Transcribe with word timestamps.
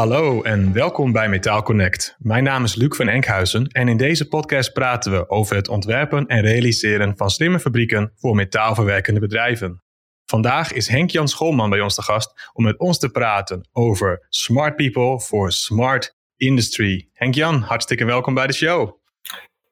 Hallo 0.00 0.42
en 0.42 0.72
welkom 0.72 1.12
bij 1.12 1.28
Metaal 1.28 1.62
Connect. 1.62 2.16
Mijn 2.18 2.44
naam 2.44 2.64
is 2.64 2.74
Luc 2.74 2.96
van 2.96 3.08
Enkhuizen 3.08 3.66
en 3.66 3.88
in 3.88 3.96
deze 3.96 4.28
podcast 4.28 4.72
praten 4.72 5.12
we 5.12 5.28
over 5.28 5.56
het 5.56 5.68
ontwerpen 5.68 6.26
en 6.26 6.40
realiseren 6.40 7.16
van 7.16 7.30
slimme 7.30 7.58
fabrieken 7.58 8.12
voor 8.16 8.34
metaalverwerkende 8.34 9.20
bedrijven. 9.20 9.82
Vandaag 10.24 10.72
is 10.72 10.88
Henk-Jan 10.88 11.28
Schoolman 11.28 11.70
bij 11.70 11.80
ons 11.80 11.94
te 11.94 12.02
gast 12.02 12.50
om 12.52 12.64
met 12.64 12.78
ons 12.78 12.98
te 12.98 13.10
praten 13.10 13.68
over 13.72 14.26
Smart 14.28 14.76
People 14.76 15.20
for 15.20 15.52
Smart 15.52 16.16
Industry. 16.36 17.08
Henk-Jan, 17.12 17.60
hartstikke 17.60 18.04
welkom 18.04 18.34
bij 18.34 18.46
de 18.46 18.52
show. 18.52 18.98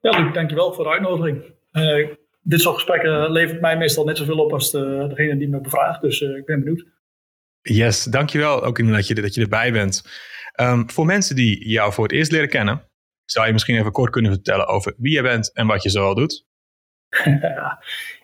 Ja, 0.01 0.11
Luc, 0.11 0.35
dankjewel 0.35 0.73
voor 0.73 0.85
de 0.85 0.91
uitnodiging. 0.91 1.43
Uh, 1.73 2.09
dit 2.41 2.61
soort 2.61 2.75
gesprekken 2.75 3.31
levert 3.31 3.61
mij 3.61 3.77
meestal 3.77 4.05
net 4.05 4.17
zoveel 4.17 4.39
op 4.39 4.53
als 4.53 4.71
de, 4.71 5.07
degene 5.09 5.37
die 5.37 5.49
me 5.49 5.61
bevraagt, 5.61 6.01
dus 6.01 6.21
uh, 6.21 6.37
ik 6.37 6.45
ben 6.45 6.65
benieuwd. 6.65 6.85
Yes, 7.69 8.05
dankjewel 8.05 8.65
ook 8.65 8.79
inderdaad 8.79 9.07
dat 9.07 9.17
je, 9.17 9.23
dat 9.23 9.35
je 9.35 9.41
erbij 9.41 9.73
bent. 9.73 10.05
Um, 10.61 10.91
voor 10.91 11.07
mensen 11.07 11.37
die 11.37 11.69
jou 11.69 11.93
voor 11.93 12.05
het 12.05 12.13
eerst 12.13 12.33
leren 12.33 12.49
kennen, 12.49 12.83
zou 13.25 13.47
je 13.47 13.53
misschien 13.53 13.79
even 13.79 13.93
kort 13.93 14.11
kunnen 14.11 14.33
vertellen 14.33 14.67
over 14.67 14.95
wie 14.97 15.13
je 15.13 15.23
bent 15.23 15.53
en 15.53 15.67
wat 15.67 15.83
je 15.83 15.91
zoal 15.91 16.15
doet? 16.15 16.47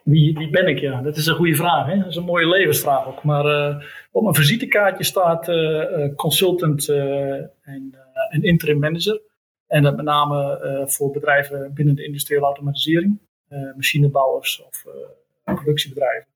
wie, 0.04 0.34
wie 0.34 0.50
ben 0.50 0.66
ik? 0.66 0.78
Ja, 0.78 1.02
dat 1.02 1.16
is 1.16 1.26
een 1.26 1.34
goede 1.34 1.54
vraag. 1.54 1.86
Hè? 1.86 1.98
Dat 1.98 2.06
is 2.06 2.16
een 2.16 2.24
mooie 2.24 2.48
levensvraag 2.48 3.06
ook. 3.06 3.22
Maar 3.22 3.44
uh, 3.44 3.84
op 4.10 4.22
mijn 4.22 4.34
visitekaartje 4.34 5.04
staat 5.04 5.48
uh, 5.48 6.14
consultant 6.14 6.88
en, 6.88 7.98
en 8.30 8.42
interim 8.42 8.78
manager. 8.78 9.20
En 9.66 9.82
dat 9.82 9.96
met 9.96 10.04
name 10.04 10.84
voor 10.86 11.10
bedrijven 11.10 11.74
binnen 11.74 11.94
de 11.94 12.04
industriële 12.04 12.44
automatisering, 12.44 13.20
machinebouwers 13.76 14.62
of 14.62 14.84
productiebedrijven. 15.44 16.33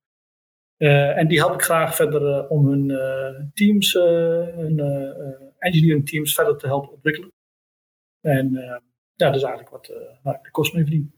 Uh, 0.78 1.18
en 1.18 1.28
die 1.28 1.38
help 1.38 1.54
ik 1.54 1.62
graag 1.62 1.94
verder 1.94 2.22
uh, 2.22 2.50
om 2.50 2.66
hun 2.66 2.88
uh, 2.88 3.40
teams, 3.54 3.92
hun 3.92 4.80
engineering 5.58 6.08
teams 6.08 6.34
verder 6.34 6.56
te 6.56 6.66
helpen 6.66 6.92
ontwikkelen. 6.92 7.32
En 8.20 8.52
ja, 9.14 9.26
dat 9.26 9.34
is 9.34 9.42
eigenlijk 9.42 9.70
wat 9.70 9.84
de 10.42 10.50
kost 10.50 10.74
mee 10.74 10.82
verdien. 10.82 11.14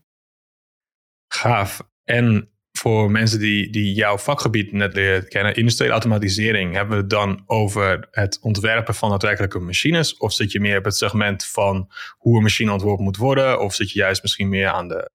Gaaf. 1.32 1.88
En 2.04 2.50
voor 2.72 3.10
mensen 3.10 3.38
die, 3.38 3.70
die 3.70 3.94
jouw 3.94 4.18
vakgebied 4.18 4.72
net 4.72 4.94
leren 4.94 5.28
kennen, 5.28 5.54
industriële 5.54 5.92
automatisering, 5.92 6.74
hebben 6.74 6.96
we 6.96 7.00
het 7.00 7.10
dan 7.10 7.42
over 7.46 8.08
het 8.10 8.38
ontwerpen 8.42 8.94
van 8.94 9.10
daadwerkelijke 9.10 9.58
machines? 9.58 10.16
Of 10.16 10.32
zit 10.32 10.52
je 10.52 10.60
meer 10.60 10.78
op 10.78 10.84
het 10.84 10.96
segment 10.96 11.46
van 11.46 11.90
hoe 12.18 12.36
een 12.36 12.42
machine 12.42 12.72
ontworpen 12.72 13.04
moet 13.04 13.16
worden? 13.16 13.60
Of 13.60 13.74
zit 13.74 13.90
je 13.90 13.98
juist 13.98 14.22
misschien 14.22 14.48
meer 14.48 14.68
aan 14.68 14.88
de 14.88 15.10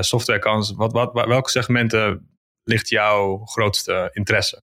softwarekant? 0.00 0.72
Wat, 0.76 0.92
wat, 0.92 1.26
welke 1.26 1.50
segmenten 1.50 2.31
ligt 2.64 2.88
jouw 2.88 3.44
grootste 3.44 4.10
interesse? 4.12 4.62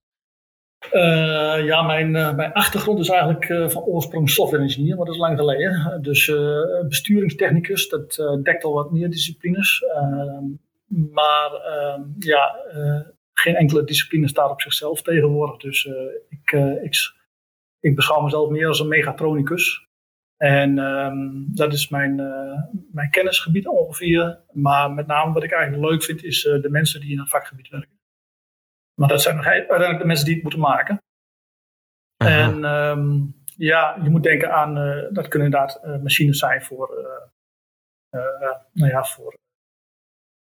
Uh, 0.92 1.64
ja, 1.64 1.82
mijn, 1.82 2.14
uh, 2.14 2.34
mijn 2.34 2.52
achtergrond 2.52 2.98
is 2.98 3.08
eigenlijk 3.08 3.48
uh, 3.48 3.68
van 3.68 3.82
oorsprong 3.82 4.30
software 4.30 4.62
engineer, 4.62 4.96
maar 4.96 5.04
dat 5.04 5.14
is 5.14 5.20
lang 5.20 5.38
geleden. 5.38 5.98
Dus 6.02 6.32
besturingstechnicus, 6.88 7.88
dat 7.88 8.22
dekt 8.42 8.64
al 8.64 8.72
wat 8.72 8.90
meer 8.90 9.10
disciplines. 9.10 9.84
Ehm, 9.94 10.44
maar 11.12 11.52
ehm, 11.52 12.02
ja, 12.18 12.56
geen 13.32 13.54
enkele 13.54 13.84
discipline 13.84 14.28
staat 14.28 14.50
op 14.50 14.60
zichzelf 14.60 15.02
tegenwoordig. 15.02 15.56
Dus 15.56 15.84
ik, 16.28 16.52
ik, 16.82 17.12
ik 17.80 17.94
beschouw 17.96 18.20
mezelf 18.20 18.50
meer 18.50 18.66
als 18.66 18.80
een 18.80 18.88
megatronicus. 18.88 19.88
En 20.42 20.78
um, 20.78 21.46
dat 21.54 21.72
is 21.72 21.88
mijn, 21.88 22.18
uh, 22.18 22.62
mijn 22.92 23.10
kennisgebied 23.10 23.66
ongeveer. 23.66 24.40
Maar 24.52 24.92
met 24.92 25.06
name 25.06 25.32
wat 25.32 25.42
ik 25.42 25.52
eigenlijk 25.52 25.90
leuk 25.90 26.02
vind, 26.02 26.24
is 26.24 26.44
uh, 26.44 26.62
de 26.62 26.70
mensen 26.70 27.00
die 27.00 27.12
in 27.12 27.18
het 27.18 27.28
vakgebied 27.28 27.68
werken. 27.68 27.98
Maar 28.94 29.08
dat 29.08 29.22
zijn 29.22 29.42
uiteindelijk 29.42 29.98
de 29.98 30.06
mensen 30.06 30.24
die 30.24 30.34
het 30.34 30.42
moeten 30.42 30.60
maken. 30.60 31.02
Aha. 32.16 32.30
En 32.30 32.64
um, 32.64 33.34
ja, 33.56 33.98
je 34.02 34.10
moet 34.10 34.22
denken 34.22 34.52
aan, 34.52 34.78
uh, 34.78 35.06
dat 35.10 35.28
kunnen 35.28 35.48
inderdaad 35.48 36.02
machines 36.02 36.38
zijn 36.38 36.62
voor, 36.62 36.88
nou 38.72 38.90
ja, 38.90 39.04
voor 39.04 39.38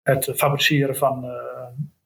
het 0.03 0.33
fabriceren 0.35 0.97
van, 0.97 1.25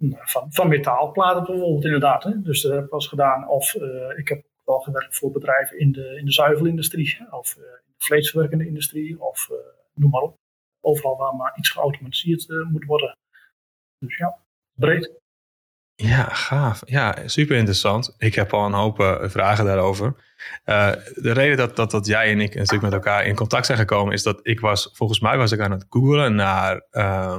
van, 0.09 0.53
van 0.53 0.69
metaalplaten 0.69 1.45
bijvoorbeeld 1.45 1.85
inderdaad. 1.85 2.25
Hè. 2.25 2.43
Dus 2.43 2.63
dat 2.63 2.73
heb 2.73 2.85
ik 2.85 2.91
wel 2.91 3.01
eens 3.01 3.09
gedaan. 3.09 3.49
Of 3.49 3.75
ik 4.17 4.29
heb 4.29 4.45
wel 4.65 4.81
gewerkt 4.81 5.17
voor 5.17 5.31
bedrijven 5.31 5.79
in 5.79 5.93
de, 5.93 6.17
in 6.19 6.25
de 6.25 6.33
zuivelindustrie. 6.33 7.27
Of 7.31 7.57
uh, 7.57 7.65
vleesverwerkende 7.99 8.67
industrie. 8.67 9.21
Of 9.21 9.49
uh, 9.51 9.57
noem 9.95 10.11
maar 10.11 10.23
op. 10.23 10.37
Overal 10.81 11.17
waar 11.17 11.35
maar 11.35 11.59
iets 11.59 11.71
geautomatiseerd 11.71 12.49
uh, 12.49 12.67
moet 12.67 12.85
worden. 12.85 13.17
Dus 13.99 14.17
ja, 14.17 14.39
breed. 14.75 15.23
Ja, 15.97 16.25
gaaf. 16.25 16.83
Ja, 16.85 17.17
super 17.27 17.57
interessant. 17.57 18.15
Ik 18.19 18.35
heb 18.35 18.53
al 18.53 18.67
een 18.67 18.73
hoop 18.73 19.01
uh, 19.01 19.17
vragen 19.23 19.65
daarover. 19.65 20.15
Uh, 20.67 20.93
de 21.15 21.33
reden 21.33 21.57
dat, 21.57 21.77
dat, 21.77 21.91
dat 21.91 22.07
jij 22.07 22.31
en 22.31 22.41
ik 22.41 22.55
natuurlijk 22.55 22.83
met 22.83 22.93
elkaar 22.93 23.27
in 23.27 23.35
contact 23.35 23.67
zijn 23.67 23.79
gekomen, 23.79 24.13
is 24.13 24.23
dat 24.23 24.41
ik 24.43 24.61
was, 24.61 24.91
volgens 24.93 25.21
mij 25.21 25.37
was 25.37 25.53
ik 25.53 25.61
aan 25.61 25.71
het 25.71 25.87
googlen 25.89 26.35
naar 26.35 26.87
uh, 26.93 27.37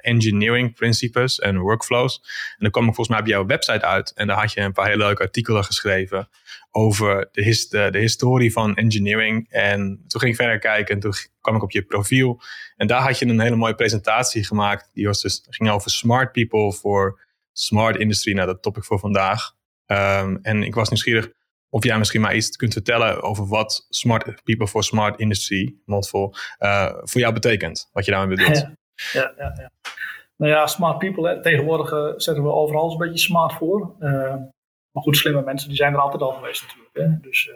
engineering 0.00 0.74
principes 0.74 1.38
en 1.38 1.58
workflows. 1.58 2.20
En 2.22 2.56
dan 2.58 2.70
kwam 2.70 2.88
ik 2.88 2.94
volgens 2.94 3.08
mij 3.08 3.18
op 3.18 3.26
jouw 3.26 3.46
website 3.46 3.84
uit 3.84 4.12
en 4.14 4.26
daar 4.26 4.40
had 4.40 4.52
je 4.52 4.60
een 4.60 4.72
paar 4.72 4.86
hele 4.86 5.04
leuke 5.04 5.22
artikelen 5.22 5.64
geschreven 5.64 6.28
over 6.70 7.28
de, 7.32 7.66
de, 7.70 7.88
de 7.90 7.98
historie 7.98 8.52
van 8.52 8.76
engineering. 8.76 9.46
En 9.50 10.04
toen 10.06 10.20
ging 10.20 10.32
ik 10.32 10.38
verder 10.38 10.58
kijken 10.58 10.94
en 10.94 11.00
toen 11.00 11.12
kwam 11.40 11.56
ik 11.56 11.62
op 11.62 11.70
je 11.70 11.82
profiel. 11.82 12.40
En 12.76 12.86
daar 12.86 13.02
had 13.02 13.18
je 13.18 13.26
een 13.26 13.40
hele 13.40 13.56
mooie 13.56 13.74
presentatie 13.74 14.44
gemaakt. 14.44 14.90
Die 14.92 15.06
was 15.06 15.20
dus, 15.20 15.46
ging 15.50 15.70
over 15.70 15.90
smart 15.90 16.32
people 16.32 16.72
voor 16.72 17.26
smart 17.58 17.96
industry. 17.96 18.32
Nou, 18.32 18.46
dat 18.46 18.62
topic 18.62 18.84
voor 18.84 18.98
vandaag. 18.98 19.52
Um, 19.86 20.38
en 20.42 20.62
ik 20.62 20.74
was 20.74 20.88
nieuwsgierig 20.88 21.28
of 21.70 21.84
jij 21.84 21.98
misschien 21.98 22.20
maar 22.20 22.36
iets 22.36 22.56
kunt 22.56 22.72
vertellen 22.72 23.22
over 23.22 23.46
wat 23.46 23.86
Smart 23.88 24.42
People 24.44 24.66
for 24.66 24.84
Smart 24.84 25.20
Industry, 25.20 25.74
mondvol, 25.84 26.34
uh, 26.58 26.92
voor 27.02 27.20
jou 27.20 27.32
betekent. 27.32 27.88
Wat 27.92 28.04
je 28.04 28.10
daarmee 28.10 28.36
bedoelt. 28.36 28.66
Ja, 29.12 29.32
ja, 29.36 29.52
ja. 29.56 29.70
Nou 30.36 30.52
ja, 30.52 30.66
smart 30.66 30.98
people, 30.98 31.40
tegenwoordig 31.40 31.92
uh, 31.92 32.12
zetten 32.16 32.44
we 32.44 32.50
overal 32.50 32.90
een 32.90 32.98
beetje 32.98 33.18
smart 33.18 33.52
voor. 33.52 33.94
Uh, 34.00 34.10
maar 34.90 35.02
goed, 35.02 35.16
slimme 35.16 35.42
mensen, 35.42 35.68
die 35.68 35.76
zijn 35.76 35.92
er 35.92 36.00
altijd 36.00 36.22
al 36.22 36.32
geweest 36.32 36.62
natuurlijk. 36.62 36.94
Hè. 36.94 37.28
Dus 37.28 37.50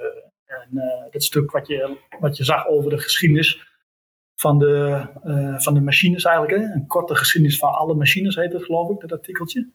en, 0.47 1.09
dat 1.11 1.23
stuk 1.23 1.51
wat 1.51 1.67
je, 1.67 1.97
wat 2.21 2.37
je 2.37 2.45
zag 2.45 2.67
over 2.67 2.91
de 2.91 2.99
geschiedenis 2.99 3.72
van 4.43 4.59
de, 4.59 5.07
van 5.59 5.75
de 5.75 5.81
machines 5.81 6.25
eigenlijk. 6.25 6.63
Hè. 6.63 6.75
Een 6.75 6.87
korte 6.87 7.15
geschiedenis 7.15 7.59
van 7.59 7.73
alle 7.73 7.95
machines 7.95 8.37
heet 8.37 8.53
het 8.53 8.65
geloof 8.65 8.91
ik, 8.91 9.01
dat 9.01 9.13
artikeltje. 9.13 9.71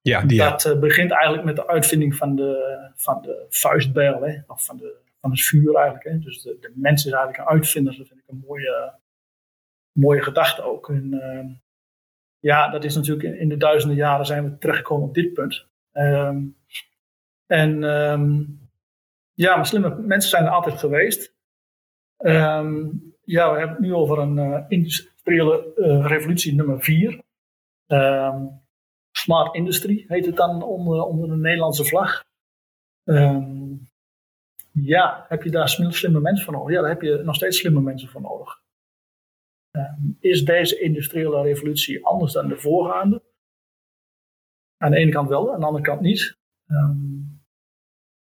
Ja, 0.00 0.22
die, 0.22 0.38
dat 0.38 0.64
uh, 0.64 0.78
begint 0.78 1.10
eigenlijk 1.10 1.44
met 1.44 1.56
de 1.56 1.66
uitvinding 1.66 2.16
van 2.16 2.36
de, 2.36 2.90
van 2.96 3.22
de 3.22 3.46
vuistbijl, 3.48 4.22
hè? 4.22 4.38
of 4.46 4.64
van, 4.64 4.76
de, 4.76 4.96
van 5.20 5.30
het 5.30 5.40
vuur 5.40 5.74
eigenlijk. 5.74 6.04
Hè? 6.04 6.18
Dus 6.18 6.42
de, 6.42 6.56
de 6.60 6.72
mens 6.74 7.06
is 7.06 7.12
eigenlijk 7.12 7.38
een 7.38 7.56
uitvinder, 7.56 7.96
dat 7.96 8.06
vind 8.06 8.20
ik 8.20 8.28
een 8.28 8.44
mooie, 8.46 8.94
mooie 9.92 10.22
gedachte 10.22 10.62
ook. 10.62 10.88
En, 10.88 11.12
uh, 11.12 11.54
ja, 12.38 12.68
dat 12.68 12.84
is 12.84 12.94
natuurlijk 12.94 13.28
in, 13.28 13.38
in, 13.38 13.48
de 13.48 13.56
duizenden 13.56 13.96
jaren 13.96 14.26
zijn 14.26 14.44
we 14.44 14.58
terechtgekomen 14.58 15.08
op 15.08 15.14
dit 15.14 15.32
punt. 15.32 15.66
Um, 15.92 16.56
en 17.46 17.82
um, 17.82 18.60
ja, 19.34 19.56
maar 19.56 19.66
slimme 19.66 19.94
mensen 19.96 20.30
zijn 20.30 20.44
er 20.44 20.50
altijd 20.50 20.78
geweest. 20.78 21.34
Um, 22.18 23.16
ja, 23.28 23.52
we 23.52 23.58
hebben 23.58 23.76
het 23.76 23.84
nu 23.84 23.94
over 23.94 24.18
een 24.18 24.36
uh, 24.36 24.64
industriële 24.68 25.72
uh, 25.76 26.06
revolutie 26.06 26.54
nummer 26.54 26.82
vier. 26.82 27.22
Um, 27.86 28.60
Smart 29.10 29.54
Industry 29.54 30.04
heet 30.06 30.26
het 30.26 30.36
dan 30.36 30.62
onder, 30.62 31.02
onder 31.02 31.28
de 31.28 31.36
Nederlandse 31.36 31.84
vlag. 31.84 32.24
Um, 33.04 33.88
ja, 34.72 35.24
heb 35.28 35.42
je 35.42 35.50
daar 35.50 35.68
slimme 35.68 36.20
mensen 36.20 36.44
voor 36.44 36.54
nodig? 36.54 36.74
Ja, 36.74 36.80
daar 36.80 36.90
heb 36.90 37.02
je 37.02 37.22
nog 37.24 37.34
steeds 37.34 37.58
slimme 37.58 37.80
mensen 37.80 38.08
voor 38.08 38.20
nodig. 38.20 38.62
Um, 39.70 40.16
is 40.20 40.44
deze 40.44 40.80
industriële 40.80 41.42
revolutie 41.42 42.06
anders 42.06 42.32
dan 42.32 42.48
de 42.48 42.56
voorgaande? 42.56 43.22
Aan 44.76 44.90
de 44.90 44.96
ene 44.96 45.10
kant 45.10 45.28
wel, 45.28 45.52
aan 45.54 45.60
de 45.60 45.66
andere 45.66 45.84
kant 45.84 46.00
niet. 46.00 46.36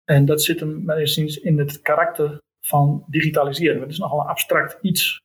En 0.05 0.25
dat 0.25 0.43
zit 0.43 0.61
hem 0.61 0.91
in 1.43 1.59
het 1.59 1.81
karakter 1.81 2.43
van 2.69 3.05
digitaliseren. 3.07 3.81
Het 3.81 3.91
is 3.91 3.99
nogal 3.99 4.21
een 4.21 4.27
abstract 4.27 4.79
iets. 4.83 5.23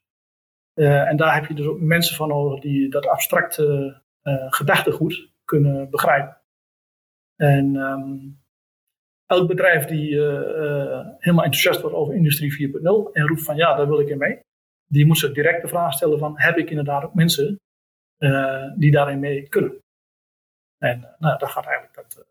Uh, 0.80 1.07
en 1.07 1.18
daar 1.18 1.34
heb 1.34 1.45
je 1.45 1.54
dus 1.54 1.66
ook 1.66 1.80
mensen 1.80 2.16
voor 2.16 2.28
nodig 2.28 2.60
die 2.62 2.90
dat 2.90 3.07
abstracte 3.07 4.01
uh, 4.24 4.51
gedachtegoed 4.51 5.31
kunnen 5.45 5.90
begrijpen. 5.90 6.42
En 7.36 7.75
um, 7.75 8.42
elk 9.25 9.48
bedrijf 9.48 9.86
die 9.86 10.10
uh, 10.10 11.07
helemaal 11.18 11.44
enthousiast 11.44 11.81
wordt 11.81 11.95
over 11.95 12.16
Industrie 12.16 12.72
4.0 12.72 13.12
en 13.12 13.28
roept 13.28 13.44
van 13.44 13.56
ja, 13.56 13.75
daar 13.75 13.88
wil 13.88 14.00
ik 14.00 14.10
in 14.10 14.18
mee, 14.18 14.40
die 14.88 15.06
moet 15.06 15.18
zich 15.18 15.34
direct 15.34 15.62
de 15.62 15.68
vraag 15.68 15.94
stellen 15.94 16.19
van 16.19 16.34
heb 16.40 16.57
ik 16.57 16.69
inderdaad 16.69 17.04
ook 17.04 17.13
mensen 17.13 17.60
die 18.75 18.92
daarin 18.92 19.19
mee 19.19 19.48
kunnen. 19.48 19.80
En 20.78 21.16
nou, 21.19 21.38
daar 21.38 21.50
gaat 21.50 21.66
eigenlijk 21.66 21.95
dat, 21.95 22.25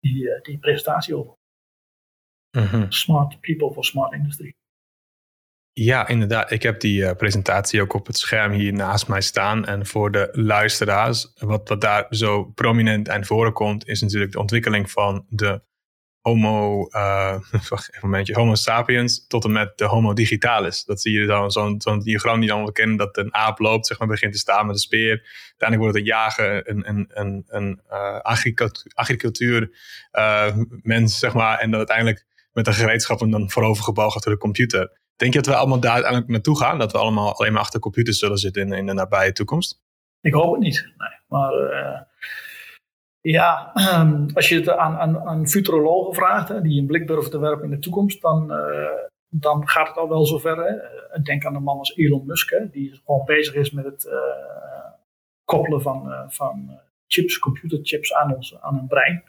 die, 0.00 0.40
die 0.42 0.58
presentatie 0.58 1.16
over. 1.16 1.34
Mm 2.54 2.62
-hmm. 2.62 2.92
Smart 2.92 3.40
people 3.40 3.72
for 3.72 3.84
smart 3.84 4.12
industry. 4.12 4.54
Ja, 5.72 6.08
inderdaad. 6.08 6.50
Ik 6.50 6.62
heb 6.62 6.80
die 6.80 7.00
uh, 7.00 7.12
presentatie 7.12 7.82
ook 7.82 7.94
op 7.94 8.06
het 8.06 8.18
scherm 8.18 8.52
hier 8.52 8.72
naast 8.72 9.08
mij 9.08 9.20
staan. 9.20 9.64
En 9.64 9.86
voor 9.86 10.10
de 10.10 10.28
luisteraars, 10.32 11.32
wat, 11.34 11.68
wat 11.68 11.80
daar 11.80 12.06
zo 12.10 12.44
prominent 12.44 13.08
aan 13.08 13.24
voren 13.24 13.52
komt, 13.52 13.88
is 13.88 14.00
natuurlijk 14.00 14.32
de 14.32 14.38
ontwikkeling 14.38 14.90
van 14.90 15.26
de 15.28 15.62
Homo, 16.20 16.86
uh, 16.90 17.38
wacht 17.70 17.88
even 17.88 18.02
een 18.02 18.08
momentje, 18.08 18.34
Homo 18.34 18.54
sapiens 18.54 19.26
tot 19.26 19.44
en 19.44 19.52
met 19.52 19.78
de 19.78 19.84
Homo 19.84 20.12
digitalis. 20.12 20.84
Dat 20.84 21.00
zie 21.00 21.20
je 21.20 21.26
dan, 21.26 21.50
zo'n 21.50 21.80
zo'n 21.80 22.00
diagram 22.00 22.40
die 22.40 22.52
allemaal 22.52 22.72
kennen, 22.72 22.96
dat 22.96 23.16
een 23.16 23.34
aap 23.34 23.58
loopt, 23.58 23.86
zeg 23.86 23.98
maar, 23.98 24.08
begint 24.08 24.32
te 24.32 24.38
staan 24.38 24.66
met 24.66 24.74
een 24.74 24.80
speer. 24.80 25.22
Uiteindelijk 25.58 25.80
wordt 25.80 25.94
het 25.94 25.96
een 25.96 26.04
jager, 26.04 26.70
een, 26.70 26.88
een, 26.88 27.06
een, 27.08 27.44
een 27.46 27.80
uh, 27.90 28.18
agricultuur, 28.94 29.70
uh, 30.12 30.56
mens, 30.82 31.18
zeg 31.18 31.34
maar, 31.34 31.58
en 31.58 31.70
dan 31.70 31.78
uiteindelijk 31.78 32.26
met 32.54 32.64
de 32.64 32.72
gereedschappen 32.72 33.30
dan 33.30 33.50
voorovergebogen 33.50 34.20
door 34.20 34.32
de 34.32 34.38
computer. 34.38 34.92
Denk 35.16 35.32
je 35.32 35.38
dat 35.40 35.52
we 35.52 35.58
allemaal 35.58 35.80
daar 35.80 35.92
uiteindelijk 35.92 36.30
naartoe 36.30 36.58
gaan? 36.58 36.78
Dat 36.78 36.92
we 36.92 36.98
allemaal 36.98 37.34
alleen 37.34 37.52
maar 37.52 37.62
achter 37.62 37.80
computers 37.80 38.18
zullen 38.18 38.38
zitten 38.38 38.62
in, 38.62 38.72
in 38.72 38.86
de 38.86 38.92
nabije 38.92 39.32
toekomst? 39.32 39.82
Ik 40.20 40.32
hoop 40.32 40.52
het 40.52 40.62
niet. 40.62 40.92
Nee. 40.96 41.18
Maar 41.26 41.52
uh, 41.52 42.00
ja, 43.20 43.72
als 44.34 44.48
je 44.48 44.54
het 44.54 44.68
aan, 44.68 44.96
aan, 44.96 45.20
aan 45.20 45.48
futurologen 45.48 46.14
vraagt, 46.14 46.48
hè, 46.48 46.60
die 46.60 46.80
een 46.80 46.86
blik 46.86 47.06
durven 47.06 47.30
te 47.30 47.38
werpen 47.38 47.64
in 47.64 47.70
de 47.70 47.78
toekomst, 47.78 48.22
dan, 48.22 48.52
uh, 48.52 48.88
dan 49.28 49.68
gaat 49.68 49.88
het 49.88 49.96
al 49.96 50.08
wel 50.08 50.26
zover. 50.26 50.56
Hè. 50.56 50.76
Eh, 50.76 51.22
denk 51.22 51.44
aan 51.44 51.54
een 51.54 51.62
man 51.62 51.78
als 51.78 51.96
Elon 51.96 52.26
Musk, 52.26 52.58
die 52.70 53.00
gewoon 53.04 53.24
bezig 53.24 53.54
is 53.54 53.70
met 53.70 53.84
het 53.84 54.08
koppelen 55.44 55.82
van, 55.82 56.12
van 56.28 56.80
chips, 57.06 57.38
computerchips 57.38 58.14
aan, 58.14 58.34
ons, 58.34 58.60
aan 58.60 58.78
een 58.78 58.86
brein. 58.86 59.24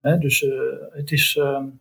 Hè, 0.00 0.18
dus 0.18 0.46
het 0.90 1.10
is. 1.12 1.36
Um, 1.36 1.80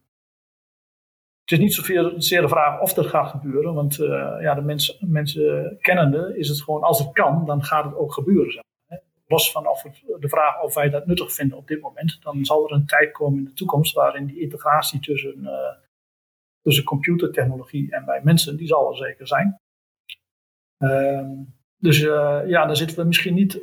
het 1.50 1.60
is 1.60 1.66
niet 1.66 1.74
zozeer 1.74 2.42
de 2.42 2.48
vraag 2.48 2.82
of 2.82 2.94
dat 2.94 3.06
gaat 3.06 3.30
gebeuren, 3.30 3.74
want 3.74 4.00
uh, 4.00 4.08
ja, 4.42 4.54
de 4.56 4.62
mensen, 4.62 4.96
mensen 5.00 5.78
kennende 5.82 6.38
is 6.38 6.50
het 6.50 6.62
gewoon 6.62 6.82
als 6.82 7.00
het 7.00 7.12
kan, 7.12 7.46
dan 7.46 7.64
gaat 7.64 7.86
het 7.86 7.96
ook 7.96 8.14
gebeuren. 8.14 8.52
Zeg 8.52 8.64
maar, 8.88 9.02
Los 9.28 9.52
van 9.52 9.64
de 10.20 10.30
vraag 10.30 10.62
of 10.62 10.74
wij 10.74 10.90
dat 10.90 11.06
nuttig 11.06 11.34
vinden 11.34 11.58
op 11.58 11.68
dit 11.68 11.82
moment, 11.82 12.20
dan 12.22 12.46
zal 12.46 12.66
er 12.66 12.76
een 12.76 12.86
tijd 12.86 13.12
komen 13.12 13.38
in 13.38 13.46
de 13.46 13.54
toekomst 13.54 13.94
waarin 13.94 14.26
die 14.26 14.40
integratie 14.40 15.00
tussen, 15.00 15.40
uh, 15.40 15.52
tussen 16.62 16.84
computertechnologie 16.84 17.92
en 17.92 18.06
wij 18.06 18.22
mensen, 18.24 18.58
die 18.58 18.68
zal 18.68 18.90
er 18.90 18.98
zeker 18.98 19.28
zijn. 19.28 19.60
Uh, 20.84 21.30
dus 21.78 22.00
uh, 22.00 22.42
ja, 22.46 22.66
dan 22.66 22.76
zitten 22.76 22.98
we 22.98 23.04
misschien 23.04 23.34
niet 23.34 23.62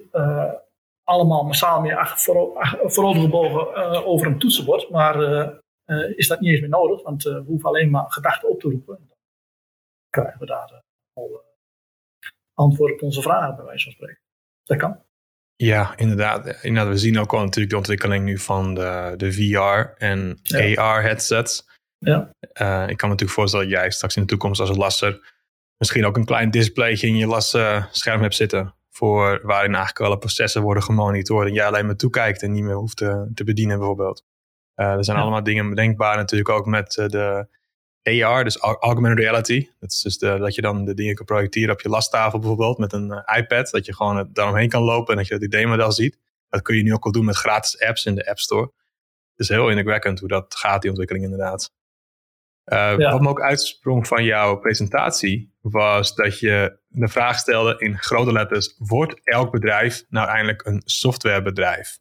allemaal 1.05 1.45
massaal 1.45 1.81
meer 1.81 2.13
voorovergebogen 2.85 4.05
over 4.05 4.27
een 4.27 4.39
toetsenbord, 4.39 4.91
maar 4.91 5.15
is 6.17 6.29
dat 6.29 6.41
niet 6.41 6.51
eens 6.51 6.61
meer 6.61 6.69
nodig, 6.69 7.03
want 7.03 7.25
uh, 7.25 7.35
we 7.35 7.45
hoeven 7.47 7.69
alleen 7.69 7.91
maar 7.91 8.11
gedachten 8.11 8.49
op 8.49 8.61
te 8.61 8.69
roepen. 8.69 8.97
Dan 8.97 9.17
krijgen 10.11 10.41
we 10.41 10.47
daar 10.47 10.73
uh, 10.73 10.79
al 11.13 11.45
antwoord 12.55 12.93
op 12.93 13.03
onze 13.03 13.23
vragen, 13.23 13.57
bij 13.57 13.65
wijze 13.65 13.85
van 13.85 13.93
spreken. 13.93 14.23
Dat 14.63 14.79
kan. 14.79 15.05
Ja, 15.57 15.97
inderdaad. 15.97 16.63
inderdaad. 16.63 16.93
We 16.93 16.99
zien 16.99 17.19
ook 17.19 17.33
al 17.33 17.41
natuurlijk 17.41 17.71
de 17.71 17.77
ontwikkeling 17.77 18.25
nu 18.25 18.39
van 18.39 18.75
de, 18.75 19.15
de 19.17 19.33
VR 19.33 20.03
en 20.03 20.39
ja. 20.43 20.83
AR 20.83 21.03
headsets. 21.03 21.69
Ja. 21.99 22.31
ik 22.41 22.97
kan 22.97 23.09
me 23.09 23.15
natuurlijk 23.15 23.31
voorstellen 23.31 23.69
dat 23.69 23.79
jij 23.79 23.91
straks 23.91 24.17
in 24.17 24.23
de 24.23 24.29
toekomst 24.29 24.61
als 24.61 24.69
een 24.69 24.77
lasser 24.77 25.35
misschien 25.79 26.07
ook 26.07 26.17
een 26.17 26.25
klein 26.25 26.51
displaytje 26.51 27.07
in 27.07 27.17
je 27.17 27.27
las 27.27 27.49
scherm 27.91 28.21
hebt 28.23 28.35
zitten. 28.35 28.75
Voor 28.91 29.41
waarin 29.43 29.75
eigenlijk 29.75 30.07
alle 30.07 30.19
processen 30.19 30.63
worden 30.63 30.83
gemonitord 30.83 31.49
en 31.49 31.55
jij 31.55 31.67
alleen 31.67 31.87
maar 31.87 31.97
toekijkt 31.97 32.43
en 32.43 32.53
niet 32.53 32.65
meer 32.65 32.75
hoeft 32.75 32.97
te, 32.97 33.31
te 33.35 33.45
bedienen 33.45 33.79
bijvoorbeeld. 33.79 34.25
Uh, 34.77 34.87
er 34.87 35.05
zijn 35.05 35.17
allemaal 35.17 35.43
dingen 35.43 35.69
bedenkbaar 35.69 36.17
natuurlijk 36.17 36.51
ook 36.51 36.67
met 36.67 36.97
uh, 36.97 37.07
de 37.07 37.47
AR, 38.03 38.45
dus 38.45 38.57
augmented 38.57 39.19
reality. 39.19 39.69
Dat 39.81 39.91
is 39.91 40.01
dus 40.01 40.19
de, 40.19 40.39
dat 40.39 40.55
je 40.55 40.61
dan 40.61 40.85
de 40.85 40.95
dingen 40.95 41.15
kan 41.15 41.25
projecteren 41.25 41.73
op 41.73 41.81
je 41.81 41.89
lasttafel 41.89 42.39
bijvoorbeeld 42.39 42.79
met 42.79 42.93
een 42.93 43.11
uh, 43.11 43.39
iPad. 43.39 43.71
Dat 43.71 43.87
je 43.87 43.95
gewoon 43.95 44.29
daaromheen 44.33 44.69
kan 44.69 44.83
lopen 44.83 45.13
en 45.13 45.17
dat 45.17 45.27
je 45.27 45.35
dat 45.35 45.43
idee-model 45.43 45.93
ziet. 45.93 46.19
Dat 46.49 46.63
kun 46.63 46.77
je 46.77 46.83
nu 46.83 46.93
ook 46.93 47.05
al 47.05 47.13
doen 47.13 47.25
met 47.25 47.37
gratis 47.37 47.81
apps 47.81 48.05
in 48.05 48.15
de 48.15 48.29
App 48.29 48.39
Store. 48.39 48.73
Het 49.31 49.41
is 49.41 49.49
heel 49.49 49.69
indrukwekkend 49.69 50.21
hoe 50.21 50.29
dat 50.29 50.55
gaat, 50.55 50.81
die 50.81 50.91
ontwikkeling 50.91 51.25
inderdaad. 51.25 51.75
Ja. 52.65 52.97
Wat 52.97 53.21
me 53.21 53.29
ook 53.29 53.41
uitsprong 53.41 54.07
van 54.07 54.25
jouw 54.25 54.57
presentatie 54.57 55.55
was 55.61 56.15
dat 56.15 56.39
je 56.39 56.79
de 56.87 57.09
vraag 57.09 57.39
stelde 57.39 57.75
in 57.79 57.99
grote 57.99 58.33
letters: 58.33 58.75
wordt 58.79 59.21
elk 59.25 59.51
bedrijf 59.51 60.05
nou 60.09 60.29
eindelijk 60.29 60.65
een 60.65 60.83
softwarebedrijf? 60.85 61.99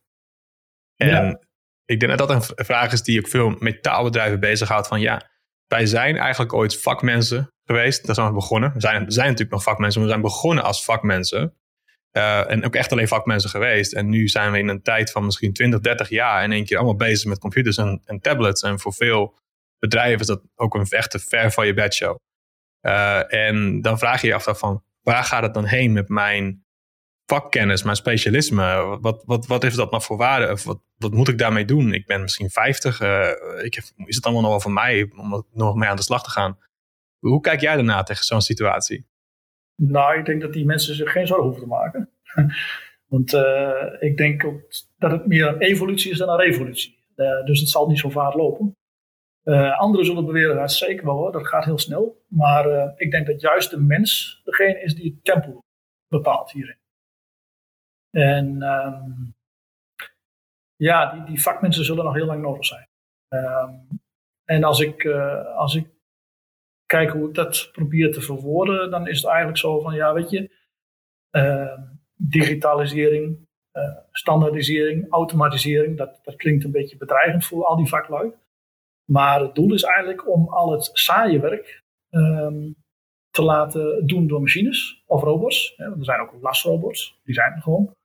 En 0.95 1.07
ja 1.07 1.39
ik 1.85 1.99
denk 1.99 2.17
dat 2.17 2.27
dat 2.27 2.49
een 2.57 2.65
vraag 2.65 2.91
is 2.91 3.01
die 3.01 3.19
ook 3.19 3.27
veel 3.27 3.55
metaalbedrijven 3.59 4.39
bezighoudt. 4.39 4.87
Van 4.87 4.99
ja, 4.99 5.29
wij 5.67 5.85
zijn 5.85 6.17
eigenlijk 6.17 6.53
ooit 6.53 6.81
vakmensen 6.81 7.53
geweest. 7.63 8.05
Daar 8.05 8.15
zijn 8.15 8.27
we 8.27 8.33
begonnen. 8.33 8.73
We 8.73 8.79
zijn, 8.79 9.05
we 9.05 9.11
zijn 9.11 9.25
natuurlijk 9.25 9.53
nog 9.53 9.63
vakmensen, 9.63 9.99
maar 10.01 10.09
we 10.09 10.15
zijn 10.15 10.25
begonnen 10.25 10.63
als 10.63 10.83
vakmensen. 10.83 11.53
Uh, 12.11 12.51
en 12.51 12.65
ook 12.65 12.75
echt 12.75 12.91
alleen 12.91 13.07
vakmensen 13.07 13.49
geweest. 13.49 13.93
En 13.93 14.09
nu 14.09 14.27
zijn 14.27 14.51
we 14.51 14.57
in 14.57 14.67
een 14.67 14.81
tijd 14.81 15.11
van 15.11 15.25
misschien 15.25 15.53
20, 15.53 15.79
30 15.79 16.09
jaar 16.09 16.43
in 16.43 16.51
één 16.51 16.65
keer 16.65 16.77
allemaal 16.77 16.95
bezig 16.95 17.29
met 17.29 17.39
computers 17.39 17.77
en, 17.77 18.01
en 18.05 18.19
tablets. 18.19 18.61
En 18.61 18.79
voor 18.79 18.93
veel 18.93 19.37
bedrijven 19.79 20.19
is 20.19 20.27
dat 20.27 20.41
ook 20.55 20.75
een 20.75 20.85
echte 20.89 21.19
ver 21.19 21.51
van 21.51 21.65
je 21.65 21.73
bedshow. 21.73 22.17
Uh, 22.81 23.33
en 23.33 23.81
dan 23.81 23.99
vraag 23.99 24.21
je 24.21 24.27
je 24.27 24.33
af 24.33 24.47
van, 24.57 24.83
waar 25.01 25.23
gaat 25.23 25.43
het 25.43 25.53
dan 25.53 25.65
heen 25.65 25.93
met 25.93 26.09
mijn 26.09 26.65
vakkennis, 27.25 27.83
mijn 27.83 27.95
specialisme. 27.95 28.97
Wat, 29.01 29.23
wat, 29.25 29.47
wat 29.47 29.63
heeft 29.63 29.75
dat 29.75 29.91
nog 29.91 30.03
voor 30.03 30.17
waarde? 30.17 30.51
Of 30.51 30.63
wat, 30.63 30.81
wat 31.05 31.13
moet 31.13 31.27
ik 31.27 31.37
daarmee 31.37 31.65
doen? 31.65 31.93
Ik 31.93 32.05
ben 32.05 32.21
misschien 32.21 32.49
50. 32.49 33.01
Uh, 33.01 33.29
ik 33.63 33.73
heb, 33.73 33.83
is 34.05 34.15
het 34.15 34.25
allemaal 34.25 34.41
nog 34.41 34.51
wel 34.51 34.59
voor 34.59 34.71
mij 34.71 35.11
om 35.17 35.45
nog 35.53 35.75
mee 35.75 35.89
aan 35.89 35.95
de 35.95 36.01
slag 36.01 36.23
te 36.23 36.29
gaan? 36.29 36.57
Hoe 37.19 37.41
kijk 37.41 37.61
jij 37.61 37.75
daarna 37.75 38.03
tegen 38.03 38.25
zo'n 38.25 38.41
situatie? 38.41 39.05
Nou, 39.75 40.19
ik 40.19 40.25
denk 40.25 40.41
dat 40.41 40.53
die 40.53 40.65
mensen 40.65 40.95
zich 40.95 41.11
geen 41.11 41.27
zorgen 41.27 41.45
hoeven 41.45 41.63
te 41.63 41.69
maken. 41.69 42.09
Want 43.11 43.33
uh, 43.33 43.95
ik 43.99 44.17
denk 44.17 44.41
dat 44.97 45.11
het 45.11 45.27
meer 45.27 45.47
een 45.47 45.61
evolutie 45.61 46.11
is 46.11 46.17
dan 46.17 46.29
een 46.29 46.39
revolutie. 46.39 46.97
Uh, 47.15 47.45
dus 47.45 47.59
het 47.59 47.69
zal 47.69 47.87
niet 47.87 47.99
zo 47.99 48.09
vaart 48.09 48.35
lopen. 48.35 48.75
Uh, 49.43 49.79
anderen 49.79 50.05
zullen 50.05 50.25
beweren 50.25 50.55
dat 50.55 50.71
zeker 50.71 51.05
wel 51.05 51.15
hoor, 51.15 51.31
dat 51.31 51.47
gaat 51.47 51.65
heel 51.65 51.79
snel. 51.79 52.23
Maar 52.27 52.93
ik 52.95 53.11
denk 53.11 53.27
dat 53.27 53.41
juist 53.41 53.69
de 53.69 53.79
mens 53.79 54.41
degene 54.43 54.81
is 54.81 54.95
die 54.95 55.11
het 55.11 55.23
tempo 55.23 55.59
bepaalt 56.07 56.51
hierin. 56.51 56.77
En 58.09 58.63
um, 58.63 59.34
ja, 60.75 61.13
die, 61.13 61.23
die, 61.23 61.41
vakmensen 61.41 61.85
zullen 61.85 62.05
nog 62.05 62.13
heel 62.13 62.25
lang 62.25 62.41
nodig 62.41 62.65
zijn. 62.65 62.87
Um, 63.29 63.87
en 64.45 64.63
als 64.63 64.79
ik, 64.79 65.03
uh, 65.03 65.55
als 65.55 65.75
ik 65.75 65.87
kijk 66.85 67.09
hoe 67.09 67.27
ik 67.27 67.33
dat 67.33 67.69
probeer 67.71 68.11
te 68.11 68.21
verwoorden, 68.21 68.91
dan 68.91 69.07
is 69.07 69.17
het 69.17 69.27
eigenlijk 69.27 69.57
zo 69.57 69.79
van, 69.79 69.95
ja, 69.95 70.13
weet 70.13 70.29
je, 70.29 70.51
uh, 71.31 71.77
digitalisering, 72.15 73.47
uh, 73.73 73.97
standaardisering, 74.11 75.11
automatisering, 75.11 75.97
dat, 75.97 76.19
dat 76.23 76.35
klinkt 76.35 76.63
een 76.63 76.71
beetje 76.71 76.97
bedreigend 76.97 77.45
voor 77.45 77.65
al 77.65 77.75
die 77.75 77.87
vaklui. 77.87 78.33
Maar 79.11 79.39
het 79.39 79.55
doel 79.55 79.73
is 79.73 79.83
eigenlijk 79.83 80.29
om 80.29 80.47
al 80.49 80.71
het 80.71 80.89
saaie 80.93 81.39
werk 81.39 81.83
um, 82.09 82.75
te 83.29 83.43
laten 83.43 84.07
doen 84.07 84.27
door 84.27 84.41
machines 84.41 85.03
of 85.05 85.21
robots. 85.21 85.73
Er 85.77 85.93
zijn 85.99 86.19
ook 86.19 86.33
lasrobots, 86.41 87.19
die 87.23 87.33
zijn 87.33 87.53
er 87.53 87.61
gewoon. 87.61 87.95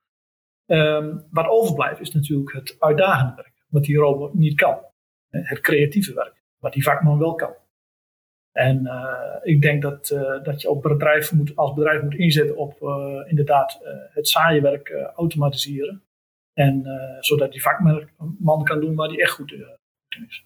Wat 1.29 1.47
overblijft 1.47 1.99
is 1.99 2.11
natuurlijk 2.11 2.53
het 2.53 2.75
uitdagende 2.79 3.35
werk, 3.35 3.53
wat 3.67 3.83
die 3.83 3.97
robot 3.97 4.33
niet 4.33 4.55
kan. 4.55 4.79
Het 5.29 5.59
creatieve 5.59 6.13
werk, 6.13 6.43
wat 6.57 6.73
die 6.73 6.83
vakman 6.83 7.19
wel 7.19 7.35
kan. 7.35 7.53
En 8.51 8.83
uh, 8.83 9.35
ik 9.41 9.61
denk 9.61 9.81
dat, 9.81 10.09
uh, 10.09 10.43
dat 10.43 10.61
je 10.61 10.69
op 10.69 10.81
bedrijf 10.81 11.31
moet, 11.31 11.55
als 11.55 11.73
bedrijf 11.73 12.01
moet 12.01 12.15
inzetten 12.15 12.57
op 12.57 12.81
inderdaad 13.27 13.79
het 14.13 14.27
saaie 14.27 14.61
werk 14.61 14.91
automatiseren. 15.15 16.03
En 16.53 16.85
zodat 17.19 17.51
die 17.51 17.61
vakman 17.61 18.63
kan 18.63 18.79
doen 18.79 18.95
waar 18.95 19.07
hij 19.07 19.21
echt 19.21 19.31
goed 19.31 19.51
in 19.51 20.25
is. 20.27 20.45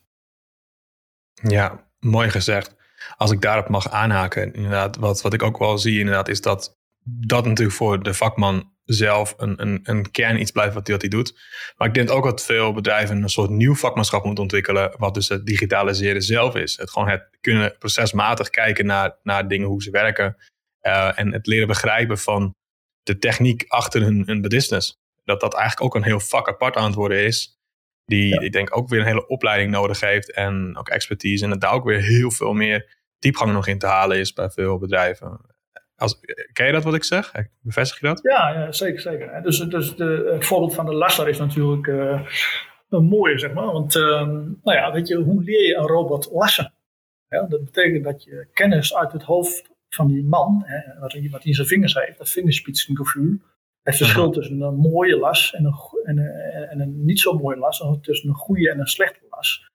Ja, 1.34 1.88
mooi 2.00 2.30
gezegd. 2.30 2.76
Als 3.18 3.32
ik 3.32 3.42
daarop 3.42 3.70
mag 3.70 3.90
aanhaken, 3.90 4.54
inderdaad, 4.54 4.96
wat, 4.96 5.22
wat 5.22 5.34
ik 5.34 5.44
ook 5.44 5.58
wel 5.58 5.78
zie, 5.78 6.00
inderdaad, 6.00 6.28
is 6.28 6.42
dat 6.42 6.78
dat 7.04 7.46
natuurlijk 7.46 7.78
voor 7.78 8.04
de 8.04 8.14
vakman 8.14 8.74
zelf 8.86 9.34
een, 9.38 9.62
een, 9.62 9.80
een 9.84 10.12
kern 10.12 10.40
iets 10.40 10.52
blijft 10.52 10.74
wat 10.74 10.88
hij, 10.88 10.96
wat 10.96 11.02
hij 11.02 11.12
doet. 11.12 11.34
Maar 11.78 11.88
ik 11.88 11.94
denk 11.94 12.12
ook 12.12 12.24
dat 12.24 12.46
veel 12.46 12.74
bedrijven 12.74 13.24
een 13.24 13.30
soort 13.30 13.50
nieuw 13.50 13.76
vakmanschap 13.76 14.24
moeten 14.24 14.44
ontwikkelen, 14.44 14.94
wat 14.98 15.14
dus 15.14 15.30
het 15.30 15.46
digitaliseren 15.46 16.22
zelf 16.22 16.56
is. 16.56 16.78
Het 16.78 16.90
gewoon 16.90 17.10
het 17.10 17.28
kunnen 17.42 17.76
procesmatig 17.80 18.50
kijken 18.50 18.86
naar, 18.86 19.18
naar 19.24 19.48
dingen, 19.48 19.68
hoe 19.68 19.84
ze 19.84 19.92
werken. 19.92 20.36
Uh, 20.82 21.20
en 21.20 21.34
het 21.34 21.48
leren 21.48 21.68
begrijpen 21.68 22.18
van 22.18 22.56
de 23.04 23.18
techniek 23.18 23.66
achter 23.68 24.02
hun, 24.02 24.24
hun 24.26 24.42
business. 24.42 24.98
Dat 25.24 25.40
dat 25.40 25.54
eigenlijk 25.54 25.86
ook 25.86 25.96
een 25.96 26.10
heel 26.10 26.20
vak 26.20 26.48
apart 26.48 26.76
aan 26.76 26.86
het 26.86 26.96
worden 26.96 27.24
is. 27.24 27.54
Die 28.06 28.42
ik 28.42 28.52
denk 28.52 28.78
ook 28.78 28.90
weer 28.90 29.00
een 29.00 29.06
hele 29.06 29.28
opleiding 29.28 29.72
nodig 29.72 30.00
heeft 30.00 30.32
en 30.32 30.78
ook 30.78 30.90
expertise. 30.90 31.44
En 31.44 31.50
dat 31.50 31.62
daar 31.62 31.74
ook 31.74 31.86
weer 31.86 32.02
heel 32.02 32.32
veel 32.32 32.54
meer 32.54 32.98
diepgang 33.20 33.52
nog 33.52 33.68
in 33.68 33.80
te 33.80 33.86
halen 33.86 34.18
is 34.18 34.34
bij 34.34 34.50
veel 34.50 34.78
bedrijven. 34.78 35.55
Als, 35.98 36.20
ken 36.54 36.66
je 36.66 36.72
dat 36.72 36.84
wat 36.84 36.94
ik 36.94 37.04
zeg? 37.04 37.32
Bevestig 37.62 38.00
je 38.00 38.08
dat? 38.08 38.20
Ja, 38.24 38.50
ja 38.50 38.72
zeker. 38.72 39.00
zeker. 39.00 39.44
Dus, 39.44 39.58
dus 39.60 39.96
de, 39.96 40.30
het 40.34 40.46
voorbeeld 40.46 40.76
van 40.76 40.86
de 40.86 40.94
lasser 40.94 41.28
is 41.28 41.38
natuurlijk 41.38 41.88
uh, 41.88 42.28
een 42.90 43.04
mooie, 43.04 43.40
zeg 43.40 43.54
maar. 43.54 43.72
Want 43.72 43.96
uh, 43.96 44.28
nou 44.28 44.78
ja, 44.78 44.92
weet 44.92 45.08
je, 45.08 45.16
hoe 45.16 45.44
leer 45.44 45.68
je 45.68 45.76
een 45.76 45.88
robot 45.88 46.30
lassen? 46.32 46.74
Ja, 47.28 47.42
dat 47.42 47.64
betekent 47.64 48.04
dat 48.04 48.24
je 48.24 48.48
kennis 48.54 48.96
uit 48.96 49.12
het 49.12 49.24
hoofd 49.24 49.72
van 49.90 50.08
die 50.08 50.24
man, 50.24 50.64
hè, 50.66 51.00
wat, 51.00 51.12
hij, 51.12 51.22
wat 51.22 51.40
hij 51.40 51.50
in 51.50 51.54
zijn 51.54 51.68
vingers 51.68 51.94
heeft, 51.94 52.18
dat 52.18 52.30
vingerspitsengevoel, 52.30 53.40
het 53.82 53.96
verschil 53.96 54.32
tussen 54.32 54.62
een 54.62 54.76
mooie 54.76 55.18
las 55.18 55.54
en 55.54 55.66
een, 55.66 55.76
en, 56.04 56.18
een, 56.18 56.68
en 56.70 56.80
een 56.80 57.06
niet 57.06 57.20
zo 57.20 57.34
mooie 57.34 57.58
las, 57.58 57.84
tussen 58.02 58.30
een 58.30 58.36
goede 58.36 58.70
en 58.72 58.80
een 58.80 58.88
slechte 58.88 59.26
las. 59.30 59.70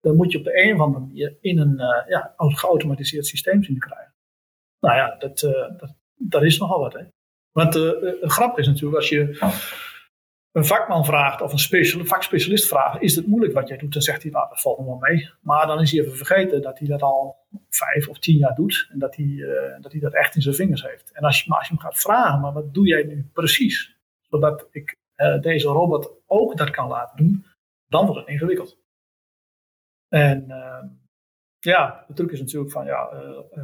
dan 0.00 0.16
moet 0.16 0.32
je 0.32 0.38
op 0.38 0.44
de 0.44 0.64
een 0.64 0.74
of 0.74 0.80
andere 0.80 1.04
manier 1.04 1.36
in 1.40 1.58
een 1.58 1.76
ja, 2.08 2.34
geautomatiseerd 2.36 3.26
systeem 3.26 3.62
zien 3.62 3.78
te 3.78 3.86
krijgen. 3.86 4.14
Nou 4.80 4.96
ja, 4.96 5.16
dat, 5.18 5.38
dat, 5.76 5.94
dat 6.14 6.42
is 6.42 6.58
nogal 6.58 6.80
wat. 6.80 6.92
Hè? 6.92 7.04
Want 7.52 7.72
de 7.72 8.18
grap 8.20 8.58
is 8.58 8.66
natuurlijk, 8.66 8.96
als 8.96 9.08
je 9.08 9.38
een 10.52 10.64
vakman 10.64 11.04
vraagt 11.04 11.40
of 11.40 11.52
een 11.52 11.58
special, 11.58 12.04
vakspecialist 12.04 12.68
vraagt, 12.68 13.02
is 13.02 13.16
het 13.16 13.26
moeilijk 13.26 13.54
wat 13.54 13.68
jij 13.68 13.76
doet? 13.76 13.92
Dan 13.92 14.02
zegt 14.02 14.22
hij, 14.22 14.30
nou, 14.30 14.48
dat 14.48 14.60
valt 14.60 14.78
nog 14.78 14.86
wel 14.86 14.98
mee. 14.98 15.30
Maar 15.40 15.66
dan 15.66 15.80
is 15.80 15.90
hij 15.90 16.00
even 16.00 16.16
vergeten 16.16 16.62
dat 16.62 16.78
hij 16.78 16.88
dat 16.88 17.02
al 17.02 17.46
vijf 17.68 18.08
of 18.08 18.18
tien 18.18 18.36
jaar 18.36 18.54
doet. 18.54 18.88
En 18.92 18.98
dat 18.98 19.16
hij, 19.16 19.24
uh, 19.24 19.80
dat, 19.80 19.92
hij 19.92 20.00
dat 20.00 20.14
echt 20.14 20.34
in 20.34 20.42
zijn 20.42 20.54
vingers 20.54 20.82
heeft. 20.82 21.12
En 21.12 21.22
als 21.22 21.42
je, 21.42 21.48
maar 21.48 21.58
als 21.58 21.68
je 21.68 21.74
hem 21.74 21.82
gaat 21.82 22.00
vragen, 22.00 22.40
maar 22.40 22.52
wat 22.52 22.74
doe 22.74 22.86
jij 22.86 23.02
nu 23.02 23.30
precies? 23.32 23.96
Zodat 24.20 24.68
ik 24.70 24.96
uh, 25.16 25.40
deze 25.40 25.68
robot 25.68 26.10
ook 26.26 26.56
dat 26.56 26.70
kan 26.70 26.88
laten 26.88 27.16
doen, 27.16 27.46
dan 27.88 28.06
wordt 28.06 28.20
het 28.20 28.28
ingewikkeld. 28.28 28.78
En 30.08 30.44
uh, 30.48 30.82
ja, 31.58 32.04
de 32.08 32.14
truc 32.14 32.30
is 32.30 32.40
natuurlijk 32.40 32.72
van, 32.72 32.84
ja, 32.84 33.02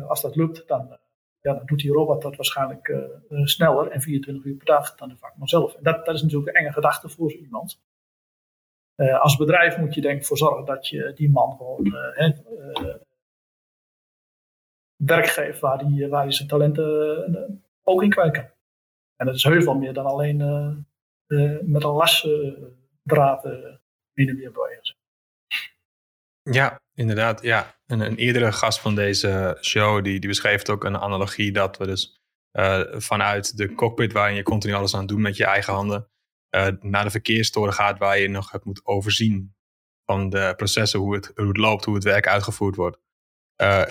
als 0.08 0.20
dat 0.20 0.36
lukt, 0.36 0.68
dan 0.68 0.98
ja, 1.42 1.54
dan 1.54 1.66
doet 1.66 1.78
die 1.78 1.92
robot 1.92 2.22
dat 2.22 2.36
waarschijnlijk 2.36 2.88
uh, 2.88 3.44
sneller 3.44 3.90
en 3.90 4.00
24 4.00 4.44
uur 4.44 4.56
per 4.56 4.66
dag 4.66 4.94
dan 4.94 5.08
de 5.08 5.16
vakman 5.16 5.48
zelf. 5.48 5.74
En 5.74 5.82
dat, 5.82 6.04
dat 6.04 6.14
is 6.14 6.22
natuurlijk 6.22 6.48
een 6.48 6.62
enge 6.62 6.72
gedachte 6.72 7.08
voor 7.08 7.30
zo 7.30 7.36
iemand. 7.36 7.80
Uh, 8.96 9.20
als 9.20 9.36
bedrijf 9.36 9.78
moet 9.78 9.94
je 9.94 10.00
denk 10.00 10.18
ik 10.18 10.26
voor 10.26 10.36
zorgen 10.36 10.64
dat 10.64 10.88
je 10.88 11.12
die 11.14 11.30
man 11.30 11.56
gewoon 11.56 11.86
uh, 11.86 12.94
werk 14.96 15.26
geeft 15.26 15.60
waar 15.60 15.78
hij 15.78 16.08
waar 16.08 16.24
die 16.24 16.32
zijn 16.32 16.48
talenten 16.48 17.64
ook 17.82 18.02
in 18.02 18.10
kwijt 18.10 18.32
kan. 18.32 18.50
En 19.16 19.26
dat 19.26 19.34
is 19.34 19.42
heel 19.42 19.62
veel 19.62 19.74
meer 19.74 19.92
dan 19.92 20.06
alleen 20.06 20.36
met 21.62 21.84
een 21.84 21.90
lasdraad 21.90 23.42
heen 24.12 24.28
en 24.28 24.36
weer 24.36 24.52
bewegen. 24.52 24.96
Ja, 26.42 26.81
inderdaad. 26.94 27.42
Ja. 27.42 27.80
Een, 27.86 28.00
een 28.00 28.16
eerdere 28.16 28.52
gast 28.52 28.80
van 28.80 28.94
deze 28.94 29.58
show 29.60 30.04
die, 30.04 30.20
die 30.20 30.28
beschreef 30.28 30.68
ook 30.68 30.84
een 30.84 30.98
analogie 30.98 31.52
dat 31.52 31.76
we 31.76 31.86
dus 31.86 32.22
uh, 32.52 32.82
vanuit 32.90 33.56
de 33.56 33.74
cockpit 33.74 34.12
waarin 34.12 34.36
je 34.36 34.42
continu 34.42 34.74
alles 34.74 34.94
aan 34.94 35.06
doet 35.06 35.18
met 35.18 35.36
je 35.36 35.44
eigen 35.44 35.72
handen, 35.72 36.10
uh, 36.56 36.66
naar 36.80 37.04
de 37.04 37.10
verkeerstoren 37.10 37.72
gaat 37.72 37.98
waar 37.98 38.18
je 38.18 38.28
nog 38.28 38.50
het 38.50 38.64
moet 38.64 38.86
overzien 38.86 39.54
van 40.04 40.30
de 40.30 40.52
processen, 40.56 41.00
hoe 41.00 41.14
het, 41.14 41.32
hoe 41.34 41.48
het 41.48 41.56
loopt, 41.56 41.84
hoe 41.84 41.94
het 41.94 42.04
werk 42.04 42.26
uitgevoerd 42.26 42.76
wordt. 42.76 42.98
Uh, 43.62 43.84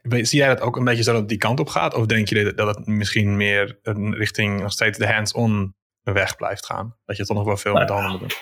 zie 0.00 0.38
jij 0.38 0.48
dat 0.48 0.60
ook 0.60 0.76
een 0.76 0.84
beetje 0.84 1.02
zo 1.02 1.12
dat 1.12 1.28
die 1.28 1.38
kant 1.38 1.60
op 1.60 1.68
gaat? 1.68 1.94
Of 1.94 2.06
denk 2.06 2.28
je 2.28 2.54
dat 2.54 2.76
het 2.76 2.86
misschien 2.86 3.36
meer 3.36 3.78
richting 4.10 4.60
nog 4.60 4.72
steeds 4.72 4.98
de 4.98 5.12
hands-on 5.12 5.76
weg 6.02 6.36
blijft 6.36 6.66
gaan? 6.66 6.96
Dat 7.04 7.16
je 7.16 7.26
toch 7.26 7.36
nog 7.36 7.46
wel 7.46 7.56
veel 7.56 7.74
met 7.74 7.88
de 7.88 7.92
handen 7.92 8.10
moet 8.10 8.20
doen? 8.20 8.38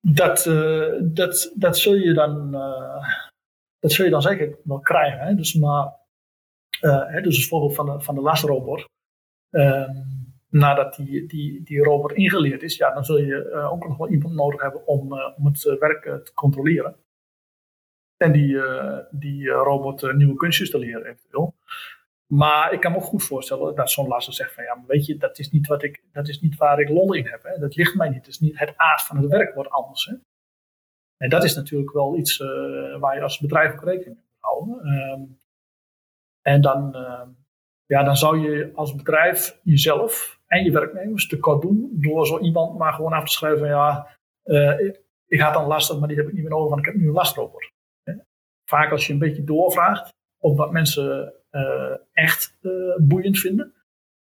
Dat, 0.00 0.46
uh, 0.46 0.92
dat, 1.02 1.52
dat, 1.54 1.78
zul 1.78 1.94
je 1.94 2.12
dan, 2.12 2.54
uh, 2.54 3.04
dat 3.78 3.92
zul 3.92 4.04
je 4.04 4.10
dan 4.10 4.22
zeker 4.22 4.58
wel 4.64 4.80
krijgen. 4.80 5.26
Hè? 5.26 5.34
Dus, 5.34 5.54
maar, 5.54 5.92
uh, 6.80 7.06
hè, 7.06 7.20
dus 7.20 7.36
het 7.36 7.46
voorbeeld 7.46 7.74
van 7.74 7.86
de, 7.86 8.00
van 8.00 8.14
de 8.14 8.20
lasrobot. 8.20 8.84
Ehm, 9.50 9.94
nadat 10.48 10.94
die, 10.94 11.26
die, 11.26 11.62
die 11.62 11.82
robot 11.82 12.12
ingeleerd 12.12 12.62
is, 12.62 12.76
ja, 12.76 12.94
dan 12.94 13.04
zul 13.04 13.18
je 13.18 13.52
ook 13.52 13.88
nog 13.88 13.96
wel 13.96 14.08
iemand 14.08 14.34
nodig 14.34 14.62
hebben 14.62 14.86
om, 14.86 15.12
om 15.36 15.46
het 15.46 15.62
werk 15.62 16.02
te 16.02 16.32
controleren. 16.34 16.96
En 18.16 18.32
die, 18.32 18.58
die 19.10 19.48
robot 19.48 20.12
nieuwe 20.12 20.36
kunstjes 20.36 20.70
te 20.70 20.78
leren 20.78 21.04
eventueel. 21.04 21.54
Maar 22.32 22.72
ik 22.72 22.80
kan 22.80 22.92
me 22.92 22.98
ook 22.98 23.04
goed 23.04 23.22
voorstellen 23.22 23.74
dat 23.74 23.90
zo'n 23.90 24.08
lasser 24.08 24.32
zegt 24.32 24.54
van 24.54 24.64
ja, 24.64 24.74
maar 24.74 24.86
weet 24.86 25.06
je, 25.06 25.16
dat 25.16 25.38
is 25.38 25.50
niet, 25.50 25.66
wat 25.66 25.82
ik, 25.82 26.02
dat 26.12 26.28
is 26.28 26.40
niet 26.40 26.56
waar 26.56 26.80
ik 26.80 26.88
lol 26.88 27.14
in 27.14 27.26
heb. 27.26 27.42
Hè. 27.42 27.58
Dat 27.58 27.76
ligt 27.76 27.94
mij 27.94 28.08
niet. 28.08 28.16
Het, 28.16 28.26
is 28.26 28.38
niet. 28.38 28.58
het 28.58 28.72
aard 28.76 29.02
van 29.02 29.16
het 29.16 29.26
werk 29.26 29.54
wordt 29.54 29.70
anders. 29.70 30.04
Hè. 30.04 30.14
En 31.16 31.28
dat 31.28 31.44
is 31.44 31.54
natuurlijk 31.54 31.92
wel 31.92 32.16
iets 32.16 32.38
uh, 32.38 32.48
waar 32.98 33.14
je 33.14 33.22
als 33.22 33.38
bedrijf 33.38 33.72
ook 33.72 33.84
rekening 33.84 34.16
mee 34.16 34.24
moet 34.28 34.40
houden. 34.40 34.86
Um, 34.86 35.38
en 36.42 36.60
dan, 36.60 36.96
uh, 36.96 37.22
ja, 37.86 38.02
dan 38.02 38.16
zou 38.16 38.38
je 38.38 38.72
als 38.74 38.94
bedrijf 38.94 39.60
jezelf 39.62 40.40
en 40.46 40.64
je 40.64 40.70
werknemers 40.70 41.26
tekort 41.26 41.62
doen 41.62 41.90
door 41.92 42.26
zo 42.26 42.38
iemand 42.38 42.78
maar 42.78 42.92
gewoon 42.92 43.12
af 43.12 43.24
te 43.24 43.32
schrijven 43.32 43.58
van 43.58 43.68
ja, 43.68 44.16
uh, 44.44 44.94
ik, 45.26 45.40
had 45.40 45.54
dan 45.54 45.66
lastig, 45.66 45.98
maar 45.98 46.08
die 46.08 46.16
heb 46.16 46.26
ik 46.26 46.32
niet 46.32 46.42
meer 46.42 46.50
nodig, 46.50 46.68
want 46.68 46.80
ik 46.80 46.86
heb 46.86 46.94
nu 46.94 47.06
een 47.06 47.14
lastrobot. 47.14 47.70
Vaak 48.64 48.90
als 48.90 49.06
je 49.06 49.12
een 49.12 49.18
beetje 49.18 49.44
doorvraagt 49.44 50.14
op 50.38 50.56
wat 50.56 50.72
mensen 50.72 51.34
echt 52.12 52.58
uh, 52.62 52.96
boeiend 52.98 53.38
vinden, 53.38 53.74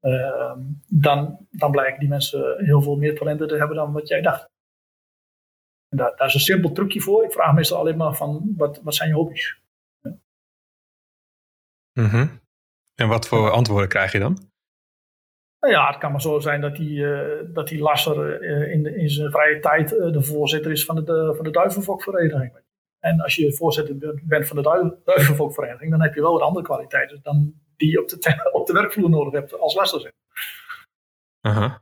uh, 0.02 0.56
dan, 0.88 1.48
dan 1.52 1.72
blijken 1.72 2.00
die 2.00 2.10
mensen 2.10 2.66
heel 2.66 2.82
veel 2.82 2.96
meer 2.96 3.18
talenten 3.18 3.48
te 3.48 3.56
hebben 3.56 3.76
dan 3.76 3.92
wat 3.92 4.08
jij 4.08 4.22
dacht. 4.22 4.52
En 5.90 5.98
daar, 5.98 6.16
daar 6.16 6.28
is 6.28 6.34
een 6.34 6.40
simpel 6.40 6.72
trucje 6.72 7.02
voor. 7.02 7.24
Ik 7.24 7.32
vraag 7.32 7.54
meestal 7.54 7.78
alleen 7.78 7.98
maar 7.98 8.16
van, 8.16 8.54
wat, 8.58 8.82
wat 8.84 8.96
zijn 8.96 9.10
je 9.10 9.16
hobby's? 9.16 9.62
Ja. 10.02 10.18
Mm 11.94 12.06
-hmm. 12.06 12.42
En 12.96 13.08
wat 13.08 13.28
voor 13.28 13.50
antwoorden 13.50 13.90
krijg 13.90 14.12
je 14.12 14.20
dan? 14.20 14.52
Nou 15.60 15.74
ja, 15.74 15.88
het 15.88 15.98
kan 15.98 16.12
maar 16.12 16.22
zo 16.22 16.40
zijn 16.40 16.62
dat 16.62 16.76
die, 16.76 17.00
uh, 17.00 17.54
dat 17.54 17.68
die 17.68 17.80
Lasser 17.80 18.42
uh, 18.42 18.74
in, 18.74 18.98
in 18.98 19.10
zijn 19.10 19.32
vrije 19.32 19.60
tijd 19.60 19.92
uh, 19.92 20.12
de 20.12 20.22
voorzitter 20.22 20.72
is 20.72 20.86
van 20.86 20.96
de, 20.96 21.34
van 21.36 21.44
de 21.44 21.52
Duivenfokvereniging. 21.52 22.63
En 23.04 23.20
als 23.22 23.36
je 23.36 23.54
voorzitter 23.54 24.22
bent 24.24 24.48
van 24.48 24.56
de 24.56 24.98
duivenvolkvereniging, 25.06 25.92
dan 25.92 26.02
heb 26.02 26.14
je 26.14 26.22
wel 26.22 26.32
wat 26.32 26.42
andere 26.42 26.66
kwaliteiten 26.66 27.20
dan 27.24 27.54
die 27.78 27.92
je 27.92 28.02
op 28.02 28.10
de, 28.10 28.50
op 28.60 28.68
de 28.68 28.74
werkvloer 28.74 29.10
nodig 29.10 29.34
hebt 29.34 29.60
als 29.60 29.74
lasser 29.74 30.14
Uh 31.42 31.58
-huh. 31.58 31.74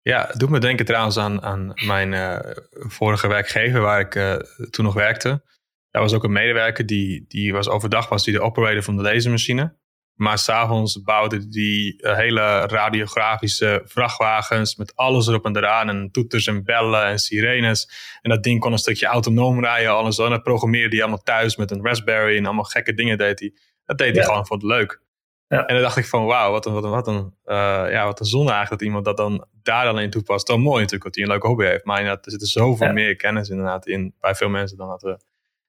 Ja, 0.00 0.32
doet 0.36 0.50
me 0.50 0.58
denken 0.58 0.86
trouwens 0.86 1.18
aan, 1.18 1.42
aan 1.42 1.72
mijn 1.86 2.12
uh, 2.12 2.38
vorige 2.70 3.28
werkgever 3.28 3.80
waar 3.80 4.00
ik 4.00 4.14
uh, 4.14 4.36
toen 4.70 4.84
nog 4.84 4.94
werkte. 4.94 5.42
Daar 5.90 6.02
was 6.02 6.14
ook 6.14 6.24
een 6.24 6.32
medewerker 6.32 6.86
die, 6.86 7.24
die 7.28 7.52
was 7.52 7.68
overdag 7.68 8.08
was 8.08 8.24
die 8.24 8.34
de 8.34 8.40
operator 8.40 8.82
van 8.82 8.96
de 8.96 9.02
lasermachine. 9.02 9.76
Maar 10.16 10.38
s'avonds 10.38 11.02
bouwde 11.02 11.48
die 11.48 12.02
uh, 12.02 12.16
hele 12.16 12.66
radiografische 12.66 13.82
vrachtwagens 13.84 14.76
met 14.76 14.96
alles 14.96 15.26
erop 15.26 15.44
en 15.44 15.56
eraan. 15.56 15.88
En 15.88 16.08
toeters 16.12 16.46
en 16.46 16.64
bellen 16.64 17.04
en 17.04 17.18
sirenes. 17.18 17.90
En 18.22 18.30
dat 18.30 18.42
ding 18.42 18.60
kon 18.60 18.72
een 18.72 18.78
stukje 18.78 19.06
autonoom 19.06 19.60
rijden. 19.60 19.92
Alles 19.92 20.18
en 20.18 20.30
dat 20.30 20.42
programmeerde 20.42 20.94
hij 20.94 21.00
allemaal 21.00 21.22
thuis 21.22 21.56
met 21.56 21.70
een 21.70 21.84
Raspberry. 21.84 22.36
En 22.36 22.46
allemaal 22.46 22.64
gekke 22.64 22.94
dingen 22.94 23.18
deed 23.18 23.40
hij. 23.40 23.54
Dat 23.84 23.98
deed 23.98 24.16
hij 24.16 24.24
gewoon, 24.24 24.46
vond 24.46 24.62
het 24.62 24.70
leuk. 24.70 25.04
Ja. 25.48 25.66
En 25.66 25.74
dan 25.74 25.82
dacht 25.82 25.96
ik 25.96 26.06
van 26.06 26.24
wauw, 26.24 26.50
wat 26.50 26.66
een, 26.66 26.72
wat 26.72 26.84
een, 26.84 26.90
wat 26.90 27.08
een, 27.08 27.34
uh, 27.44 27.56
ja, 27.90 28.04
wat 28.04 28.20
een 28.20 28.26
zonde 28.26 28.50
eigenlijk 28.50 28.80
dat 28.80 28.88
iemand 28.88 29.04
dat 29.04 29.16
dan 29.16 29.46
daar 29.62 29.86
alleen 29.86 30.10
toepast. 30.10 30.46
Dan 30.46 30.60
mooi 30.60 30.76
natuurlijk 30.76 31.04
dat 31.04 31.14
hij 31.14 31.24
een 31.24 31.30
leuke 31.30 31.46
hobby 31.46 31.64
heeft. 31.64 31.84
Maar 31.84 31.98
inderdaad, 31.98 32.24
er 32.24 32.32
zit 32.32 32.40
er 32.40 32.46
zoveel 32.46 32.92
meer 32.92 33.16
kennis 33.16 33.48
inderdaad 33.48 33.86
in 33.86 34.14
bij 34.20 34.34
veel 34.34 34.48
mensen 34.48 34.76
dan 34.76 34.88
dat 34.88 35.02
we 35.02 35.18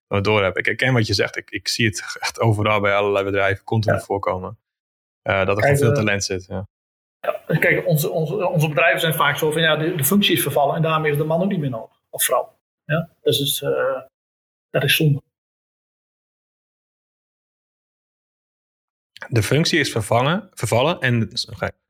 door 0.07 0.43
hebben. 0.43 0.59
Ik 0.59 0.65
herken 0.65 0.93
wat 0.93 1.07
je 1.07 1.13
zegt. 1.13 1.37
Ik, 1.37 1.49
ik 1.49 1.67
zie 1.67 1.85
het 1.85 2.17
echt 2.19 2.39
overal 2.39 2.79
bij 2.79 2.95
allerlei 2.95 3.25
bedrijven 3.25 3.63
continu 3.63 3.95
ja. 3.95 4.01
voorkomen. 4.01 4.57
Uh, 5.23 5.45
dat 5.45 5.57
er 5.57 5.63
Kijk, 5.63 5.77
veel 5.77 5.93
talent 5.93 6.23
zit. 6.23 6.45
Ja. 6.45 6.67
ja. 7.19 7.57
Kijk, 7.59 7.85
onze, 7.85 8.09
onze, 8.09 8.47
onze 8.47 8.67
bedrijven 8.67 8.99
zijn 8.99 9.13
vaak 9.13 9.37
zo 9.37 9.51
van 9.51 9.61
ja, 9.61 9.75
de, 9.75 9.95
de 9.95 10.03
functie 10.03 10.35
is 10.35 10.41
vervallen 10.41 10.75
en 10.75 10.81
daarmee 10.81 11.11
is 11.11 11.17
de 11.17 11.23
man 11.23 11.41
ook 11.41 11.49
niet 11.49 11.59
meer 11.59 11.69
nodig. 11.69 12.01
Of 12.09 12.23
vrouw. 12.23 12.57
Ja? 12.85 13.09
Dus 13.21 13.39
is, 13.39 13.61
uh, 13.61 14.01
dat 14.69 14.83
is 14.83 14.95
zonde. 14.95 15.21
De 19.27 19.43
functie 19.43 19.79
is 19.79 19.91
vervangen, 19.91 20.49
vervallen 20.53 20.99
en 20.99 21.29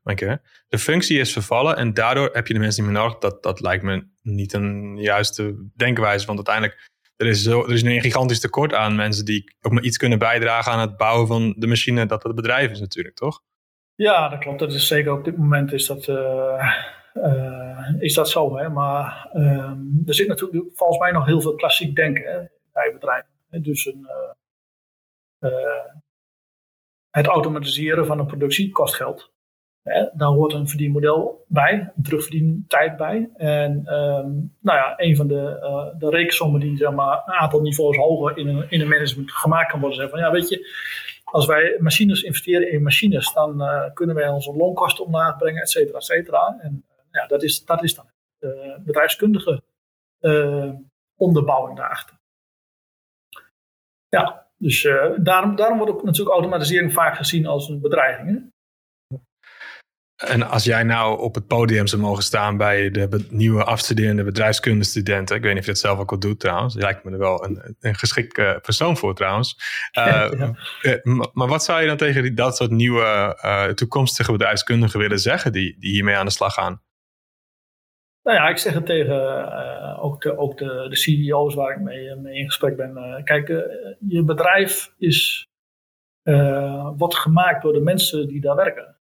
okay, 0.02 0.40
de 0.68 0.78
functie 0.78 1.18
is 1.18 1.32
vervallen 1.32 1.76
en 1.76 1.94
daardoor 1.94 2.30
heb 2.32 2.46
je 2.46 2.52
de 2.52 2.58
mensen 2.60 2.84
niet 2.84 2.92
meer 2.92 3.02
nodig. 3.02 3.18
Dat, 3.18 3.42
dat 3.42 3.60
lijkt 3.60 3.82
me 3.82 4.06
niet 4.22 4.52
een 4.52 4.96
juiste 4.96 5.68
denkwijze, 5.76 6.26
want 6.26 6.38
uiteindelijk 6.38 6.88
er 7.18 7.26
is, 7.26 7.42
zo, 7.42 7.64
er 7.64 7.72
is 7.72 7.82
nu 7.82 7.94
een 7.94 8.00
gigantisch 8.00 8.40
tekort 8.40 8.74
aan 8.74 8.96
mensen 8.96 9.24
die 9.24 9.56
ook 9.60 9.72
maar 9.72 9.82
iets 9.82 9.96
kunnen 9.96 10.18
bijdragen 10.18 10.72
aan 10.72 10.80
het 10.80 10.96
bouwen 10.96 11.26
van 11.26 11.54
de 11.56 11.66
machine 11.66 12.06
dat 12.06 12.22
het 12.22 12.34
bedrijf 12.34 12.70
is 12.70 12.80
natuurlijk, 12.80 13.14
toch? 13.14 13.42
Ja, 13.94 14.28
dat 14.28 14.38
klopt. 14.38 14.58
Dat 14.58 14.72
is 14.72 14.86
zeker 14.86 15.12
op 15.12 15.24
dit 15.24 15.36
moment 15.36 15.72
is 15.72 15.86
dat, 15.86 16.06
uh, 16.06 16.74
uh, 17.14 17.94
is 17.98 18.14
dat 18.14 18.28
zo. 18.28 18.56
Hè? 18.56 18.68
Maar 18.68 19.30
uh, 19.34 19.72
er 20.06 20.14
zit 20.14 20.28
natuurlijk 20.28 20.64
volgens 20.74 20.98
mij 20.98 21.10
nog 21.10 21.26
heel 21.26 21.40
veel 21.40 21.54
klassiek 21.54 21.96
denken 21.96 22.32
hè, 22.32 22.38
bij 22.72 22.92
bedrijven. 22.92 23.30
Dus 23.50 23.86
een, 23.86 24.08
eh, 25.38 25.94
het 27.10 27.26
automatiseren 27.26 28.06
van 28.06 28.18
een 28.18 28.26
productie 28.26 28.70
kost 28.70 28.94
geld. 28.94 29.32
Hè, 29.88 30.06
daar 30.12 30.28
hoort 30.28 30.52
een 30.52 30.68
verdienmodel 30.68 31.44
bij, 31.48 31.92
een 31.96 32.02
terugverdientijd 32.02 32.96
bij. 32.96 33.30
En 33.34 33.72
um, 33.72 34.56
nou 34.60 34.78
ja, 34.78 34.94
een 34.96 35.16
van 35.16 35.26
de, 35.26 35.58
uh, 35.62 35.98
de 35.98 36.58
die 36.58 36.76
zeg 36.76 36.92
maar, 36.92 37.22
een 37.26 37.32
aantal 37.32 37.60
niveaus 37.60 37.96
hoger 37.96 38.36
in 38.36 38.48
een, 38.48 38.70
in 38.70 38.80
een 38.80 38.88
management 38.88 39.32
gemaakt 39.32 39.70
kan 39.70 39.80
worden. 39.80 39.98
Zeggen 39.98 40.18
van 40.18 40.26
ja, 40.26 40.32
weet 40.32 40.48
je, 40.48 40.76
als 41.24 41.46
wij 41.46 41.76
machines 41.78 42.22
investeren 42.22 42.72
in 42.72 42.82
machines, 42.82 43.32
dan 43.32 43.62
uh, 43.62 43.84
kunnen 43.94 44.14
wij 44.14 44.28
onze 44.28 44.56
loonkosten 44.56 45.04
omlaag 45.04 45.36
brengen, 45.36 45.62
et 45.62 45.70
cetera, 45.70 45.98
et 45.98 46.04
cetera. 46.04 46.58
En 46.60 46.84
uh, 46.90 46.96
ja, 47.10 47.26
dat 47.26 47.42
is, 47.42 47.64
dat 47.64 47.82
is 47.82 47.94
dan 47.94 48.06
de 48.38 48.80
bedrijfskundige 48.84 49.62
onderbouwing 51.16 51.76
daarachter. 51.76 52.16
Ja, 54.08 54.46
dus 54.56 54.88
daarom, 55.16 55.56
daarom 55.56 55.76
wordt 55.78 55.92
ook 55.92 56.04
natuurlijk 56.04 56.36
automatisering 56.36 56.92
vaak 56.92 57.16
gezien 57.16 57.46
als 57.46 57.68
een 57.68 57.80
bedreiging. 57.80 58.28
Hè? 58.28 58.56
En 60.18 60.42
als 60.42 60.64
jij 60.64 60.82
nou 60.82 61.20
op 61.20 61.34
het 61.34 61.46
podium 61.46 61.86
zou 61.86 62.02
mogen 62.02 62.22
staan 62.22 62.56
bij 62.56 62.90
de 62.90 63.26
nieuwe 63.30 63.64
afstuderende 63.64 64.24
bedrijfskundestudenten. 64.24 65.36
Ik 65.36 65.42
weet 65.42 65.50
niet 65.50 65.60
of 65.60 65.64
je 65.64 65.70
het 65.70 65.80
zelf 65.80 65.98
ook 65.98 66.10
al 66.10 66.18
doet 66.18 66.40
trouwens. 66.40 66.74
Je 66.74 66.80
lijkt 66.80 67.04
me 67.04 67.10
er 67.10 67.18
wel 67.18 67.44
een, 67.44 67.76
een 67.80 67.94
geschikt 67.94 68.62
persoon 68.62 68.96
voor 68.96 69.14
trouwens. 69.14 69.56
Uh, 70.82 71.04
maar 71.32 71.48
wat 71.48 71.64
zou 71.64 71.80
je 71.80 71.86
dan 71.86 71.96
tegen 71.96 72.22
die, 72.22 72.34
dat 72.34 72.56
soort 72.56 72.70
nieuwe 72.70 73.38
uh, 73.44 73.64
toekomstige 73.64 74.32
bedrijfskundigen 74.32 75.00
willen 75.00 75.18
zeggen 75.18 75.52
die, 75.52 75.76
die 75.78 75.90
hiermee 75.90 76.16
aan 76.16 76.24
de 76.24 76.32
slag 76.32 76.54
gaan? 76.54 76.82
Nou 78.22 78.36
ja, 78.36 78.48
ik 78.48 78.58
zeg 78.58 78.72
het 78.74 78.86
tegen 78.86 79.14
uh, 79.14 80.04
ook, 80.04 80.22
de, 80.22 80.38
ook 80.38 80.58
de, 80.58 80.86
de 80.88 80.96
CEO's 80.96 81.54
waar 81.54 81.76
ik 81.76 81.80
mee, 81.80 82.14
mee 82.16 82.38
in 82.38 82.44
gesprek 82.44 82.76
ben. 82.76 83.20
kijk, 83.24 83.48
je 83.98 84.22
bedrijf 84.24 84.92
is, 84.98 85.48
wordt 86.96 87.16
gemaakt 87.16 87.62
door 87.62 87.72
de 87.72 87.80
mensen 87.80 88.28
die 88.28 88.40
daar 88.40 88.56
werken. 88.56 88.97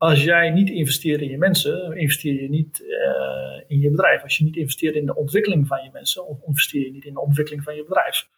Als 0.00 0.24
jij 0.24 0.50
niet 0.50 0.70
investeert 0.70 1.20
in 1.20 1.28
je 1.28 1.38
mensen, 1.38 1.96
investeer 1.96 2.42
je 2.42 2.48
niet 2.48 2.80
uh, 2.80 3.60
in 3.66 3.80
je 3.80 3.90
bedrijf. 3.90 4.22
Als 4.22 4.36
je 4.36 4.44
niet 4.44 4.56
investeert 4.56 4.94
in 4.94 5.06
de 5.06 5.16
ontwikkeling 5.16 5.66
van 5.66 5.82
je 5.82 5.90
mensen, 5.92 6.26
of 6.26 6.42
investeer 6.46 6.84
je 6.84 6.92
niet 6.92 7.04
in 7.04 7.12
de 7.12 7.20
ontwikkeling 7.20 7.62
van 7.62 7.74
je 7.74 7.84
bedrijf. 7.84 8.28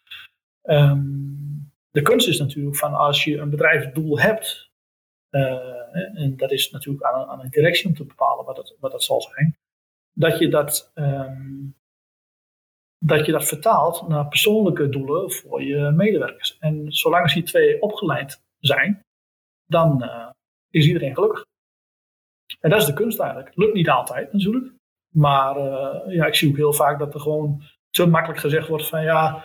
Um, 0.62 1.73
de 1.90 2.02
kunst 2.02 2.28
is 2.28 2.38
natuurlijk 2.38 2.76
van 2.76 2.95
als 2.95 3.25
je 3.25 3.38
een 3.38 3.50
bedrijfsdoel 3.50 4.21
hebt, 4.21 4.71
uh, 5.31 6.21
en 6.23 6.37
dat 6.37 6.52
is 6.52 6.71
natuurlijk 6.71 7.04
aan, 7.04 7.28
aan, 7.28 7.40
een 7.40 7.50
directie 7.50 7.88
om 7.88 7.95
te 7.95 8.04
bepalen 8.04 8.45
wat 8.45 8.57
dat, 8.57 8.76
wat 8.81 8.92
dat 8.92 9.02
zal 9.02 9.21
zijn, 9.21 9.57
dat 10.12 10.38
je 10.38 10.49
dat, 10.49 10.92
um, 10.95 11.76
dat 12.99 13.26
je 13.26 13.33
dat 13.33 13.45
vertaalt 13.45 14.09
naar 14.09 14.28
persoonlijke 14.28 14.88
doelen 14.88 15.33
voor 15.33 15.62
je 15.62 15.90
medewerkers. 15.90 16.59
En 16.59 16.92
zolang 16.92 17.33
die 17.33 17.42
twee 17.42 17.83
opgeleid 17.83 18.42
zijn, 18.59 19.04
dan 19.66 20.02
uh, 20.02 20.31
is 20.71 20.87
iedereen 20.87 21.14
gelukkig. 21.14 21.50
En 22.62 22.71
dat 22.71 22.81
is 22.81 22.87
de 22.87 22.92
kunst 22.92 23.21
eigenlijk. 23.21 23.57
Lukt 23.57 23.75
niet 23.75 23.88
altijd 23.88 24.33
natuurlijk. 24.33 24.75
Maar 25.14 25.57
uh, 25.57 26.14
ja, 26.14 26.26
ik 26.26 26.35
zie 26.35 26.49
ook 26.49 26.57
heel 26.57 26.73
vaak 26.73 26.99
dat 26.99 27.14
er 27.14 27.21
gewoon 27.21 27.62
te 27.90 28.07
makkelijk 28.07 28.40
gezegd 28.40 28.69
wordt 28.69 28.88
van 28.88 29.02
ja, 29.02 29.45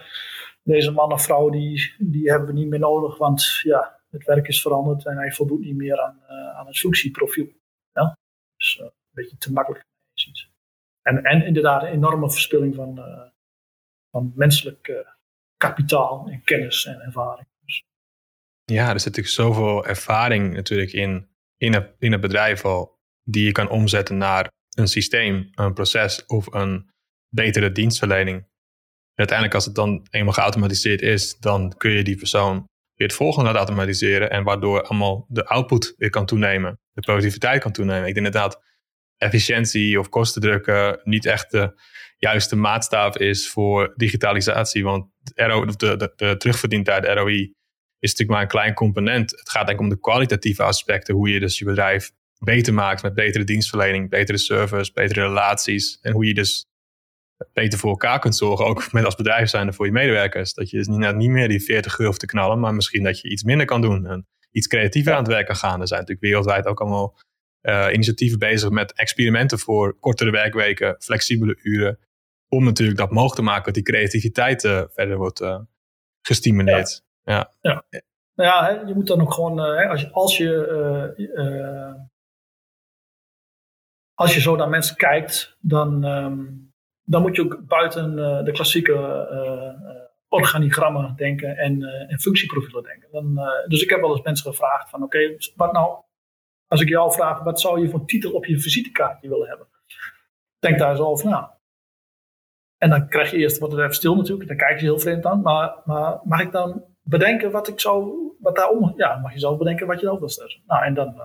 deze 0.63 0.91
man 0.91 1.11
of 1.11 1.23
vrouw 1.23 1.49
die, 1.49 1.95
die 1.97 2.29
hebben 2.29 2.47
we 2.47 2.53
niet 2.53 2.69
meer 2.69 2.79
nodig, 2.79 3.17
want 3.17 3.59
ja, 3.63 3.99
het 4.09 4.25
werk 4.25 4.47
is 4.47 4.61
veranderd 4.61 5.05
en 5.05 5.17
hij 5.17 5.31
voldoet 5.31 5.59
niet 5.59 5.75
meer 5.75 6.01
aan, 6.01 6.19
uh, 6.29 6.57
aan 6.57 6.67
het 6.67 6.77
functieprofiel. 6.77 7.47
Ja? 7.91 8.17
Dus 8.55 8.77
uh, 8.77 8.85
een 8.85 8.91
beetje 9.11 9.37
te 9.37 9.51
makkelijk. 9.51 9.85
En, 11.01 11.23
en 11.23 11.45
inderdaad 11.45 11.83
een 11.83 11.89
enorme 11.89 12.31
verspilling 12.31 12.75
van, 12.75 12.99
van 14.11 14.31
menselijk 14.35 15.05
kapitaal 15.57 16.27
en 16.29 16.43
kennis 16.43 16.85
en 16.85 17.01
ervaring. 17.01 17.47
Dus. 17.65 17.83
Ja, 18.63 18.93
er 18.93 18.99
zit 18.99 19.15
natuurlijk 19.15 19.35
zoveel 19.35 19.85
ervaring 19.85 20.53
natuurlijk 20.53 20.91
in, 20.91 21.29
in, 21.57 21.73
het, 21.73 21.95
in 21.99 22.11
het 22.11 22.21
bedrijf 22.21 22.65
al 22.65 22.96
die 23.29 23.45
je 23.45 23.51
kan 23.51 23.69
omzetten 23.69 24.17
naar 24.17 24.51
een 24.75 24.87
systeem, 24.87 25.49
een 25.51 25.73
proces 25.73 26.25
of 26.25 26.53
een 26.53 26.89
betere 27.29 27.71
dienstverlening. 27.71 28.37
En 28.37 29.23
uiteindelijk, 29.25 29.55
als 29.55 29.65
het 29.65 29.75
dan 29.75 30.07
eenmaal 30.09 30.33
geautomatiseerd 30.33 31.01
is, 31.01 31.37
dan 31.37 31.73
kun 31.77 31.91
je 31.91 32.03
die 32.03 32.17
persoon 32.17 32.65
weer 32.93 33.07
het 33.07 33.15
volgende 33.15 33.45
laten 33.45 33.59
automatiseren. 33.59 34.29
En 34.29 34.43
waardoor 34.43 34.81
allemaal 34.81 35.25
de 35.29 35.45
output 35.45 35.93
weer 35.97 36.09
kan 36.09 36.25
toenemen, 36.25 36.79
de 36.91 37.01
productiviteit 37.01 37.61
kan 37.61 37.71
toenemen. 37.71 38.07
Ik 38.07 38.13
denk 38.13 38.25
inderdaad, 38.25 38.61
efficiëntie 39.17 39.99
of 39.99 40.09
kostendrukken 40.09 40.99
niet 41.03 41.25
echt 41.25 41.51
de 41.51 41.81
juiste 42.17 42.55
maatstaf 42.55 43.17
is 43.17 43.49
voor 43.49 43.93
digitalisatie. 43.95 44.83
Want 44.83 45.09
de, 45.23 45.75
de, 45.77 45.97
de, 45.97 46.13
de 46.15 46.37
terugverdientijd, 46.37 47.05
ROI, 47.05 47.53
is 47.99 48.09
natuurlijk 48.09 48.29
maar 48.29 48.41
een 48.41 48.47
klein 48.47 48.73
component. 48.73 49.31
Het 49.31 49.49
gaat 49.49 49.65
denk 49.67 49.79
ik 49.79 49.83
om 49.83 49.89
de 49.89 49.99
kwalitatieve 49.99 50.63
aspecten, 50.63 51.15
hoe 51.15 51.29
je 51.29 51.39
dus 51.39 51.57
je 51.57 51.65
bedrijf 51.65 52.11
beter 52.39 52.73
maakt 52.73 53.03
met 53.03 53.13
betere 53.13 53.43
dienstverlening, 53.43 54.09
betere 54.09 54.37
service, 54.37 54.91
betere 54.93 55.21
relaties. 55.21 55.99
En 56.01 56.11
hoe 56.11 56.25
je 56.25 56.33
dus 56.33 56.65
beter 57.53 57.79
voor 57.79 57.89
elkaar 57.89 58.19
kunt 58.19 58.35
zorgen, 58.35 58.65
ook 58.65 58.91
met 58.91 59.05
als 59.05 59.15
bedrijf 59.15 59.49
zijnde 59.49 59.73
voor 59.73 59.85
je 59.85 59.91
medewerkers. 59.91 60.53
Dat 60.53 60.69
je 60.69 60.77
dus 60.77 60.87
niet, 60.87 61.15
niet 61.15 61.29
meer 61.29 61.47
die 61.47 61.63
40 61.63 61.99
euro 61.99 62.11
te 62.11 62.25
knallen, 62.25 62.59
maar 62.59 62.73
misschien 62.73 63.03
dat 63.03 63.19
je 63.19 63.29
iets 63.29 63.43
minder 63.43 63.65
kan 63.65 63.81
doen 63.81 64.05
en 64.05 64.27
iets 64.51 64.67
creatiever 64.67 65.11
aan 65.13 65.23
het 65.23 65.27
werken 65.27 65.55
gaan. 65.55 65.81
Er 65.81 65.87
zijn 65.87 65.99
natuurlijk 65.99 66.27
wereldwijd 66.27 66.65
ook 66.65 66.79
allemaal 66.79 67.17
uh, 67.61 67.87
initiatieven 67.91 68.39
bezig 68.39 68.69
met 68.69 68.93
experimenten 68.93 69.59
voor 69.59 69.99
kortere 69.99 70.31
werkweken, 70.31 70.95
flexibele 70.99 71.59
uren. 71.61 71.99
Om 72.49 72.63
natuurlijk 72.63 72.97
dat 72.97 73.11
mogelijk 73.11 73.35
te 73.35 73.41
maken 73.41 73.63
dat 73.63 73.73
die 73.73 73.83
creativiteit 73.83 74.63
uh, 74.63 74.83
verder 74.93 75.17
wordt 75.17 75.41
uh, 75.41 75.59
gestimuleerd. 76.21 77.03
Ja. 77.23 77.51
ja. 77.61 77.83
ja. 77.89 78.01
Nou 78.35 78.49
ja, 78.49 78.83
je 78.87 78.93
moet 78.93 79.07
dan 79.07 79.21
ook 79.21 79.33
gewoon, 79.33 79.59
als 79.89 80.01
je, 80.01 80.11
als 80.11 80.37
je 80.37 82.05
als 84.17 84.33
je 84.33 84.41
zo 84.41 84.55
naar 84.55 84.69
mensen 84.69 84.95
kijkt, 84.95 85.57
dan, 85.59 86.03
um, 86.03 86.73
dan 87.03 87.21
moet 87.21 87.35
je 87.35 87.43
ook 87.43 87.67
buiten 87.67 88.17
uh, 88.17 88.43
de 88.43 88.51
klassieke 88.51 88.93
uh, 88.93 89.91
organigrammen 90.27 91.15
denken 91.15 91.57
en, 91.57 91.83
en 91.83 92.19
functieprofielen 92.19 92.83
denken. 92.83 93.11
Dan, 93.11 93.39
dus 93.67 93.81
ik 93.81 93.89
heb 93.89 93.99
wel 93.99 94.11
eens 94.11 94.21
mensen 94.21 94.51
gevraagd 94.51 94.89
van 94.89 95.03
oké, 95.03 95.35
wat 95.55 95.71
nou, 95.71 95.97
als 96.67 96.81
ik 96.81 96.89
jou 96.89 97.13
vraag, 97.13 97.43
wat 97.43 97.59
zou 97.59 97.81
je 97.81 97.89
voor 97.89 98.05
titel 98.05 98.31
op 98.31 98.45
je 98.45 98.59
visitekaartje 98.59 99.29
willen 99.29 99.47
hebben? 99.47 99.67
Denk 100.59 100.79
daar 100.79 100.91
eens 100.91 100.99
over 100.99 101.29
na. 101.29 101.57
En 102.77 102.89
dan 102.89 103.07
krijg 103.07 103.31
je 103.31 103.37
eerst, 103.37 103.57
wat 103.57 103.71
het 103.71 103.79
even 103.79 103.93
stil 103.93 104.15
natuurlijk, 104.15 104.47
dan 104.47 104.57
kijk 104.57 104.79
je 104.79 104.85
heel 104.85 104.99
vreemd 104.99 105.25
aan. 105.25 105.41
Maar, 105.41 105.75
maar 105.85 106.19
mag 106.23 106.41
ik 106.41 106.51
dan 106.51 106.83
bedenken 107.01 107.51
wat 107.51 107.67
ik 107.67 107.79
zou, 107.79 108.13
wat 108.39 108.55
daarom, 108.55 108.93
ja, 108.95 109.17
mag 109.17 109.33
je 109.33 109.39
zelf 109.39 109.57
bedenken 109.57 109.87
wat 109.87 109.99
je 109.99 110.05
dan 110.05 110.19
wil 110.19 110.29
stellen. 110.29 110.61
Nou, 110.65 110.83
en 110.83 110.93
dan 110.93 111.21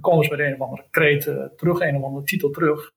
dan 0.00 0.10
komen 0.10 0.24
ze 0.24 0.30
met 0.30 0.40
een 0.40 0.54
of 0.54 0.60
andere 0.60 0.88
kreet 0.90 1.26
uh, 1.26 1.44
terug, 1.56 1.80
een 1.80 1.96
of 1.96 2.02
andere 2.02 2.24
titel 2.24 2.50
terug. 2.50 2.92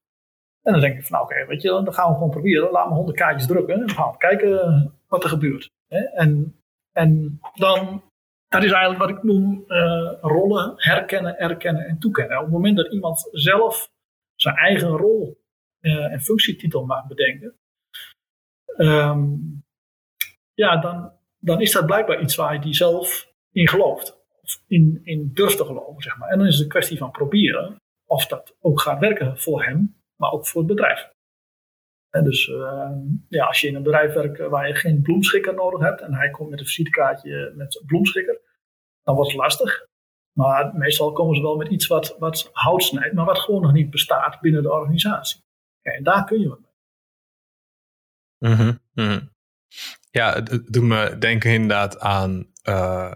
En 0.61 0.71
dan 0.71 0.81
denk 0.81 0.97
ik 0.97 1.05
van, 1.05 1.11
nou 1.11 1.23
oké, 1.23 1.45
weet 1.45 1.61
je, 1.61 1.69
dan 1.69 1.93
gaan 1.93 2.09
we 2.09 2.13
gewoon 2.13 2.29
proberen. 2.29 2.71
Laat 2.71 2.89
me 2.89 2.95
honderd 2.95 3.17
kaartjes 3.17 3.47
drukken. 3.47 3.73
En 3.73 3.79
dan 3.79 3.89
gaan 3.89 4.11
we 4.11 4.17
kijken 4.17 4.93
wat 5.07 5.23
er 5.23 5.29
gebeurt. 5.29 5.69
En, 6.13 6.59
en 6.91 7.39
dan, 7.53 8.03
dat 8.47 8.63
is 8.63 8.71
eigenlijk 8.71 8.99
wat 8.99 9.09
ik 9.09 9.23
noem 9.23 9.63
uh, 9.67 10.13
rollen 10.21 10.73
herkennen, 10.75 11.37
erkennen 11.37 11.85
en 11.85 11.99
toekennen. 11.99 12.37
Op 12.37 12.43
het 12.43 12.53
moment 12.53 12.77
dat 12.77 12.91
iemand 12.93 13.29
zelf 13.31 13.91
zijn 14.35 14.55
eigen 14.55 14.89
rol 14.89 15.41
en 15.81 16.21
functietitel 16.21 16.85
mag 16.85 17.07
bedenken, 17.07 17.55
um, 18.77 19.63
ja, 20.53 20.77
dan, 20.77 21.11
dan 21.39 21.61
is 21.61 21.71
dat 21.71 21.85
blijkbaar 21.85 22.21
iets 22.21 22.35
waar 22.35 22.61
hij 22.61 22.73
zelf 22.73 23.31
in 23.51 23.67
gelooft 23.67 24.22
in, 24.67 24.99
in 25.03 25.31
durft 25.33 25.57
te 25.57 25.65
geloven. 25.65 26.01
Zeg 26.01 26.17
maar. 26.17 26.29
En 26.29 26.37
dan 26.37 26.47
is 26.47 26.53
het 26.53 26.63
een 26.63 26.69
kwestie 26.69 26.97
van 26.97 27.11
proberen 27.11 27.75
of 28.05 28.27
dat 28.27 28.55
ook 28.59 28.81
gaat 28.81 28.99
werken 28.99 29.39
voor 29.39 29.63
hem, 29.63 29.95
maar 30.15 30.31
ook 30.31 30.47
voor 30.47 30.61
het 30.61 30.69
bedrijf. 30.69 31.11
En 32.09 32.23
dus 32.23 32.47
uh, 32.47 32.91
ja, 33.27 33.45
als 33.45 33.61
je 33.61 33.67
in 33.67 33.75
een 33.75 33.83
bedrijf 33.83 34.13
werkt 34.13 34.39
waar 34.39 34.67
je 34.67 34.75
geen 34.75 35.01
bloemschikker 35.01 35.53
nodig 35.53 35.79
hebt 35.79 36.01
en 36.01 36.13
hij 36.13 36.29
komt 36.29 36.49
met 36.49 36.59
een 36.59 36.65
visitekaartje 36.65 37.53
met 37.55 37.83
bloemschikker, 37.85 38.41
dan 39.03 39.15
wordt 39.15 39.31
het 39.31 39.39
lastig. 39.39 39.87
Maar 40.37 40.75
meestal 40.75 41.11
komen 41.11 41.35
ze 41.35 41.41
wel 41.41 41.55
met 41.55 41.67
iets 41.67 41.87
wat, 41.87 42.15
wat 42.19 42.49
hout 42.53 42.83
snijdt, 42.83 43.13
maar 43.13 43.25
wat 43.25 43.39
gewoon 43.39 43.61
nog 43.61 43.73
niet 43.73 43.89
bestaat 43.89 44.41
binnen 44.41 44.63
de 44.63 44.71
organisatie. 44.71 45.41
en 45.81 46.03
daar 46.03 46.25
kun 46.25 46.39
je 46.39 46.49
wat 46.49 46.59
mee. 46.59 46.71
Mm 48.51 48.79
-hmm, 48.93 49.29
Ja, 50.11 50.33
het 50.33 50.73
doet 50.73 50.83
me 50.83 51.17
denken 51.17 51.51
inderdaad 51.51 51.99
aan 51.99 52.47
uh, 52.69 53.11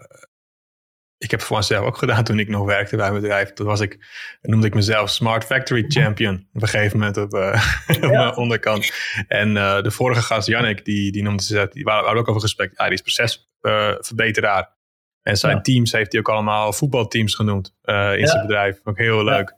ik 1.17 1.31
heb 1.31 1.39
het 1.39 1.47
voor 1.49 1.57
mezelf 1.57 1.85
ook 1.85 1.97
gedaan 1.97 2.23
toen 2.23 2.39
ik 2.39 2.47
nog 2.47 2.65
werkte 2.65 2.95
bij 2.95 3.07
een 3.07 3.13
bedrijf. 3.13 3.53
Toen 3.53 3.65
was 3.65 3.79
ik, 3.79 3.97
noemde 4.41 4.67
ik 4.67 4.73
mezelf 4.73 5.09
Smart 5.09 5.43
Factory 5.43 5.85
Champion. 5.87 6.47
Op 6.53 6.61
een 6.61 6.67
gegeven 6.67 6.97
moment 6.97 7.17
op, 7.17 7.33
uh, 7.33 7.63
op 8.03 8.11
mijn 8.11 8.35
onderkant. 8.35 8.91
En 9.27 9.55
uh, 9.55 9.81
de 9.81 9.91
vorige 9.91 10.21
gast, 10.21 10.47
Jannik, 10.47 10.85
die, 10.85 11.11
die 11.11 11.23
noemde 11.23 11.43
ze, 11.43 11.67
die 11.71 11.83
waren, 11.83 12.17
ook 12.17 12.27
over 12.27 12.41
gesprek. 12.41 12.71
Ja, 12.77 12.85
die 12.85 12.93
is 12.93 13.01
procesverbeteraar. 13.01 14.75
en 15.21 15.37
zijn 15.37 15.61
teams 15.61 15.91
heeft 15.91 16.11
hij 16.11 16.21
ook 16.21 16.29
allemaal 16.29 16.73
voetbalteams 16.73 17.35
genoemd 17.35 17.75
uh, 17.83 18.17
in 18.17 18.27
zijn 18.27 18.41
bedrijf. 18.41 18.79
Ook 18.83 18.97
heel 18.97 19.23
leuk. 19.23 19.55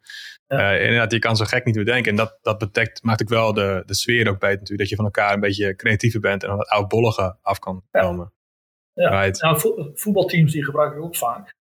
Inderdaad, 0.47 1.11
je 1.11 1.19
kan 1.19 1.35
zo 1.35 1.45
gek 1.45 1.65
niet 1.65 1.75
bedenken. 1.75 2.11
En 2.11 2.17
dat, 2.17 2.37
dat 2.41 2.57
betekent, 2.57 3.03
maakt 3.03 3.21
ook 3.21 3.29
wel 3.29 3.53
de, 3.53 3.83
de 3.85 3.95
sfeer 3.95 4.29
ook 4.29 4.39
beter 4.39 4.57
natuurlijk. 4.57 4.79
Dat 4.79 4.89
je 4.89 4.95
van 4.95 5.05
elkaar 5.05 5.33
een 5.33 5.39
beetje 5.39 5.75
creatiever 5.75 6.19
bent 6.19 6.43
en 6.43 6.49
dan 6.49 6.59
het 6.59 6.69
oudbollige 6.69 7.37
af 7.41 7.59
kan 7.59 7.83
komen. 7.91 8.33
Ja, 8.99 9.09
right. 9.09 9.41
nou, 9.41 9.91
voetbalteams 9.93 10.51
die 10.51 10.63
gebruik 10.63 10.93
ik 10.93 11.01
ook 11.01 11.15
vaak. 11.15 11.53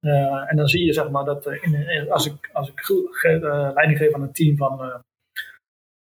Uh, 0.00 0.50
en 0.50 0.56
dan 0.56 0.66
zie 0.68 0.84
je 0.84 0.92
zeg 0.92 1.10
maar 1.10 1.24
dat 1.24 1.46
in, 1.46 2.10
als 2.10 2.26
ik, 2.26 2.50
als 2.52 2.68
ik 2.68 2.88
uh, 2.88 3.70
leiding 3.74 3.98
geef 3.98 4.14
aan 4.14 4.22
een 4.22 4.32
team 4.32 4.56
van 4.56 5.02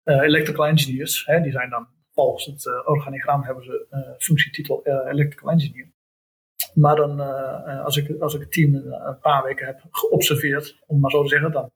electrical 0.03 0.65
engineers, 0.65 1.25
hè, 1.25 1.41
die 1.41 1.51
zijn 1.51 1.69
dan 1.69 1.87
volgens 2.13 2.45
het 2.45 2.85
organigram 2.85 3.43
hebben 3.43 3.63
ze 3.63 4.15
functietitel 4.19 4.85
electrical 4.85 5.49
engineer. 5.49 5.89
Maar 6.73 6.95
dan, 6.95 7.19
als, 7.83 7.97
ik, 7.97 8.21
als 8.21 8.33
ik 8.33 8.39
het 8.39 8.51
team 8.51 8.75
een 8.75 9.19
paar 9.19 9.43
weken 9.43 9.65
heb 9.65 9.81
geobserveerd, 9.91 10.79
om 10.85 10.99
maar 10.99 11.11
zo 11.11 11.21
te 11.23 11.29
zeggen, 11.29 11.51
dan, 11.51 11.71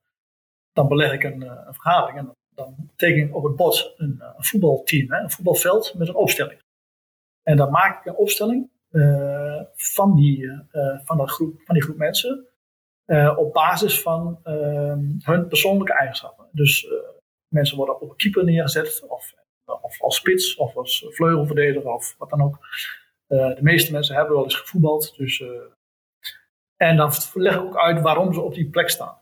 dan 0.71 0.87
beleg 0.87 1.13
ik 1.13 1.23
een, 1.23 1.41
een 1.41 1.73
vergadering 1.73 2.17
en 2.17 2.25
dan, 2.25 2.35
dan 2.55 2.91
teken 2.95 3.27
ik 3.27 3.35
op 3.35 3.43
het 3.43 3.55
bord 3.55 3.93
een, 3.97 4.21
een 4.37 4.43
voetbalteam, 4.43 5.11
hè, 5.11 5.19
een 5.19 5.31
voetbalveld 5.31 5.93
met 5.97 6.07
een 6.07 6.15
opstelling. 6.15 6.59
En 7.43 7.57
dan 7.57 7.71
maak 7.71 7.99
ik 7.99 8.05
een 8.05 8.19
opstelling 8.19 8.69
van, 9.75 10.15
die, 10.15 10.41
uh, 10.41 10.99
van, 11.03 11.17
dat 11.17 11.29
groep, 11.29 11.61
van 11.65 11.75
die 11.75 11.83
groep 11.83 11.97
mensen. 11.97 12.47
op 13.37 13.53
basis 13.53 14.01
van 14.01 14.39
ehm, 14.43 15.03
hun 15.23 15.47
persoonlijke 15.47 15.93
eigenschappen. 15.93 16.47
Dus 16.51 16.87
mensen 17.47 17.77
worden 17.77 18.01
op 18.01 18.17
keeper 18.17 18.43
neergezet, 18.43 19.05
of, 19.07 19.33
of 19.81 20.01
als 20.01 20.15
spits, 20.15 20.55
of 20.55 20.75
als 20.75 21.05
vleugelverdediger, 21.09 21.91
of 21.91 22.15
wat 22.17 22.29
dan 22.29 22.41
ook. 22.41 22.57
de 23.27 23.57
meeste 23.61 23.91
mensen 23.91 24.15
hebben 24.15 24.33
wel 24.33 24.43
eens 24.43 24.55
gevoetbald. 24.55 25.17
Dus, 25.17 25.43
en 26.75 26.97
dan 26.97 27.11
leg 27.33 27.55
ik 27.55 27.61
ook 27.61 27.77
uit 27.77 28.01
waarom 28.01 28.33
ze 28.33 28.41
op 28.41 28.53
die 28.53 28.69
plek 28.69 28.89
staan. 28.89 29.21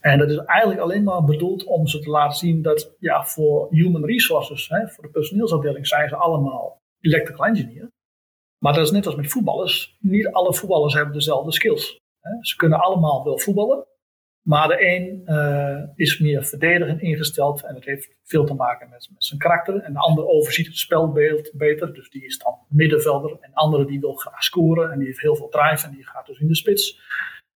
En 0.00 0.18
dat 0.18 0.30
is 0.30 0.36
eigenlijk 0.36 0.80
alleen 0.80 1.02
maar 1.02 1.24
bedoeld 1.24 1.64
om 1.64 1.86
ze 1.86 1.98
te 1.98 2.10
laten 2.10 2.38
zien 2.38 2.62
dat 2.62 2.94
ja, 2.98 3.24
voor 3.24 3.66
human 3.70 4.04
resources, 4.04 4.68
hè, 4.68 4.88
voor 4.88 5.04
de 5.04 5.10
personeelsafdeling, 5.10 5.86
zijn 5.86 6.08
ze 6.08 6.16
allemaal 6.16 6.76
electrical 7.00 7.46
engineer. 7.46 7.89
Maar 8.62 8.72
dat 8.72 8.84
is 8.84 8.90
net 8.90 9.06
als 9.06 9.14
met 9.14 9.30
voetballers. 9.30 9.96
Niet 10.00 10.32
alle 10.32 10.54
voetballers 10.54 10.94
hebben 10.94 11.14
dezelfde 11.14 11.52
skills. 11.52 12.00
Ze 12.40 12.56
kunnen 12.56 12.80
allemaal 12.80 13.24
wel 13.24 13.38
voetballen. 13.38 13.84
Maar 14.42 14.68
de 14.68 14.86
een 14.86 15.22
uh, 15.26 15.82
is 15.94 16.18
meer 16.18 16.44
verdedigend 16.44 17.00
ingesteld 17.00 17.64
en 17.64 17.74
dat 17.74 17.84
heeft 17.84 18.16
veel 18.24 18.44
te 18.44 18.54
maken 18.54 18.88
met, 18.90 19.08
met, 19.12 19.24
zijn 19.24 19.40
karakter. 19.40 19.80
En 19.80 19.92
de 19.92 19.98
ander 19.98 20.26
overziet 20.26 20.66
het 20.66 20.76
spelbeeld 20.76 21.50
beter, 21.54 21.94
dus 21.94 22.10
die 22.10 22.24
is 22.24 22.38
dan 22.38 22.58
middenvelder. 22.68 23.30
En 23.30 23.50
de 23.50 23.56
andere 23.56 23.84
die 23.84 24.00
wil 24.00 24.14
graag 24.14 24.42
scoren 24.42 24.90
en 24.92 24.98
die 24.98 25.06
heeft 25.06 25.20
heel 25.20 25.36
veel 25.36 25.48
drive 25.48 25.86
en 25.86 25.92
die 25.92 26.06
gaat 26.06 26.26
dus 26.26 26.38
in 26.38 26.48
de 26.48 26.56
spits. 26.56 27.00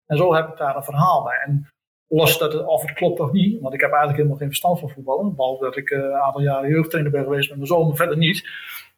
En 0.06 0.16
zo 0.16 0.34
heb 0.34 0.48
ik 0.48 0.56
daar 0.56 0.76
een 0.76 0.84
verhaal 0.84 1.22
bij. 1.22 1.38
En 1.46 1.68
los 2.08 2.38
dat 2.38 2.52
het, 2.52 2.66
of 2.66 2.82
het 2.82 2.92
klopt 2.92 3.20
of 3.20 3.32
niet, 3.32 3.60
want 3.60 3.74
ik 3.74 3.80
heb 3.80 3.90
eigenlijk 3.90 4.18
helemaal 4.18 4.38
geen 4.38 4.48
verstand 4.48 4.78
van 4.80 4.90
voetballen. 4.90 5.34
Behalve 5.34 5.64
dat 5.64 5.76
ik 5.76 5.90
uh, 5.90 5.98
een 5.98 6.14
aantal 6.14 6.42
jaren 6.42 6.70
jeugdtrainer 6.70 7.12
ben 7.12 7.22
geweest 7.22 7.48
met 7.48 7.56
mijn 7.56 7.68
zoon, 7.68 7.96
verder 7.96 8.16
niet. 8.16 8.48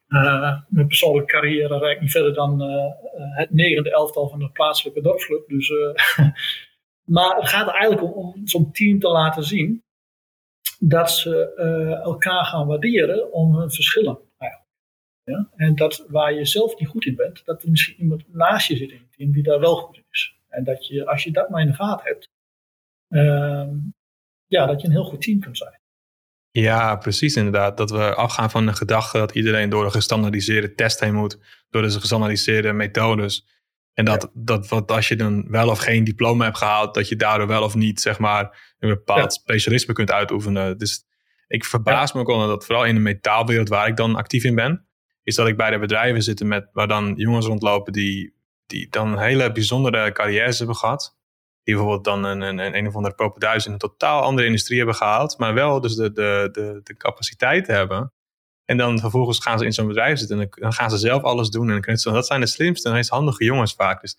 Uh, 0.09 0.61
mijn 0.69 0.87
persoonlijke 0.87 1.33
carrière 1.33 1.79
reikt 1.79 2.01
niet 2.01 2.11
verder 2.11 2.35
dan 2.35 2.63
uh, 2.63 2.93
het 3.37 3.51
negende 3.51 3.93
elftal 3.93 4.29
van 4.29 4.39
de 4.39 4.51
plaatselijke 4.51 5.01
dorpsclub. 5.01 5.49
Dus, 5.49 5.73
maar 7.17 7.37
het 7.37 7.49
gaat 7.49 7.69
eigenlijk 7.69 8.03
om, 8.03 8.13
om 8.13 8.47
zo'n 8.47 8.73
team 8.73 8.99
te 8.99 9.09
laten 9.09 9.45
zien 9.45 9.83
dat 10.79 11.11
ze 11.11 11.55
elkaar 12.05 12.45
gaan 12.45 12.67
waarderen 12.67 13.33
om 13.33 13.57
hun 13.57 13.71
verschillen. 13.71 14.19
Ja? 15.25 15.51
En 15.57 15.75
dat 15.75 16.05
waar 16.09 16.35
je 16.35 16.45
zelf 16.45 16.79
niet 16.79 16.89
goed 16.89 17.05
in 17.05 17.17
bent, 17.17 17.45
dat 17.45 17.63
er 17.63 17.71
misschien 17.71 18.01
iemand 18.01 18.35
naast 18.35 18.69
je 18.69 18.77
zit 18.77 18.91
in 18.91 18.99
het 18.99 19.13
team 19.13 19.33
die 19.33 19.43
daar 19.43 19.61
wel 19.61 19.77
goed 19.77 19.97
in 19.97 20.05
is. 20.11 20.37
En 20.49 20.65
dat 20.65 20.87
je, 20.87 21.07
als 21.07 21.25
je 21.25 21.31
dat 21.31 21.49
maar 21.49 21.61
in 21.61 21.67
de 21.67 21.75
gaten 21.75 22.07
hebt, 22.07 22.29
Ehm, 23.09 23.79
ja, 24.47 24.67
dat 24.67 24.81
je 24.81 24.87
een 24.87 24.93
heel 24.93 25.05
goed 25.05 25.21
team 25.23 25.41
kunt 25.41 25.59
zijn. 25.59 25.81
Ja, 26.61 26.97
precies 26.97 27.37
inderdaad. 27.37 27.77
Dat 27.77 27.91
we 27.91 28.15
afgaan 28.15 28.51
van 28.51 28.67
de 28.67 28.73
gedachte 28.73 29.19
dat 29.19 29.35
iedereen 29.35 29.69
door 29.69 29.85
een 29.85 29.91
gestandardiseerde 29.91 30.75
test 30.75 31.01
heen 31.01 31.15
moet, 31.15 31.39
door 31.71 31.83
de 31.83 31.91
gestandardiseerde 31.91 32.73
methodes. 32.73 33.47
En 33.93 34.05
dat, 34.05 34.31
dat 34.35 34.69
wat 34.69 34.91
als 34.91 35.09
je 35.09 35.17
dan 35.17 35.45
wel 35.49 35.69
of 35.69 35.79
geen 35.79 36.05
diploma 36.05 36.45
hebt 36.45 36.57
gehaald, 36.57 36.95
dat 36.95 37.09
je 37.09 37.17
daardoor 37.17 37.47
wel 37.47 37.63
of 37.63 37.75
niet, 37.75 38.01
zeg 38.01 38.19
maar, 38.19 38.75
een 38.79 38.89
bepaald 38.89 39.33
specialisme 39.33 39.95
kunt 39.95 40.11
uitoefenen. 40.11 40.79
Dus 40.79 41.05
ik 41.47 41.65
verbaas 41.65 42.13
me 42.13 42.21
ook 42.21 42.29
al 42.29 42.47
dat 42.47 42.65
vooral 42.65 42.85
in 42.85 42.95
de 42.95 43.01
metaalwereld 43.01 43.69
waar 43.69 43.89
ik 43.89 43.97
dan 43.97 44.17
actief 44.17 44.45
in 44.45 44.55
ben, 44.55 44.87
is 45.23 45.35
dat 45.35 45.49
ik 45.49 45.57
bij 45.57 45.71
de 45.71 45.79
bedrijven 45.79 46.23
zit 46.23 46.45
met, 46.45 46.69
waar 46.73 46.89
dan 46.89 47.15
jongens 47.17 47.47
rondlopen 47.47 47.93
die, 47.93 48.35
die 48.67 48.89
dan 48.91 49.19
hele 49.19 49.53
bijzondere 49.53 50.13
carrières 50.13 50.59
hebben 50.59 50.77
gehad 50.77 51.16
die 51.67 51.75
bijvoorbeeld 51.75 52.05
dan 52.05 52.25
een, 52.25 52.41
een, 52.41 52.59
een, 52.59 52.77
een 52.77 52.87
of 52.87 52.95
andere 52.95 53.15
propenduis 53.15 53.67
in 53.67 53.73
een 53.73 53.79
totaal 53.79 54.23
andere 54.23 54.47
industrie 54.47 54.77
hebben 54.77 54.97
gehaald, 54.97 55.39
maar 55.39 55.55
wel 55.55 55.81
dus 55.81 55.95
de, 55.95 56.13
de, 56.13 56.49
de, 56.53 56.81
de 56.83 56.97
capaciteit 56.97 57.67
hebben. 57.67 58.13
En 58.65 58.77
dan 58.77 58.99
vervolgens 58.99 59.43
gaan 59.43 59.59
ze 59.59 59.65
in 59.65 59.73
zo'n 59.73 59.87
bedrijf 59.87 60.19
zitten 60.19 60.41
en 60.41 60.49
dan 60.51 60.73
gaan 60.73 60.91
ze 60.91 60.99
zelf 60.99 61.23
alles 61.23 61.49
doen. 61.49 61.71
En 61.71 61.83
dan 61.83 62.15
dat 62.15 62.27
zijn 62.27 62.41
de 62.41 62.47
slimste 62.47 62.89
en 62.89 62.95
meest 62.95 63.11
handige 63.11 63.45
jongens 63.45 63.75
vaak. 63.75 64.01
Dus 64.01 64.17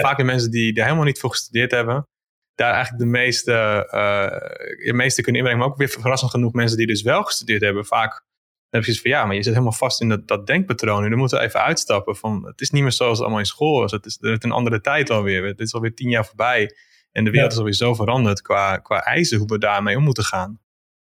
vaak 0.00 0.16
de 0.16 0.24
mensen 0.24 0.50
die 0.50 0.72
daar 0.72 0.84
helemaal 0.84 1.06
niet 1.06 1.18
voor 1.18 1.30
gestudeerd 1.30 1.70
hebben, 1.70 2.06
daar 2.54 2.72
eigenlijk 2.72 3.02
de 3.04 3.10
meeste, 3.10 3.52
uh, 3.94 4.86
de 4.86 4.92
meeste 4.92 5.22
kunnen 5.22 5.40
inbrengen. 5.40 5.64
Maar 5.64 5.72
ook 5.72 5.78
weer 5.78 5.88
verrassend 5.88 6.30
genoeg 6.30 6.52
mensen 6.52 6.76
die 6.76 6.86
dus 6.86 7.02
wel 7.02 7.22
gestudeerd 7.22 7.60
hebben, 7.62 7.84
vaak 7.84 8.24
heb 8.70 8.84
je 8.84 9.00
van 9.00 9.10
ja, 9.10 9.24
maar 9.24 9.34
je 9.34 9.42
zit 9.42 9.52
helemaal 9.52 9.72
vast 9.72 10.00
in 10.00 10.08
dat, 10.08 10.28
dat 10.28 10.46
denkpatroon. 10.46 11.04
En 11.04 11.10
dan 11.10 11.18
moeten 11.18 11.38
we 11.38 11.44
even 11.44 11.62
uitstappen. 11.62 12.16
Van, 12.16 12.46
het 12.46 12.60
is 12.60 12.70
niet 12.70 12.82
meer 12.82 12.92
zoals 12.92 13.12
het 13.12 13.20
allemaal 13.20 13.38
in 13.38 13.46
school 13.46 13.80
was. 13.80 13.90
Het 13.90 14.06
is, 14.06 14.18
het 14.20 14.44
een 14.44 14.52
andere 14.52 14.80
tijd 14.80 15.10
alweer. 15.10 15.44
Het 15.46 15.60
is 15.60 15.74
alweer 15.74 15.94
tien 15.94 16.10
jaar 16.10 16.26
voorbij. 16.26 16.76
En 17.12 17.24
de 17.24 17.30
wereld 17.30 17.52
is 17.52 17.58
alweer 17.58 17.72
zo 17.72 17.94
veranderd 17.94 18.42
qua, 18.42 18.76
qua 18.78 19.04
eisen 19.04 19.38
hoe 19.38 19.46
we 19.46 19.58
daarmee 19.58 19.96
om 19.96 20.02
moeten 20.02 20.24
gaan. 20.24 20.60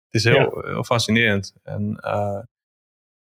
Het 0.10 0.26
is 0.26 0.34
heel, 0.34 0.62
heel 0.66 0.84
fascinerend. 0.84 1.54
En 1.64 2.00
uh, 2.06 2.40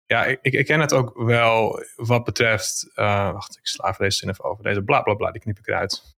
ja, 0.06 0.24
ik, 0.26 0.40
ik 0.42 0.66
ken 0.66 0.80
het 0.80 0.94
ook 0.94 1.18
wel 1.18 1.84
wat 1.96 2.24
betreft. 2.24 2.92
Uh, 2.96 3.32
wacht, 3.32 3.58
ik 3.58 3.68
sla 3.68 3.90
even 3.90 4.04
deze 4.04 4.18
zin 4.18 4.30
even 4.30 4.44
over. 4.44 4.64
Deze 4.64 4.82
bla 4.82 5.02
bla 5.02 5.14
bla, 5.14 5.32
die 5.32 5.42
knip 5.42 5.58
ik 5.58 5.68
eruit. 5.68 6.16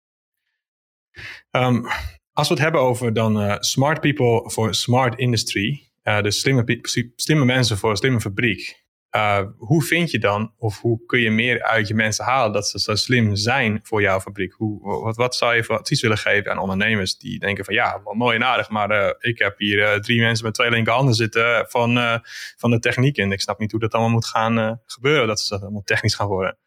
Um, 1.51 1.87
als 2.31 2.47
we 2.47 2.53
het 2.53 2.63
hebben 2.63 2.81
over 2.81 3.13
dan 3.13 3.41
uh, 3.41 3.55
smart 3.59 3.99
people 3.99 4.49
for 4.49 4.73
smart 4.73 5.17
industry. 5.17 5.89
Uh, 6.07 6.21
dus 6.21 6.39
slimme, 6.39 6.79
slimme 7.15 7.45
mensen 7.45 7.77
voor 7.77 7.89
een 7.89 7.95
slimme 7.95 8.21
fabriek. 8.21 8.83
Uh, 9.15 9.41
hoe 9.57 9.83
vind 9.83 10.11
je 10.11 10.19
dan, 10.19 10.53
of 10.57 10.81
hoe 10.81 11.05
kun 11.05 11.19
je 11.19 11.31
meer 11.31 11.63
uit 11.63 11.87
je 11.87 11.93
mensen 11.93 12.25
halen 12.25 12.53
dat 12.53 12.67
ze 12.67 12.79
zo 12.79 12.95
slim 12.95 13.35
zijn 13.35 13.79
voor 13.83 14.01
jouw 14.01 14.19
fabriek? 14.19 14.53
Hoe, 14.53 15.03
wat, 15.03 15.15
wat 15.15 15.35
zou 15.35 15.55
je 15.55 15.63
voor 15.63 15.77
advies 15.77 16.01
willen 16.01 16.17
geven 16.17 16.51
aan 16.51 16.57
ondernemers 16.57 17.17
die 17.17 17.39
denken 17.39 17.65
van 17.65 17.73
ja, 17.73 18.01
wel 18.03 18.13
mooi 18.13 18.35
en 18.35 18.43
aardig, 18.43 18.69
maar 18.69 18.91
uh, 18.91 19.09
ik 19.19 19.39
heb 19.39 19.57
hier 19.57 20.01
drie 20.01 20.21
mensen 20.21 20.45
met 20.45 20.53
twee 20.53 20.69
linkerhanden 20.69 21.13
zitten 21.13 21.65
van, 21.69 22.21
van 22.57 22.71
de 22.71 22.79
techniek 22.79 23.17
en 23.17 23.31
ik 23.31 23.41
snap 23.41 23.59
niet 23.59 23.71
hoe 23.71 23.79
dat 23.79 23.93
allemaal 23.93 24.11
moet 24.11 24.25
gaan 24.25 24.81
gebeuren, 24.85 25.27
dat 25.27 25.39
ze 25.39 25.59
allemaal 25.59 25.83
technisch 25.83 26.15
gaan 26.15 26.27
worden. 26.27 26.57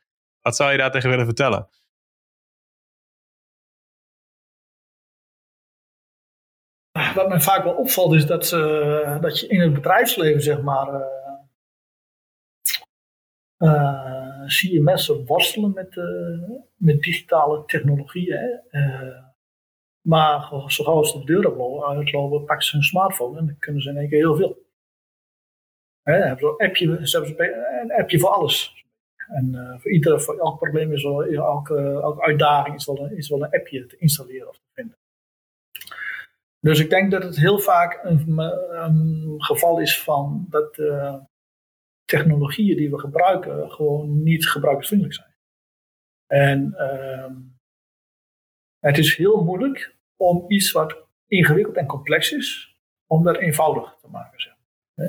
Wat 0.41 0.57
zou 0.57 0.73
je 0.73 0.79
daar 0.79 0.91
tegen 0.91 1.11
willen 1.11 1.25
vertellen? 1.25 1.69
Wat 7.19 7.29
mij 7.29 7.41
vaak 7.41 7.65
wel 7.65 7.75
opvalt 7.75 8.15
is 8.15 8.27
dat, 8.27 8.53
uh, 8.53 9.21
dat 9.21 9.41
je 9.41 9.47
in 9.47 9.61
het 9.61 9.75
bedrijfsleven, 9.75 10.43
zeg 10.43 10.63
maar, 10.63 11.07
uh, 13.59 14.43
zie 14.47 14.73
je 14.73 14.83
mensen 14.83 15.27
worstelen 15.27 15.73
met, 15.75 15.97
met 16.77 17.01
digitale 17.01 17.65
technologieën. 17.65 18.61
maar 20.01 20.49
zo 20.67 20.85
gauw 20.85 20.97
als 20.97 21.13
de 21.13 21.25
deur 21.25 21.87
uitlopen, 21.87 22.45
pakken 22.45 22.67
ze 22.67 22.77
hun 22.77 22.85
smartphone 22.85 23.39
en 23.39 23.47
dan 23.47 23.59
kunnen 23.59 23.83
ze 23.83 23.91
in 23.91 23.97
één 23.97 24.09
keer 24.09 24.19
heel 24.19 24.37
veel. 24.37 24.67
Hè, 26.03 26.15
hebben 26.15 26.39
ze, 26.39 26.55
een 26.57 26.69
appje, 26.69 27.07
ze 27.07 27.81
een 27.83 27.93
appje 27.93 28.19
voor 28.19 28.31
alles. 28.31 28.85
En 29.29 29.77
voor, 29.81 29.91
ieder, 29.91 30.21
voor 30.21 30.39
elk 30.39 30.59
probleem 30.59 30.93
is 30.93 31.03
wel, 31.03 31.25
elke, 31.25 32.19
uitdaging 32.21 32.77
is 32.77 32.87
wel, 32.87 33.11
is 33.11 33.29
wel 33.29 33.43
een 33.43 33.51
appje 33.51 33.87
te 33.87 33.97
installeren 33.97 34.49
of 34.49 34.57
te 34.57 34.69
vinden. 34.73 34.98
Dus 36.61 36.81
ik 36.81 36.91
denk 36.91 37.11
dat 37.11 37.23
het 37.23 37.37
heel 37.37 37.59
vaak 37.59 38.01
een, 38.03 39.35
geval 39.39 39.81
is 39.81 40.03
van 40.03 40.47
dat 40.49 40.75
de 40.75 41.21
technologieën 42.05 42.77
die 42.77 42.91
we 42.91 42.99
gebruiken 42.99 43.71
gewoon 43.71 44.23
niet 44.23 44.49
gebruikersvriendelijk 44.49 45.17
zijn. 45.17 45.35
En 46.27 46.75
uh, 46.77 47.37
het 48.79 48.99
is 48.99 49.17
heel 49.17 49.45
moeilijk 49.45 49.97
om 50.17 50.45
iets 50.49 50.73
wat 50.73 51.07
ingewikkeld 51.27 51.77
en 51.77 51.87
complex 51.87 52.33
is, 52.33 52.77
om 53.07 53.25
dat 53.25 53.37
eenvoudig 53.37 53.97
te 54.01 54.09
maken. 54.09 54.41
Zeg. 54.41 54.55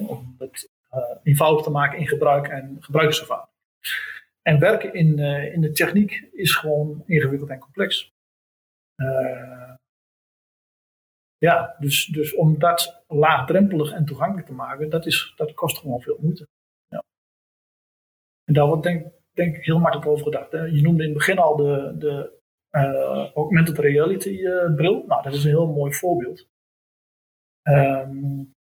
Om 0.08 0.36
het 0.38 0.70
uh, 0.94 1.00
eenvoudig 1.24 1.64
te 1.64 1.72
maken 1.72 2.00
in 2.00 2.08
gebruik 2.08 2.48
en 2.48 2.78
gebruikerservaring. 2.80 3.50
En 4.42 4.60
werken 4.60 4.94
in, 4.94 5.20
uh, 5.20 5.54
in 5.54 5.62
de 5.62 5.72
techniek 5.72 6.30
is 6.32 6.56
gewoon 6.56 7.04
ingewikkeld 7.06 7.50
en 7.50 7.60
complex. 7.60 8.14
Ja, 11.40 11.76
dus, 11.80 12.06
dus 12.06 12.36
om 12.36 12.60
dat 12.60 13.04
laagdrempelig 13.08 13.92
en 13.92 14.06
toegankelijk 14.06 14.48
te 14.48 14.54
maken, 14.54 14.90
dat, 14.90 15.06
is, 15.06 15.34
dat 15.36 15.54
kost 15.54 15.78
gewoon 15.78 16.02
veel 16.02 16.18
moeite. 16.22 16.48
Ja. 16.88 17.04
En 18.44 18.54
daar 18.54 18.68
wordt 18.68 18.84
denk, 18.84 19.12
denk 19.34 19.56
ik 19.56 19.66
heel 19.66 19.80
makkelijk 19.80 20.10
over 20.10 20.24
gedacht. 20.24 20.52
Je 20.52 20.82
noemde 20.82 21.04
in 21.04 21.10
het 21.10 21.18
begin 21.18 21.38
al 21.40 21.56
de, 21.56 21.96
de 21.98 22.40
uh, 22.72 23.34
augmented 23.34 23.78
reality 23.78 24.30
uh, 24.30 24.76
bril. 24.76 25.04
Nou, 25.08 25.24
dat 25.24 25.34
is 25.34 25.44
een 25.44 25.50
heel 25.50 25.74
mooi 25.74 25.94
voorbeeld. 25.94 26.48
Um, 27.64 28.54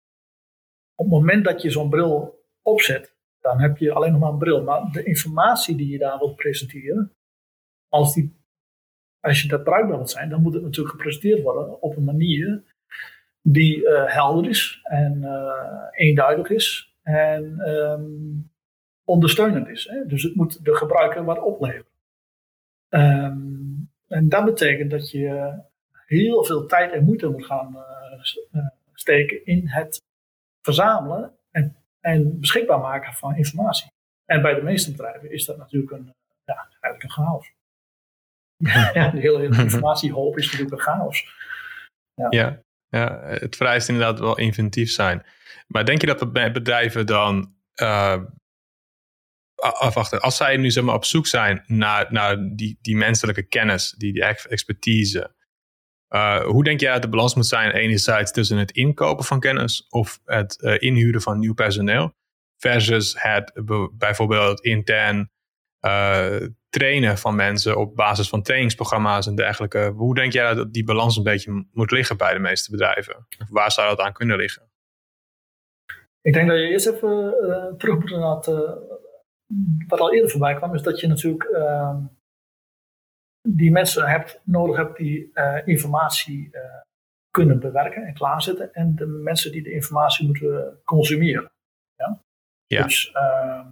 op 0.95 1.05
het 1.05 1.15
moment 1.15 1.45
dat 1.45 1.63
je 1.63 1.71
zo'n 1.71 1.91
bril 1.91 2.45
opzet, 2.63 3.15
dan 3.41 3.61
heb 3.61 3.77
je 3.77 3.93
alleen 3.93 4.13
nog 4.13 4.21
maar 4.21 4.33
een 4.33 4.39
bril. 4.39 4.63
Maar 4.63 4.91
de 4.93 5.05
informatie 5.05 5.77
die 5.77 5.89
je 5.89 5.99
daar 5.99 6.19
wilt 6.19 6.37
presenteren, 6.37 7.13
als 7.89 8.15
die 8.15 8.37
als 9.27 9.43
je 9.43 9.49
dat 9.49 9.65
bruikbaar 9.65 9.97
wilt 9.97 10.11
zijn, 10.11 10.29
dan 10.29 10.43
moet 10.43 10.55
het 10.55 10.63
natuurlijk 10.63 10.97
gepresenteerd 10.97 11.43
worden 11.43 11.83
op 11.83 11.97
een 11.97 12.05
manier 12.05 12.63
die 13.43 13.83
uh, 13.83 14.13
helder 14.13 14.49
is 14.49 14.81
en 14.83 15.23
uh, 15.23 15.89
eenduidig 15.91 16.51
is 16.51 16.95
en 17.03 17.69
um, 17.69 18.51
ondersteunend 19.05 19.69
is. 19.69 19.85
Hè? 19.85 20.07
Dus 20.07 20.23
het 20.23 20.35
moet 20.35 20.65
de 20.65 20.77
gebruiker 20.77 21.25
wat 21.25 21.43
opleveren. 21.43 21.87
Um, 22.89 23.91
en 24.09 24.29
dat 24.29 24.45
betekent 24.45 24.91
dat 24.91 25.11
je 25.11 25.59
heel 26.07 26.45
veel 26.45 26.67
tijd 26.67 26.93
en 26.93 27.05
moeite 27.05 27.29
moet 27.29 27.47
gaan 27.47 27.77
uh, 28.53 28.67
steken 28.93 29.47
in 29.47 29.69
het 29.69 30.03
verzamelen 30.63 31.33
en, 31.51 31.77
en, 32.01 32.41
beschikbaar 32.41 32.79
maken 32.79 33.13
van 33.13 33.37
informatie. 33.37 33.91
En 34.25 34.43
bij 34.43 34.55
de 34.55 34.63
meeste 34.63 34.91
bedrijven 34.91 35.31
is 35.31 35.45
dat 35.45 35.57
natuurlijk 35.57 35.93
een, 35.93 36.13
ja, 36.45 36.69
eigenlijk 36.81 37.03
een 37.03 37.11
chaos. 37.11 37.56
Ja, 38.57 39.09
de 39.15 39.21
hele 39.21 39.45
informatiehoop 39.45 40.39
is 40.39 40.45
natuurlijk 40.45 40.73
een 40.73 40.81
chaos. 40.81 41.27
Ja. 42.15 42.27
ja. 42.31 42.65
Ja, 42.89 43.21
het 43.25 43.57
vereist 43.57 43.89
inderdaad 43.89 44.19
wel 44.19 44.39
inventief 44.39 44.91
zijn. 44.91 45.27
Maar 45.67 45.85
denk 45.85 46.01
je 46.01 46.07
dat 46.07 46.33
bedrijven 46.33 47.07
dan 47.07 47.55
uh, 47.83 48.23
afwachten, 49.57 50.21
als 50.21 50.37
zij 50.37 50.57
nu 50.57 50.71
zeg 50.71 50.85
maar, 50.85 50.95
op 50.95 51.05
zoek 51.05 51.27
zijn 51.27 51.65
naar, 51.67 52.07
naar 52.13 52.55
die, 52.55 52.79
die 52.81 52.97
menselijke 52.97 53.43
kennis, 53.43 53.95
die, 53.99 54.13
die 54.13 54.25
expertise, 54.25 55.35
uh, 56.09 56.45
hoe 56.45 56.65
denk 56.65 56.81
jij 56.81 56.93
dat 56.93 57.03
de 57.03 57.09
balans 57.09 57.35
moet 57.35 57.47
zijn 57.47 57.71
enerzijds 57.71 58.33
tussen 58.33 58.59
het 58.59 58.71
inkopen 58.71 59.25
van 59.25 59.41
kennis 59.41 59.87
of 59.89 60.21
het 60.25 60.59
uh, 60.61 60.75
inhuren 60.79 61.23
van 61.23 61.39
nieuw 61.39 61.55
personeel 61.55 62.15
versus 62.57 63.23
het 63.23 63.53
bijvoorbeeld 63.93 64.61
intern 64.61 65.31
uh, 65.81 66.37
trainen 66.79 67.19
van 67.19 67.35
mensen 67.35 67.79
op 67.79 67.97
basis 67.97 68.29
van 68.29 68.43
trainingsprogramma's 68.43 69.27
en 69.27 69.35
dergelijke. 69.35 69.93
Hoe 69.97 70.15
denk 70.15 70.33
jij 70.33 70.55
dat 70.55 70.73
die 70.73 70.85
balans 70.85 71.17
een 71.17 71.23
beetje 71.23 71.67
moet 71.73 71.91
liggen 71.91 72.17
bij 72.17 72.33
de 72.33 72.39
meeste 72.39 72.71
bedrijven? 72.71 73.27
Of 73.41 73.49
waar 73.51 73.73
zou 73.73 73.89
dat 73.89 74.07
aan 74.07 74.13
kunnen 74.13 74.37
liggen? 74.37 74.63
Ik 76.21 76.33
denk 76.33 76.49
dat 76.49 76.59
je 76.59 76.69
eerst 76.69 76.87
even 76.87 77.35
uh, 77.43 77.79
terug 77.79 77.99
moet 77.99 78.11
naar 78.11 78.37
het, 78.37 78.47
uh, 78.47 78.71
wat 79.89 80.01
al 80.01 80.15
eerder 80.15 80.31
voorbij 80.31 80.55
kwam, 80.55 80.75
is 80.75 80.83
dat 80.83 81.01
je 81.01 81.07
natuurlijk 81.07 81.45
ehm, 81.45 82.05
die 83.49 83.71
mensen 83.71 84.09
hebt, 84.09 84.41
nodig 84.45 84.77
hebt 84.77 84.97
die 84.97 85.33
informatie 85.65 86.51
kunnen 87.31 87.61
bewerken 87.61 88.03
en 88.03 88.15
klaarzetten 88.15 88.73
en 88.73 88.95
de 88.95 89.07
mensen 89.07 89.53
die 89.53 89.63
de 89.63 89.73
informatie 89.73 90.27
moeten 90.27 90.81
consumeren. 90.85 91.51
Ja? 91.97 92.23
ja. 92.67 92.83
Dus 92.83 93.13
ehm, 93.13 93.69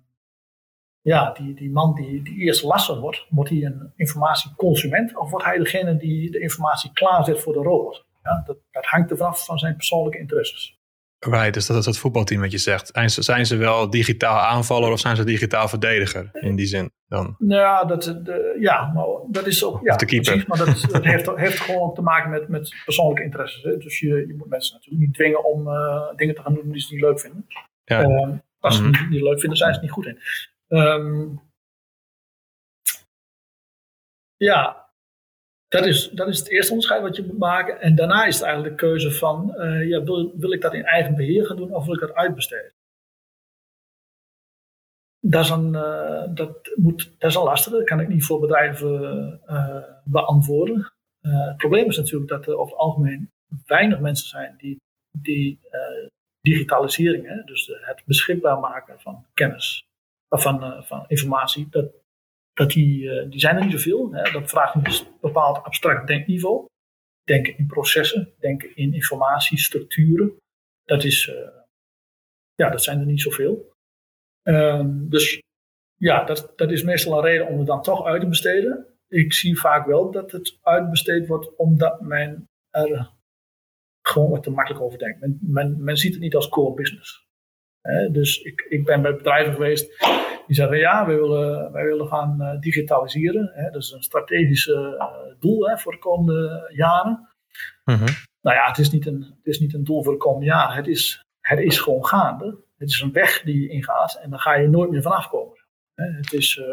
ja, 1.04 1.32
die, 1.32 1.54
die 1.54 1.70
man 1.70 1.94
die, 1.94 2.22
die 2.22 2.36
eerst 2.36 2.62
lastig 2.62 3.00
wordt, 3.00 3.26
wordt 3.28 3.50
hij 3.50 3.62
een 3.62 3.92
informatieconsument 3.96 5.16
of 5.16 5.30
wordt 5.30 5.44
hij 5.44 5.58
degene 5.58 5.96
die 5.96 6.30
de 6.30 6.40
informatie 6.40 6.92
klaarzet 6.92 7.40
voor 7.40 7.52
de 7.52 7.58
robot? 7.58 8.04
Ja, 8.22 8.42
dat, 8.46 8.56
dat 8.70 8.84
hangt 8.84 9.10
er 9.10 9.16
vanaf 9.16 9.44
van 9.44 9.58
zijn 9.58 9.76
persoonlijke 9.76 10.18
interesses. 10.18 10.78
Right, 11.18 11.54
dus 11.54 11.66
dat 11.66 11.76
is 11.76 11.86
het 11.86 11.98
voetbalteam 11.98 12.40
wat 12.40 12.50
je 12.50 12.58
zegt. 12.58 12.90
Zijn 12.92 13.10
ze, 13.10 13.22
zijn 13.22 13.46
ze 13.46 13.56
wel 13.56 13.90
digitaal 13.90 14.38
aanvaller 14.38 14.90
of 14.92 15.00
zijn 15.00 15.16
ze 15.16 15.24
digitaal 15.24 15.68
verdediger 15.68 16.30
in 16.32 16.56
die 16.56 16.66
zin 16.66 16.90
dan? 17.08 17.34
Nou 17.38 17.60
ja, 17.60 17.84
dat, 17.84 18.02
de, 18.02 18.56
ja 18.60 18.92
maar 18.94 19.06
dat 19.28 19.46
is 19.46 19.64
ook. 19.64 19.80
Ja, 19.82 19.96
de 19.96 20.04
keeper. 20.04 20.32
Precies, 20.32 20.48
maar 20.48 20.58
dat, 20.58 20.90
dat 20.90 21.04
heeft, 21.04 21.30
heeft 21.34 21.60
gewoon 21.60 21.82
ook 21.82 21.94
te 21.94 22.02
maken 22.02 22.30
met, 22.30 22.48
met 22.48 22.74
persoonlijke 22.84 23.22
interesses. 23.22 23.62
Hè. 23.62 23.76
Dus 23.76 23.98
je, 23.98 24.08
je 24.08 24.34
moet 24.36 24.48
mensen 24.48 24.74
natuurlijk 24.74 25.04
niet 25.04 25.14
dwingen 25.14 25.44
om 25.44 25.68
uh, 25.68 26.16
dingen 26.16 26.34
te 26.34 26.42
gaan 26.42 26.54
doen 26.54 26.70
die 26.70 26.80
ze 26.80 26.92
niet 26.92 27.02
leuk 27.02 27.20
vinden. 27.20 27.46
Ja. 27.84 28.08
Uh, 28.08 28.28
als 28.58 28.76
ze 28.76 28.82
mm 28.82 28.92
-hmm. 28.92 29.00
het 29.00 29.10
niet 29.10 29.22
leuk 29.22 29.40
vinden, 29.40 29.58
zijn 29.58 29.74
ze 29.74 29.80
niet 29.80 29.90
goed 29.90 30.06
in. 30.06 30.18
Um, 30.74 31.40
ja, 34.36 34.90
dat 35.68 35.86
is, 35.86 36.10
dat 36.10 36.28
is 36.28 36.38
het 36.38 36.48
eerste 36.48 36.72
onderscheid 36.72 37.02
wat 37.02 37.16
je 37.16 37.26
moet 37.26 37.38
maken. 37.38 37.80
En 37.80 37.94
daarna 37.94 38.24
is 38.24 38.34
het 38.34 38.44
eigenlijk 38.44 38.76
de 38.76 38.86
keuze 38.86 39.10
van, 39.10 39.54
uh, 39.56 39.88
ja, 39.88 40.02
wil, 40.02 40.38
wil 40.38 40.52
ik 40.52 40.60
dat 40.60 40.74
in 40.74 40.84
eigen 40.84 41.14
beheer 41.14 41.46
gaan 41.46 41.56
doen 41.56 41.74
of 41.74 41.84
wil 41.84 41.94
ik 41.94 42.00
dat 42.00 42.14
uitbesteden? 42.14 42.72
Dat 45.20 45.44
is 45.44 45.50
een, 45.50 45.72
uh, 45.72 46.24
dat 46.34 46.72
moet, 46.74 47.14
dat 47.18 47.30
is 47.30 47.36
een 47.36 47.42
lastige, 47.42 47.76
dat 47.76 47.86
kan 47.86 48.00
ik 48.00 48.08
niet 48.08 48.24
voor 48.24 48.40
bedrijven 48.40 49.40
uh, 49.46 49.84
beantwoorden. 50.04 50.92
het 51.20 51.56
probleem 51.56 51.88
is 51.88 51.96
natuurlijk 51.96 52.30
dat 52.30 52.46
er 52.46 52.56
over 52.56 52.72
het 52.72 52.82
algemeen 52.82 53.30
weinig 53.66 54.00
mensen 54.00 54.28
zijn 54.28 54.54
die, 54.58 54.80
die 55.18 55.60
digitalisering, 56.40 57.26
hè, 57.26 57.42
dus 57.44 57.66
het 57.66 58.02
beschikbaar 58.04 58.58
maken 58.58 59.00
van 59.00 59.26
kennis, 59.34 59.86
van, 60.38 60.62
eh, 60.62 60.82
van 60.82 61.04
informatie, 61.08 61.66
dat, 61.70 61.92
dat 62.52 62.70
die, 62.70 63.10
eh, 63.10 63.30
die 63.30 63.40
zijn 63.40 63.56
er 63.56 63.62
niet 63.62 63.72
zoveel. 63.72 64.12
Hè. 64.12 64.32
Dat 64.32 64.50
vraagt 64.50 64.74
een 64.74 65.06
bepaald 65.20 65.64
abstract 65.64 66.06
denkniveau. 66.06 66.66
Denken 67.24 67.58
in 67.58 67.66
processen, 67.66 68.34
denken 68.38 68.76
in 68.76 68.94
informatiestructuren. 68.94 70.36
Dat, 70.84 71.04
is, 71.04 71.28
eh, 71.28 71.58
ja, 72.54 72.70
dat 72.70 72.82
zijn 72.82 73.00
er 73.00 73.06
niet 73.06 73.20
zoveel. 73.20 73.72
Um, 74.42 75.08
dus 75.08 75.42
ja, 75.96 76.24
dat, 76.24 76.52
dat 76.56 76.70
is 76.70 76.82
meestal 76.82 77.18
een 77.18 77.24
reden 77.24 77.46
om 77.46 77.58
het 77.58 77.66
dan 77.66 77.82
toch 77.82 78.04
uit 78.04 78.20
te 78.20 78.28
besteden. 78.28 78.86
Ik 79.08 79.32
zie 79.32 79.58
vaak 79.58 79.86
wel 79.86 80.10
dat 80.10 80.30
het 80.30 80.58
uitbesteed 80.62 81.26
wordt 81.26 81.56
omdat 81.56 82.00
men 82.00 82.48
er 82.70 83.10
gewoon 84.02 84.30
wat 84.30 84.42
te 84.42 84.50
makkelijk 84.50 84.84
over 84.84 84.98
denkt. 84.98 85.20
Men, 85.20 85.38
men, 85.40 85.84
men 85.84 85.96
ziet 85.96 86.12
het 86.12 86.22
niet 86.22 86.34
als 86.34 86.48
core 86.48 86.74
business. 86.74 87.23
Dus 88.12 88.42
ik, 88.42 88.66
ik 88.68 88.84
ben 88.84 89.02
bij 89.02 89.16
bedrijven 89.16 89.52
geweest 89.52 90.02
die 90.46 90.56
zeggen 90.56 90.78
ja, 90.78 91.06
wij 91.06 91.16
willen, 91.16 91.72
wij 91.72 91.84
willen 91.84 92.06
gaan 92.06 92.42
uh, 92.42 92.60
digitaliseren. 92.60 93.50
Hè, 93.54 93.70
dat 93.70 93.82
is 93.82 93.90
een 93.90 94.02
strategisch 94.02 94.66
uh, 94.66 95.04
doel 95.38 95.68
hè, 95.68 95.78
voor 95.78 95.92
de 95.92 95.98
komende 95.98 96.70
jaren. 96.74 97.28
Mm 97.84 98.04
Nou 98.40 98.56
ja, 98.56 98.66
het 98.66 98.78
is, 98.78 98.90
niet 98.90 99.06
een, 99.06 99.22
het 99.22 99.46
is 99.46 99.60
niet 99.60 99.74
een 99.74 99.84
doel 99.84 100.04
voor 100.04 100.12
de 100.12 100.18
komende 100.18 100.46
jaren. 100.46 100.76
Het 100.76 100.86
is, 100.86 101.24
het 101.40 101.58
is 101.58 101.78
gewoon 101.78 102.06
gaande. 102.06 102.62
Het 102.76 102.88
is 102.88 103.00
een 103.00 103.12
weg 103.12 103.42
die 103.42 103.60
je 103.60 103.68
ingaat 103.68 104.18
en 104.22 104.30
daar 104.30 104.40
ga 104.40 104.54
je 104.54 104.68
nooit 104.68 104.90
meer 104.90 105.02
vanaf 105.02 105.28
komen. 105.28 105.58
Hè, 105.94 106.04
het, 106.04 106.32
is, 106.32 106.56
uh, 106.56 106.66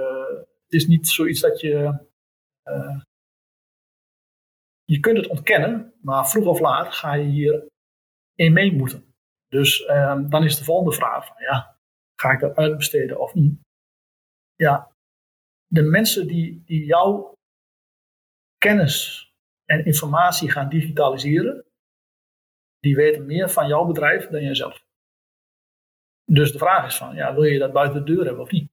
het 0.63 0.73
is 0.73 0.87
niet 0.87 1.07
zoiets 1.07 1.39
dat 1.39 1.59
je. 1.59 1.99
je 4.83 4.99
kunt 4.99 5.17
het 5.17 5.27
ontkennen, 5.27 5.93
maar 6.01 6.29
vroeg 6.29 6.45
of 6.45 6.59
laat 6.59 6.93
ga 6.93 7.13
je 7.13 7.27
hier 7.27 7.67
in 8.35 8.53
mee 8.53 8.73
moeten. 8.73 9.10
Dus 9.51 9.85
ehm, 9.85 10.29
dan 10.29 10.43
is 10.43 10.57
de 10.57 10.63
volgende 10.63 10.95
vraag: 10.95 11.25
van, 11.25 11.35
ja, 11.39 11.79
Ga 12.21 12.31
ik 12.31 12.39
dat 12.39 12.55
uitbesteden 12.55 13.19
of 13.19 13.33
niet? 13.33 13.59
Ja, 14.55 14.91
de 15.67 15.81
mensen 15.81 16.27
die, 16.27 16.63
die 16.65 16.85
jouw 16.85 17.33
kennis 18.57 19.25
en 19.65 19.85
informatie 19.85 20.51
gaan 20.51 20.69
digitaliseren, 20.69 21.65
die 22.79 22.95
weten 22.95 23.25
meer 23.25 23.49
van 23.49 23.67
jouw 23.67 23.85
bedrijf 23.85 24.27
dan 24.27 24.43
jijzelf. 24.43 24.83
Dus 26.25 26.51
de 26.51 26.57
vraag 26.57 26.85
is 26.85 26.97
van, 26.97 27.15
ja, 27.15 27.33
wil 27.33 27.43
je 27.43 27.59
dat 27.59 27.73
buiten 27.73 28.05
de 28.05 28.13
deur 28.13 28.25
hebben 28.25 28.43
of 28.43 28.51
niet? 28.51 28.69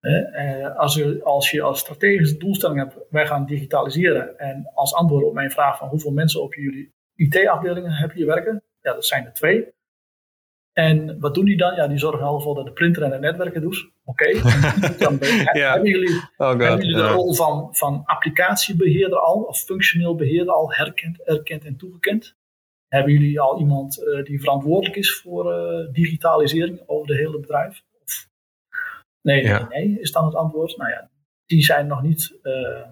Eh, 0.00 0.76
als, 0.76 0.94
je, 0.94 1.22
als 1.24 1.50
je 1.50 1.62
als 1.62 1.80
strategische 1.80 2.36
doelstelling 2.36 2.78
hebt, 2.78 3.10
wij 3.10 3.26
gaan 3.26 3.46
digitaliseren. 3.46 4.38
En 4.38 4.70
als 4.74 4.94
antwoord 4.94 5.24
op 5.24 5.34
mijn 5.34 5.50
vraag 5.50 5.78
van 5.78 5.88
hoeveel 5.88 6.12
mensen 6.12 6.42
op 6.42 6.54
jullie 6.54 6.92
IT-afdelingen 7.14 7.92
heb 7.92 8.12
je 8.12 8.24
werken? 8.24 8.62
Ja, 8.80 8.92
dat 8.92 9.06
zijn 9.06 9.24
er 9.24 9.32
twee. 9.32 9.76
En 10.72 11.20
wat 11.20 11.34
doen 11.34 11.44
die 11.44 11.56
dan? 11.56 11.74
Ja, 11.74 11.86
die 11.88 11.98
zorgen 11.98 12.26
al 12.26 12.40
voor 12.40 12.54
dat 12.54 12.66
de 12.66 12.72
printer 12.72 13.02
en 13.02 13.10
de 13.10 13.18
netwerken 13.18 13.60
doet. 13.60 13.90
Oké. 14.04 14.24
Hebben 14.38 15.90
jullie, 15.90 16.22
oh 16.36 16.48
hebben 16.48 16.76
jullie 16.76 16.94
de 16.94 17.08
rol 17.08 17.34
van, 17.34 17.68
van 17.76 18.02
applicatiebeheerder 18.04 19.18
al, 19.18 19.42
of 19.42 19.60
functioneel 19.60 20.14
beheerder 20.14 20.54
al 20.54 20.72
herkend, 20.72 21.22
erkend 21.22 21.64
en 21.64 21.76
toegekend? 21.76 22.36
Hebben 22.88 23.12
jullie 23.12 23.40
al 23.40 23.58
iemand 23.58 24.02
uh, 24.02 24.24
die 24.24 24.40
verantwoordelijk 24.40 24.96
is 24.96 25.20
voor 25.20 25.52
uh, 25.52 25.92
digitalisering 25.92 26.82
over 26.86 27.06
de 27.06 27.16
hele 27.16 27.40
bedrijf? 27.40 27.82
Of, 28.02 28.28
nee, 29.20 29.44
nee, 29.44 29.62
nee, 29.68 30.00
is 30.00 30.12
dan 30.12 30.24
het 30.24 30.34
antwoord. 30.34 30.76
Nou 30.76 30.90
ja, 30.90 31.10
die 31.46 31.62
zijn 31.62 31.86
nog 31.86 32.02
niet, 32.02 32.38
uh, 32.42 32.88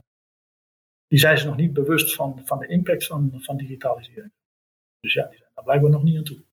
die 1.06 1.18
zijn 1.18 1.38
zich 1.38 1.46
nog 1.46 1.56
niet 1.56 1.72
bewust 1.72 2.14
van, 2.14 2.40
van 2.44 2.58
de 2.58 2.66
impact 2.66 3.06
van, 3.06 3.32
van 3.36 3.56
digitalisering. 3.56 4.32
Dus 5.00 5.12
ja, 5.12 5.26
die 5.26 5.38
zijn 5.38 5.45
daar 5.56 5.64
blijkbaar 5.64 5.90
nog 5.90 6.02
niet 6.02 6.16
aan 6.16 6.24
toe. 6.24 6.44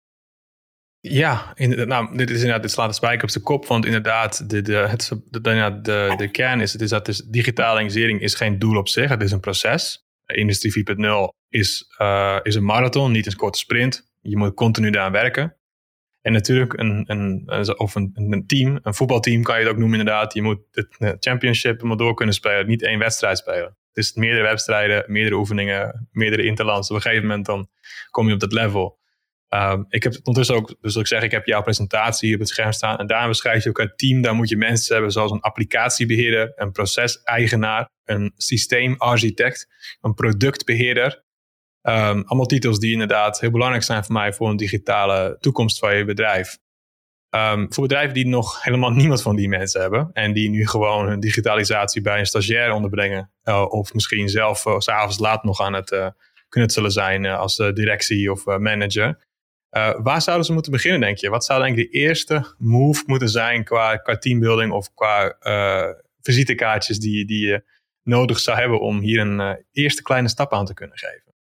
Ja, 1.00 1.52
in, 1.56 1.88
nou, 1.88 2.18
dit, 2.18 2.30
is 2.30 2.36
inderdaad, 2.36 2.62
dit 2.62 2.72
slaat 2.72 2.90
de 2.90 2.96
spijker 2.96 3.24
op 3.24 3.30
zijn 3.30 3.44
kop. 3.44 3.66
Want 3.66 3.86
inderdaad, 3.86 4.50
de, 4.50 4.62
de, 4.62 4.76
het, 4.76 5.12
de, 5.30 5.42
de, 5.42 6.14
de, 6.18 6.32
kern 6.32 6.62
is, 6.62 6.74
het 6.74 6.82
is 6.82 6.90
dat 6.90 7.06
dus 7.06 7.18
digitalisering 7.18 8.22
is 8.22 8.36
geen 8.36 8.60
doel 8.60 8.78
op 8.78 8.88
zich. 8.88 9.10
Het 9.10 9.22
is 9.22 9.32
een 9.32 9.40
proces. 9.40 10.06
Industrie 10.26 10.96
4.0 10.98 11.06
is, 11.50 11.94
uh, 12.02 12.40
is 12.44 12.56
een 12.56 12.64
marathon, 12.64 13.12
niet 13.12 13.26
een 13.26 13.36
korte 13.36 13.60
sprint. 13.60 14.12
Je 14.22 14.38
moet 14.38 14.54
continu 14.54 14.90
daaraan 14.90 15.12
werken. 15.12 15.58
En 16.22 16.34
natuurlijk, 16.34 16.74
een, 16.74 17.04
een, 17.08 17.80
of 17.80 17.96
een, 17.96 18.12
een 18.14 18.48
team, 18.48 18.80
een 18.82 18.94
voetbalteam 18.94 19.44
kan 19.44 19.56
je 19.56 19.62
het 19.62 19.72
ook 19.72 19.80
noemen 19.80 20.00
inderdaad. 20.00 20.34
Je 20.34 20.42
moet 20.42 20.60
het 20.72 21.18
championship 21.20 21.82
maar 21.82 21.98
door 21.98 22.14
kunnen 22.14 22.36
spelen, 22.36 22.68
niet 22.68 22.84
één 22.84 23.00
wedstrijd 23.00 23.38
spelen. 23.38 23.78
Is 23.94 24.14
meerdere 24.14 24.44
wedstrijden, 24.44 25.04
meerdere 25.08 25.36
oefeningen, 25.36 26.08
meerdere 26.12 26.44
interlands. 26.44 26.90
Op 26.90 26.96
een 26.96 27.02
gegeven 27.02 27.28
moment 27.28 27.46
dan 27.46 27.70
kom 28.10 28.28
je 28.28 28.34
op 28.34 28.40
dat 28.40 28.54
level. 28.54 29.02
Um, 29.50 29.86
ik 29.90 30.04
heb 30.04 30.14
ondertussen 30.24 30.56
ook, 30.56 30.76
dus 30.82 30.96
ik 30.96 31.08
zeg, 31.08 31.22
ik 31.22 31.32
heb 31.32 31.46
jouw 31.46 31.62
presentatie 31.62 32.34
op 32.34 32.40
het 32.40 32.50
scherm 32.50 32.72
staan. 32.72 32.98
En 32.98 33.08
daar 33.08 33.28
beschrijf 33.28 33.64
je 33.64 33.70
ook 33.70 33.80
het 33.80 33.98
team. 33.98 34.22
Daar 34.22 34.36
moet 34.36 34.50
je 34.50 34.58
mensen 34.58 34.94
hebben 34.94 35.12
zoals 35.12 35.32
een 35.32 35.42
applicatiebeheerder, 35.42 36.52
een 36.56 36.72
proceseigenaar, 36.72 37.90
een 38.04 38.34
systeemarchitect, 38.36 39.68
een 40.02 40.14
productbeheerder. 40.14 41.24
Um, 41.82 42.24
allemaal 42.24 42.46
titels 42.46 42.80
die 42.80 42.92
inderdaad 42.92 43.40
heel 43.40 43.52
belangrijk 43.52 43.84
zijn 43.84 44.04
voor 44.04 44.14
mij 44.14 44.34
voor 44.34 44.50
een 44.50 44.58
digitale 44.58 45.38
toekomst 45.40 45.80
van 45.80 45.96
je 45.96 46.06
bedrijf. 46.06 46.58
Um, 47.36 47.74
voor 47.74 47.84
bedrijven 47.84 48.14
die 48.14 48.28
nog 48.28 48.64
helemaal 48.64 48.92
niemand 49.02 49.22
van 49.22 49.36
die 49.36 49.50
mensen 49.50 49.82
hebben 49.82 50.10
en 50.14 50.34
die 50.34 50.50
nu 50.50 50.68
gewoon 50.68 51.08
hun 51.08 51.20
digitalisatie 51.20 52.02
bij 52.02 52.20
een 52.20 52.26
stagiair 52.26 52.72
onderbrengen, 52.72 53.32
uh, 53.44 53.66
of 53.70 53.94
misschien 53.94 54.30
zelf 54.30 54.66
uh, 54.66 54.80
s'avonds 54.80 55.20
laat 55.20 55.44
nog 55.44 55.62
aan 55.62 55.74
het 55.74 55.92
uh, 55.92 56.08
knutselen 56.50 56.92
zijn 56.92 57.26
als 57.26 57.56
directie 57.56 58.32
of 58.32 58.46
manager. 58.46 59.18
Waar 60.04 60.22
zouden 60.22 60.46
ze 60.46 60.54
moeten 60.54 60.72
beginnen, 60.72 61.02
denk 61.02 61.18
je? 61.18 61.30
Wat 61.30 61.46
zou 61.46 61.62
eigenlijk 61.62 61.92
de 61.92 61.98
eerste 61.98 62.56
move 62.58 63.04
moeten 63.06 63.30
zijn 63.30 63.64
qua, 63.64 63.98
qua 63.98 64.18
teambuilding 64.18 64.72
of 64.72 64.94
qua 64.94 65.38
visitekaartjes 66.22 67.00
die, 67.00 67.26
die 67.26 67.46
je 67.46 67.64
nodig 68.04 68.40
zou 68.40 68.58
hebben 68.58 68.80
om 68.80 69.00
hier 69.00 69.20
een 69.20 69.66
eerste 69.72 70.02
kleine 70.02 70.28
stap 70.28 70.54
aan 70.54 70.66
te 70.66 70.74
kunnen 70.74 70.98
geven? 70.98 71.34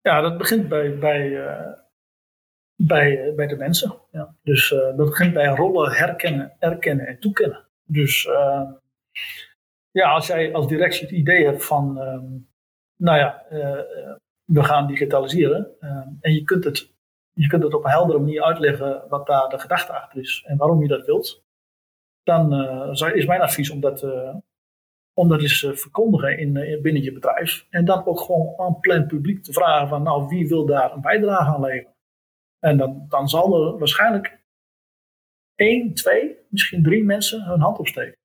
Ja, 0.00 0.20
dat 0.20 0.38
begint 0.38 0.68
bij, 0.68 0.98
bij, 0.98 1.30
bij, 2.86 3.32
bij 3.36 3.46
de 3.46 3.56
mensen. 3.56 3.94
Ja. 4.10 4.34
Dus 4.42 4.68
dat 4.68 4.96
begint 4.96 5.34
bij 5.34 5.46
rollen 5.46 5.92
herkennen, 5.92 6.56
erkennen 6.58 7.06
en 7.06 7.20
toekennen. 7.20 7.66
Dus 7.84 8.28
ja, 9.90 10.10
als 10.10 10.26
jij 10.26 10.52
als 10.54 10.68
directie 10.68 11.06
het 11.06 11.16
idee 11.16 11.44
hebt 11.44 11.64
van, 11.64 12.00
ehm, 12.00 12.26
nou 12.96 13.18
ja, 13.18 13.44
we 14.44 14.64
gaan 14.64 14.86
digitaliseren 14.86 15.70
en 16.20 16.32
je 16.32 16.44
kunt 16.44 16.64
het 16.64 16.92
je 17.32 17.46
kunt 17.46 17.62
het 17.62 17.74
op 17.74 17.84
een 17.84 17.90
heldere 17.90 18.18
manier 18.18 18.42
uitleggen 18.42 19.04
wat 19.08 19.26
daar 19.26 19.48
de 19.48 19.58
gedachte 19.58 19.92
achter 19.92 20.20
is 20.20 20.44
en 20.46 20.56
waarom 20.56 20.82
je 20.82 20.88
dat 20.88 21.06
wilt. 21.06 21.44
Dan 22.22 22.52
is 23.12 23.26
mijn 23.26 23.40
advies 23.40 23.70
om 23.70 23.80
dat, 23.80 24.06
om 25.14 25.28
dat 25.28 25.40
eens 25.40 25.66
verkondigen 25.72 26.38
in, 26.38 26.52
binnen 26.82 27.02
je 27.02 27.12
bedrijf. 27.12 27.66
En 27.70 27.84
dan 27.84 28.06
ook 28.06 28.20
gewoon 28.20 28.54
aan 28.56 28.80
plan 28.80 29.06
publiek 29.06 29.42
te 29.42 29.52
vragen 29.52 29.88
van 29.88 30.02
nou 30.02 30.28
wie 30.28 30.48
wil 30.48 30.66
daar 30.66 30.92
een 30.92 31.00
bijdrage 31.00 31.54
aan 31.54 31.60
leveren. 31.60 31.94
En 32.60 32.76
dan, 32.76 33.06
dan 33.08 33.28
zal 33.28 33.64
er 33.64 33.78
waarschijnlijk 33.78 34.40
één, 35.54 35.94
twee, 35.94 36.36
misschien 36.48 36.82
drie 36.82 37.04
mensen 37.04 37.42
hun 37.42 37.60
hand 37.60 37.78
opsteken. 37.78 38.18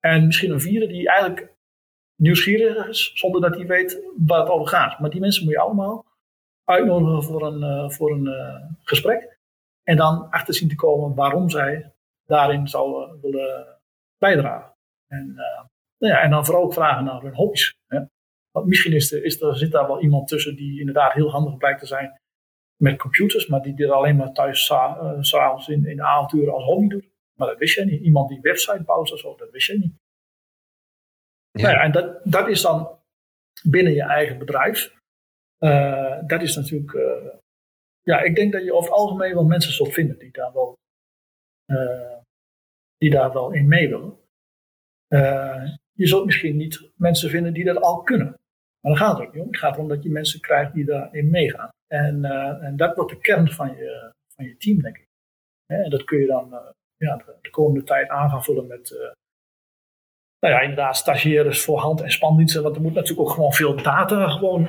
En 0.00 0.26
misschien 0.26 0.50
een 0.50 0.60
vierde 0.60 0.86
die 0.86 1.08
eigenlijk 1.08 1.52
nieuwsgierig 2.16 2.88
is, 2.88 3.10
zonder 3.14 3.40
dat 3.40 3.54
hij 3.54 3.66
weet 3.66 4.02
waar 4.16 4.40
het 4.40 4.48
over 4.48 4.68
gaat. 4.68 4.98
Maar 4.98 5.10
die 5.10 5.20
mensen 5.20 5.44
moet 5.44 5.52
je 5.52 5.58
allemaal 5.58 6.04
uitnodigen 6.64 7.22
voor 7.22 7.46
een, 7.46 7.60
uh, 7.60 7.90
voor 7.90 8.10
een 8.10 8.26
uh, 8.26 8.70
gesprek. 8.82 9.38
En 9.82 9.96
dan 9.96 10.30
achter 10.30 10.54
zien 10.54 10.68
te 10.68 10.74
komen 10.74 11.14
waarom 11.14 11.50
zij 11.50 11.92
daarin 12.26 12.68
zouden 12.68 13.20
willen 13.20 13.80
bijdragen. 14.18 14.74
En, 15.06 15.28
uh, 15.28 15.64
nou 15.98 16.12
ja, 16.12 16.20
en 16.20 16.30
dan 16.30 16.44
vooral 16.44 16.62
ook 16.62 16.72
vragen 16.72 17.04
naar 17.04 17.22
hun 17.22 17.34
hobby's. 17.34 17.76
Hè. 17.86 18.00
Want 18.50 18.66
misschien 18.66 18.92
is 18.92 19.12
er, 19.12 19.24
is 19.24 19.40
er, 19.40 19.56
zit 19.56 19.72
daar 19.72 19.86
wel 19.86 20.02
iemand 20.02 20.28
tussen 20.28 20.56
die 20.56 20.78
inderdaad 20.78 21.12
heel 21.12 21.30
handig 21.30 21.56
blijkt 21.56 21.80
te 21.80 21.86
zijn 21.86 22.20
met 22.82 22.98
computers, 22.98 23.46
maar 23.46 23.62
die 23.62 23.74
dit 23.74 23.90
alleen 23.90 24.16
maar 24.16 24.32
thuis 24.32 24.64
s'avonds 25.20 25.68
in, 25.68 25.86
in 25.86 25.96
de 25.96 26.02
avonturen 26.02 26.52
als 26.52 26.64
hobby 26.64 26.88
doet. 26.88 27.08
Maar 27.38 27.48
dat 27.48 27.58
wist 27.58 27.74
je 27.74 27.84
niet. 27.84 28.02
Iemand 28.02 28.28
die 28.28 28.40
website 28.40 28.82
bouwt 28.82 29.12
of 29.12 29.18
zo, 29.18 29.36
dat 29.36 29.50
wist 29.50 29.66
je 29.66 29.78
niet. 29.78 29.92
Ja. 31.50 31.62
Nou 31.62 31.74
ja, 31.74 31.82
en 31.82 31.92
dat, 31.92 32.20
dat 32.24 32.48
is 32.48 32.60
dan 32.60 32.98
binnen 33.62 33.92
je 33.92 34.02
eigen 34.02 34.38
bedrijf. 34.38 34.96
Uh, 35.58 36.18
dat 36.26 36.42
is 36.42 36.56
natuurlijk, 36.56 36.92
uh, 36.92 37.34
ja, 38.02 38.20
ik 38.20 38.36
denk 38.36 38.52
dat 38.52 38.64
je 38.64 38.74
over 38.74 38.90
het 38.90 38.98
algemeen 38.98 39.34
wel 39.34 39.44
mensen 39.44 39.72
zult 39.72 39.92
vinden 39.92 40.18
die 40.18 40.32
daar 40.32 40.52
wel, 40.52 40.78
die 42.96 43.10
daar 43.10 43.32
wel 43.32 43.52
in 43.52 43.68
mee 43.68 43.88
willen. 43.88 44.18
je 45.92 46.06
zult 46.06 46.24
misschien 46.24 46.56
niet 46.56 46.90
mensen 46.94 47.30
vinden 47.30 47.52
die 47.52 47.64
dat 47.64 47.80
al 47.80 48.02
kunnen. 48.02 48.38
Maar 48.88 48.98
dan 48.98 49.06
gaat 49.06 49.18
het 49.18 49.26
ook 49.26 49.34
niet 49.34 49.42
om. 49.42 49.48
Het 49.48 49.58
gaat 49.58 49.74
erom 49.74 49.88
dat 49.88 50.02
je 50.02 50.10
mensen 50.10 50.40
krijgt 50.40 50.74
die 50.74 50.84
daarin 50.84 51.30
meegaan. 51.30 51.68
En, 51.86 52.24
en 52.62 52.76
dat 52.76 52.96
wordt 52.96 53.10
de 53.10 53.20
kern 53.20 53.50
van 53.50 53.76
je, 53.76 54.12
van 54.34 54.44
je 54.44 54.56
team, 54.56 54.82
denk 54.82 54.96
ik. 54.96 55.06
En 55.66 55.90
dat 55.90 56.04
kun 56.04 56.18
je 56.18 56.26
dan 56.26 56.74
ja, 56.96 57.16
de, 57.16 57.34
de, 57.42 57.50
komende 57.50 57.84
tijd 57.84 58.08
aan 58.08 58.30
gaan 58.30 58.44
vullen 58.44 58.66
met 58.66 58.90
nou 60.38 60.54
ja, 60.54 60.60
inderdaad, 60.60 60.96
stagiaires 60.96 61.64
voor 61.64 61.78
hand- 61.78 62.00
en 62.00 62.10
spandiensten. 62.10 62.62
Want 62.62 62.76
er 62.76 62.82
moet 62.82 62.94
natuurlijk 62.94 63.28
ook 63.28 63.34
gewoon 63.34 63.52
veel 63.52 63.82
data 63.82 64.28
gewoon 64.28 64.68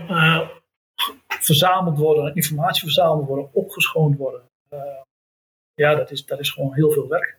verzameld 1.27 1.97
worden, 1.97 2.35
informatie 2.35 2.83
verzameld 2.83 3.27
worden, 3.27 3.53
opgeschoond 3.53 4.17
worden. 4.17 4.41
Ja, 5.73 5.95
dat 5.95 6.11
is, 6.11 6.25
dat 6.25 6.39
is 6.39 6.49
gewoon 6.49 6.73
heel 6.73 6.91
veel 6.91 7.07
werk. 7.07 7.37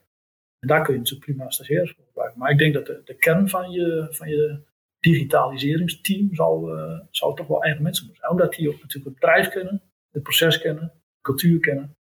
En 0.59 0.69
daar 0.69 0.83
kun 0.83 0.93
je 0.93 0.99
natuurlijk 0.99 1.27
prima 1.27 1.51
stagiaires 1.51 1.93
voor 1.93 2.05
gebruiken. 2.05 2.39
Maar 2.39 2.51
ik 2.51 2.59
denk 2.59 2.75
dat 2.75 2.87
de, 2.87 3.03
de 3.05 3.15
kern 3.15 3.49
van 3.49 3.71
je, 3.71 4.07
van 4.11 4.29
je 4.29 4.69
digitaliseringsteam 5.01 6.35
zou, 6.35 6.79
zou 7.11 7.37
toch 7.37 7.47
wel 7.47 7.63
eigen 7.63 7.83
mensen 7.83 8.05
moeten 8.05 8.23
zijn. 8.23 8.39
Omdat 8.39 8.55
die 8.55 8.69
ook 8.69 8.81
natuurlijk 8.81 9.05
het 9.05 9.15
bedrijf 9.15 9.49
kennen, 9.49 9.83
het 10.11 10.23
proces 10.23 10.59
kennen, 10.59 10.93
cultuur 11.21 11.61
kennen. 11.61 11.97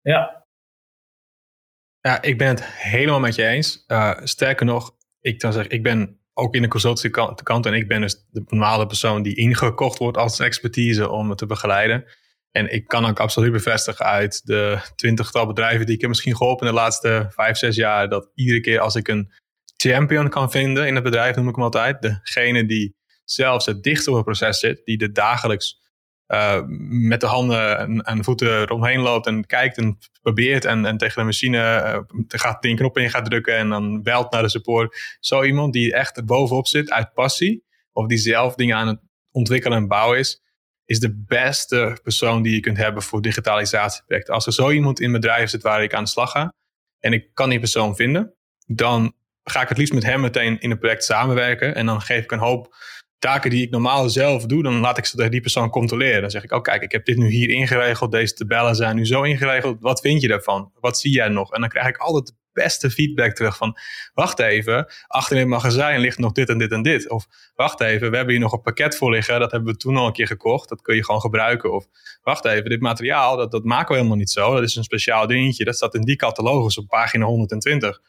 Ja. 0.00 0.46
Ja, 2.00 2.22
ik 2.22 2.38
ben 2.38 2.48
het 2.48 2.64
helemaal 2.64 3.20
met 3.20 3.34
je 3.34 3.46
eens. 3.46 3.84
Uh, 3.88 4.18
sterker 4.22 4.66
nog, 4.66 4.96
ik 5.20 5.40
dan 5.40 5.52
zeg, 5.52 5.66
ik 5.66 5.82
ben 5.82 6.20
ook 6.32 6.54
in 6.54 6.62
de 6.62 6.68
consultancy 6.68 7.10
kant. 7.42 7.66
En 7.66 7.74
ik 7.74 7.88
ben 7.88 8.00
dus 8.00 8.26
de 8.30 8.44
normale 8.46 8.86
persoon 8.86 9.22
die 9.22 9.36
ingekocht 9.36 9.98
wordt 9.98 10.16
als 10.16 10.40
expertise 10.40 11.08
om 11.08 11.28
het 11.28 11.38
te 11.38 11.46
begeleiden. 11.46 12.04
En 12.50 12.72
ik 12.72 12.86
kan 12.86 13.04
ook 13.04 13.20
absoluut 13.20 13.52
bevestigen 13.52 14.04
uit 14.06 14.46
de 14.46 14.78
twintigtal 14.96 15.46
bedrijven 15.46 15.86
die 15.86 15.94
ik 15.94 16.00
heb 16.00 16.10
misschien 16.10 16.36
geholpen 16.36 16.66
in 16.66 16.72
de 16.72 16.78
laatste 16.78 17.26
vijf, 17.30 17.56
zes 17.56 17.76
jaar. 17.76 18.08
Dat 18.08 18.30
iedere 18.34 18.60
keer 18.60 18.80
als 18.80 18.94
ik 18.94 19.08
een 19.08 19.32
champion 19.80 20.28
kan 20.28 20.50
vinden 20.50 20.86
in 20.86 20.94
het 20.94 21.04
bedrijf, 21.04 21.36
noem 21.36 21.48
ik 21.48 21.54
hem 21.54 21.64
altijd. 21.64 22.02
Degene 22.02 22.66
die 22.66 22.96
zelfs 23.24 23.66
het 23.66 23.82
dichtst 23.82 24.08
op 24.08 24.14
het 24.14 24.24
proces 24.24 24.58
zit. 24.58 24.84
Die 24.84 24.98
er 24.98 25.12
dagelijks 25.12 25.78
uh, 26.28 26.62
met 26.88 27.20
de 27.20 27.26
handen 27.26 27.78
en, 27.78 28.00
en, 28.00 28.24
voeten 28.24 28.60
eromheen 28.60 29.00
loopt 29.00 29.26
en 29.26 29.46
kijkt 29.46 29.76
en 29.78 29.98
probeert 30.22 30.64
en, 30.64 30.84
en 30.84 30.96
tegen 30.96 31.18
de 31.18 31.24
machine 31.24 31.58
uh, 31.58 32.20
gaat 32.28 32.62
die 32.62 32.76
knop 32.76 32.98
in 32.98 33.10
gaat 33.10 33.24
drukken 33.24 33.56
en 33.56 33.68
dan 33.68 34.02
belt 34.02 34.32
naar 34.32 34.42
de 34.42 34.48
support. 34.48 35.16
Zo 35.20 35.42
iemand 35.42 35.72
die 35.72 35.94
echt 35.94 36.16
er 36.16 36.24
bovenop 36.24 36.66
zit 36.66 36.90
uit 36.90 37.12
passie 37.12 37.64
of 37.92 38.06
die 38.06 38.18
zelf 38.18 38.54
dingen 38.54 38.76
aan 38.76 38.86
het 38.86 39.00
ontwikkelen 39.30 39.78
en 39.78 39.88
bouwen 39.88 40.18
is, 40.18 40.42
is 40.84 41.00
de 41.00 41.22
beste 41.26 41.98
persoon 42.02 42.42
die 42.42 42.54
je 42.54 42.60
kunt 42.60 42.76
hebben 42.76 43.02
voor 43.02 43.22
digitalisatieprojecten. 43.22 44.34
Als 44.34 44.46
er 44.46 44.52
zo 44.52 44.70
iemand 44.70 45.00
in 45.00 45.12
bedrijf 45.12 45.50
zit 45.50 45.62
waar 45.62 45.82
ik 45.82 45.94
aan 45.94 46.04
de 46.04 46.10
slag 46.10 46.30
ga 46.30 46.54
en 46.98 47.12
ik 47.12 47.30
kan 47.34 47.50
die 47.50 47.58
persoon 47.58 47.96
vinden, 47.96 48.34
dan 48.66 49.14
ga 49.50 49.62
ik 49.62 49.68
het 49.68 49.78
liefst 49.78 49.92
met 49.92 50.04
hem 50.04 50.20
meteen 50.20 50.60
in 50.60 50.70
een 50.70 50.78
project 50.78 51.04
samenwerken 51.04 51.74
en 51.74 51.86
dan 51.86 52.00
geef 52.00 52.22
ik 52.22 52.32
een 52.32 52.38
hoop 52.38 52.74
taken 53.20 53.50
die 53.50 53.62
ik 53.62 53.70
normaal 53.70 54.08
zelf 54.08 54.46
doe, 54.46 54.62
dan 54.62 54.80
laat 54.80 54.98
ik 54.98 55.04
ze 55.04 55.16
tegen 55.16 55.30
die 55.30 55.40
persoon 55.40 55.70
controleren. 55.70 56.20
Dan 56.20 56.30
zeg 56.30 56.44
ik, 56.44 56.52
oh 56.52 56.62
kijk, 56.62 56.82
ik 56.82 56.92
heb 56.92 57.04
dit 57.04 57.16
nu 57.16 57.28
hier 57.28 57.48
ingeregeld, 57.48 58.12
deze 58.12 58.34
tabellen 58.34 58.74
zijn 58.74 58.96
nu 58.96 59.06
zo 59.06 59.22
ingeregeld, 59.22 59.80
wat 59.80 60.00
vind 60.00 60.20
je 60.20 60.28
daarvan? 60.28 60.72
Wat 60.80 60.98
zie 60.98 61.12
jij 61.12 61.28
nog? 61.28 61.52
En 61.52 61.60
dan 61.60 61.68
krijg 61.68 61.88
ik 61.88 61.96
altijd 61.96 62.26
de 62.26 62.32
beste 62.52 62.90
feedback 62.90 63.34
terug 63.34 63.56
van, 63.56 63.76
wacht 64.14 64.38
even, 64.38 64.92
achter 65.06 65.36
in 65.36 65.42
het 65.42 65.50
magazijn 65.50 66.00
ligt 66.00 66.18
nog 66.18 66.32
dit 66.32 66.48
en 66.48 66.58
dit 66.58 66.72
en 66.72 66.82
dit. 66.82 67.10
Of 67.10 67.26
wacht 67.54 67.80
even, 67.80 68.10
we 68.10 68.16
hebben 68.16 68.34
hier 68.34 68.42
nog 68.42 68.52
een 68.52 68.60
pakket 68.60 68.96
voor 68.96 69.10
liggen, 69.10 69.40
dat 69.40 69.50
hebben 69.50 69.72
we 69.72 69.78
toen 69.78 69.96
al 69.96 70.06
een 70.06 70.12
keer 70.12 70.26
gekocht, 70.26 70.68
dat 70.68 70.82
kun 70.82 70.96
je 70.96 71.04
gewoon 71.04 71.20
gebruiken. 71.20 71.72
Of 71.72 71.86
wacht 72.22 72.44
even, 72.44 72.70
dit 72.70 72.80
materiaal, 72.80 73.36
dat, 73.36 73.50
dat 73.50 73.64
maken 73.64 73.88
we 73.88 73.96
helemaal 73.96 74.16
niet 74.16 74.30
zo, 74.30 74.54
dat 74.54 74.62
is 74.62 74.76
een 74.76 74.84
speciaal 74.84 75.26
dingetje, 75.26 75.64
dat 75.64 75.76
staat 75.76 75.94
in 75.94 76.04
die 76.04 76.16
catalogus 76.16 76.78
op 76.78 76.86
pagina 76.86 77.24
120. 77.24 78.00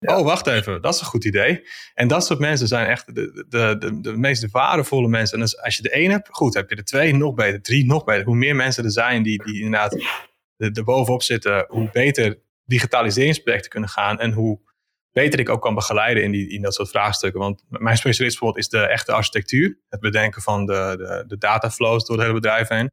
Oh, 0.00 0.24
wacht 0.24 0.46
even, 0.46 0.82
dat 0.82 0.94
is 0.94 1.00
een 1.00 1.06
goed 1.06 1.24
idee. 1.24 1.68
En 1.94 2.08
dat 2.08 2.26
soort 2.26 2.38
mensen 2.38 2.68
zijn 2.68 2.86
echt 2.86 3.14
de, 3.14 3.46
de, 3.48 3.76
de, 3.78 4.00
de 4.00 4.16
meest 4.16 4.50
waardevolle 4.50 5.08
mensen. 5.08 5.40
En 5.40 5.62
als 5.62 5.76
je 5.76 5.82
de 5.82 5.90
één 5.90 6.10
hebt, 6.10 6.28
goed, 6.30 6.54
heb 6.54 6.70
je 6.70 6.76
de 6.76 6.82
twee, 6.82 7.14
nog 7.14 7.34
beter, 7.34 7.62
drie, 7.62 7.86
nog 7.86 8.04
beter. 8.04 8.24
Hoe 8.24 8.36
meer 8.36 8.56
mensen 8.56 8.84
er 8.84 8.90
zijn 8.90 9.22
die, 9.22 9.44
die 9.44 9.62
inderdaad 9.62 9.96
er 10.56 10.84
bovenop 10.84 11.22
zitten, 11.22 11.64
hoe 11.68 11.90
beter 11.92 12.38
digitaliseringsprojecten 12.64 13.70
kunnen 13.70 13.88
gaan 13.88 14.18
en 14.18 14.32
hoe 14.32 14.60
beter 15.12 15.40
ik 15.40 15.48
ook 15.48 15.62
kan 15.62 15.74
begeleiden 15.74 16.22
in, 16.22 16.30
die, 16.30 16.50
in 16.50 16.62
dat 16.62 16.74
soort 16.74 16.90
vraagstukken. 16.90 17.40
Want 17.40 17.64
mijn 17.68 17.96
specialist 17.96 18.38
bijvoorbeeld 18.38 18.64
is 18.64 18.70
de 18.70 18.86
echte 18.86 19.12
architectuur. 19.12 19.78
Het 19.88 20.00
bedenken 20.00 20.42
van 20.42 20.66
de, 20.66 20.94
de, 20.96 21.24
de 21.26 21.38
dataflows 21.38 22.04
door 22.04 22.16
het 22.16 22.26
hele 22.26 22.40
bedrijf 22.40 22.68
heen. 22.68 22.90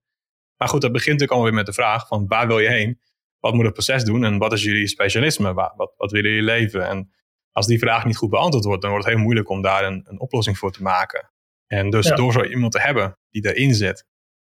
Maar 0.58 0.68
goed, 0.68 0.82
dat 0.82 0.92
begint 0.92 1.20
natuurlijk 1.20 1.32
allemaal 1.32 1.50
weer 1.50 1.64
met 1.66 1.76
de 1.76 1.82
vraag 1.82 2.08
van 2.08 2.28
waar 2.28 2.48
wil 2.48 2.60
je 2.60 2.70
heen? 2.70 3.00
Wat 3.40 3.54
moet 3.54 3.66
het 3.66 3.74
proces 3.74 4.04
doen 4.04 4.24
en 4.24 4.38
wat 4.38 4.54
is 4.54 4.64
jullie 4.64 4.88
specialisme? 4.88 5.54
Wat, 5.54 5.74
wat, 5.76 5.94
wat 5.98 6.12
willen 6.12 6.30
jullie 6.30 6.46
leven? 6.46 6.88
En 6.88 7.12
als 7.52 7.68
die 7.68 7.80
vraag 7.80 8.06
niet 8.06 8.18
goed 8.18 8.30
beantwoord 8.30 8.66
wordt, 8.66 8.82
dan 8.82 8.92
wordt 8.92 9.06
het 9.06 9.14
heel 9.16 9.24
moeilijk 9.24 9.50
om 9.50 9.62
daar 9.62 9.84
een, 9.84 10.06
een 10.08 10.20
oplossing 10.20 10.58
voor 10.58 10.72
te 10.72 10.82
maken. 10.82 11.32
En 11.68 11.90
dus 11.90 12.08
door 12.08 12.32
zo 12.32 12.44
iemand 12.44 12.72
te 12.72 12.82
hebben 12.82 13.18
die 13.30 13.54
erin 13.54 13.76
zit, 13.76 14.06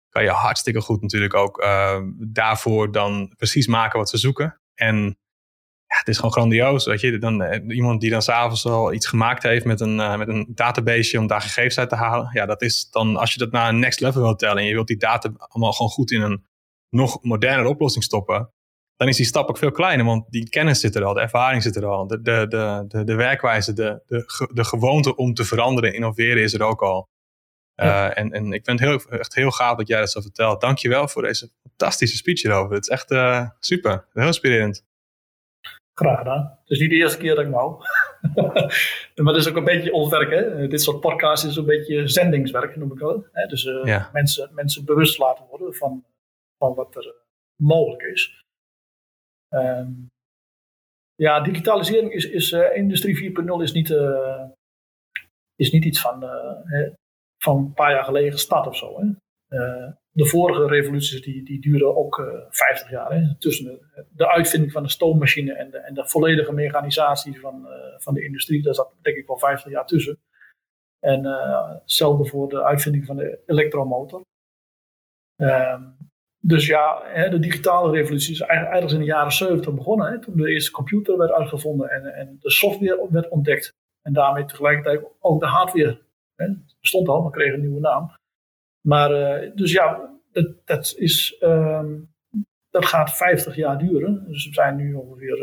kan 0.09 0.23
je 0.23 0.29
hartstikke 0.29 0.81
goed 0.81 1.01
natuurlijk 1.01 1.33
ook 1.33 1.63
uh, 1.63 2.01
daarvoor 2.17 2.91
dan 2.91 3.33
precies 3.37 3.67
maken 3.67 3.99
wat 3.99 4.09
ze 4.09 4.17
zoeken. 4.17 4.61
En 4.73 4.95
ja, 5.86 5.97
het 5.97 6.07
is 6.07 6.15
gewoon 6.15 6.31
grandioos. 6.31 6.86
Weet 6.86 7.01
je, 7.01 7.17
dan, 7.17 7.41
uh, 7.41 7.75
iemand 7.75 8.01
die 8.01 8.09
dan 8.09 8.21
s'avonds 8.21 8.65
al 8.65 8.93
iets 8.93 9.07
gemaakt 9.07 9.43
heeft 9.43 9.65
met 9.65 9.79
een, 9.79 9.97
uh, 9.97 10.17
met 10.17 10.27
een 10.27 10.45
database 10.49 11.19
om 11.19 11.27
daar 11.27 11.41
gegevens 11.41 11.77
uit 11.77 11.89
te 11.89 11.95
halen. 11.95 12.29
Ja, 12.33 12.45
dat 12.45 12.61
is 12.61 12.89
dan 12.89 13.15
als 13.15 13.33
je 13.33 13.39
dat 13.39 13.51
naar 13.51 13.69
een 13.69 13.79
next 13.79 13.99
level 13.99 14.21
wilt 14.21 14.39
tellen 14.39 14.57
en 14.57 14.65
je 14.65 14.73
wilt 14.73 14.88
die 14.88 14.97
data 14.97 15.31
allemaal 15.38 15.73
gewoon 15.73 15.91
goed 15.91 16.11
in 16.11 16.21
een 16.21 16.45
nog 16.89 17.23
modernere 17.23 17.69
oplossing 17.69 18.03
stoppen 18.03 18.53
dan 18.95 19.07
is 19.07 19.17
die 19.17 19.25
stap 19.25 19.49
ook 19.49 19.57
veel 19.57 19.71
kleiner, 19.71 20.05
want 20.05 20.25
die 20.29 20.49
kennis 20.49 20.79
zit 20.79 20.95
er 20.95 21.03
al, 21.03 21.13
de 21.13 21.21
ervaring 21.21 21.63
zit 21.63 21.75
er 21.75 21.85
al, 21.85 22.07
de, 22.07 22.21
de, 22.21 22.45
de, 22.49 22.85
de, 22.87 23.03
de 23.03 23.15
werkwijze, 23.15 23.73
de, 23.73 24.01
de, 24.07 24.49
de 24.53 24.63
gewoonte 24.63 25.15
om 25.15 25.33
te 25.33 25.43
veranderen, 25.43 25.93
innoveren 25.93 26.43
is 26.43 26.53
er 26.53 26.63
ook 26.63 26.81
al. 26.81 27.09
Uh, 27.75 28.17
en, 28.17 28.31
en 28.31 28.53
ik 28.53 28.65
vind 28.65 28.79
het 28.79 28.89
heel, 28.89 29.19
echt 29.19 29.35
heel 29.35 29.51
gaaf 29.51 29.77
dat 29.77 29.87
jij 29.87 29.99
dat 29.99 30.11
zo 30.11 30.21
vertelt. 30.21 30.61
Dankjewel 30.61 31.07
voor 31.07 31.21
deze 31.21 31.49
fantastische 31.61 32.17
speech 32.17 32.41
hierover. 32.41 32.75
Het 32.75 32.83
is 32.83 32.89
echt 32.89 33.11
uh, 33.11 33.49
super, 33.59 34.05
heel 34.13 34.25
inspirerend. 34.25 34.85
Graag 35.93 36.17
gedaan. 36.17 36.41
Het 36.41 36.69
is 36.69 36.79
niet 36.79 36.89
de 36.89 36.95
eerste 36.95 37.17
keer 37.17 37.35
dat 37.35 37.45
ik 37.45 37.51
wou. 37.51 37.77
maar 39.15 39.33
het 39.33 39.35
is 39.35 39.49
ook 39.49 39.55
een 39.55 39.63
beetje 39.63 39.93
ons 39.93 40.09
werk. 40.09 40.29
Hè? 40.29 40.67
Dit 40.67 40.81
soort 40.81 40.99
podcasts 40.99 41.45
is 41.45 41.55
een 41.55 41.65
beetje 41.65 42.07
zendingswerk, 42.07 42.75
noem 42.75 42.91
ik 42.91 42.99
wel. 42.99 43.27
Hè? 43.31 43.47
Dus 43.47 43.65
uh, 43.65 43.83
ja. 43.83 44.09
mensen, 44.13 44.49
mensen 44.53 44.85
bewust 44.85 45.17
laten 45.17 45.45
worden 45.49 45.73
van, 45.73 46.05
van 46.57 46.73
wat 46.73 46.95
er 46.95 47.15
mogelijk 47.55 48.01
is. 48.01 48.44
Um, 49.49 50.09
ja, 51.15 51.41
digitalisering 51.41 52.11
is, 52.11 52.25
is 52.25 52.51
uh, 52.51 52.75
industrie 52.75 53.33
4.0 53.33 53.61
is 53.61 53.71
niet, 53.71 53.89
uh, 53.89 54.43
is 55.55 55.71
niet 55.71 55.85
iets 55.85 56.01
van, 56.01 56.23
van 57.37 57.57
een 57.57 57.73
paar 57.73 57.91
jaar 57.91 58.03
geleden 58.03 58.31
gestart 58.31 58.67
of 58.67 58.77
zo. 58.77 58.99
Hè. 58.99 59.07
de 60.11 60.25
vorige 60.25 60.67
revoluties 60.67 61.21
die, 61.21 61.43
die 61.43 61.61
duren 61.61 61.95
ook 61.95 62.45
50 62.49 62.89
jaar. 62.89 63.11
Hè. 63.11 63.35
Tussen 63.37 63.65
de, 63.65 64.05
de, 64.11 64.29
uitvinding 64.29 64.71
van 64.71 64.83
de 64.83 64.89
stoommachine 64.89 65.53
en 65.53 65.71
de, 65.71 65.77
en 65.77 65.93
de 65.93 66.07
volledige 66.07 66.53
mechanisatie 66.53 67.39
van, 67.39 67.67
van 67.97 68.13
de 68.13 68.23
industrie, 68.23 68.61
daar 68.61 68.73
zat 68.73 68.93
denk 69.01 69.17
ik 69.17 69.27
wel 69.27 69.37
50 69.37 69.71
jaar 69.71 69.85
tussen. 69.85 70.19
En 70.99 71.25
hetzelfde 71.81 72.25
voor 72.25 72.49
de 72.49 72.63
uitvinding 72.63 73.05
van 73.05 73.15
de 73.15 73.39
elektromotor. 73.45 74.21
Ehm, 75.35 75.83
dus 76.47 76.65
ja, 76.65 77.01
hè, 77.03 77.29
de 77.29 77.39
digitale 77.39 77.91
revolutie 77.91 78.33
is 78.33 78.41
eigenlijk 78.41 78.91
in 78.91 78.99
de 78.99 79.05
jaren 79.05 79.31
70 79.31 79.73
begonnen. 79.73 80.11
Hè, 80.11 80.19
toen 80.19 80.37
de 80.37 80.49
eerste 80.49 80.71
computer 80.71 81.17
werd 81.17 81.31
uitgevonden 81.31 81.89
en, 81.89 82.05
en 82.05 82.37
de 82.39 82.51
software 82.51 83.07
werd 83.09 83.29
ontdekt. 83.29 83.73
En 84.01 84.13
daarmee 84.13 84.45
tegelijkertijd 84.45 85.05
ook 85.19 85.39
de 85.39 85.45
hardware. 85.45 86.01
Hè. 86.35 86.45
Het 86.45 86.75
bestond 86.79 87.07
al, 87.07 87.21
maar 87.21 87.31
kreeg 87.31 87.53
een 87.53 87.59
nieuwe 87.59 87.79
naam. 87.79 88.11
Maar 88.81 89.11
uh, 89.43 89.51
dus 89.55 89.71
ja, 89.71 90.09
dat, 90.31 90.47
dat, 90.65 90.93
is, 90.97 91.37
um, 91.41 92.13
dat 92.69 92.85
gaat 92.85 93.17
50 93.17 93.55
jaar 93.55 93.77
duren. 93.77 94.25
Dus 94.27 94.45
we 94.47 94.53
zijn 94.53 94.75
nu 94.75 94.93
ongeveer. 94.93 95.39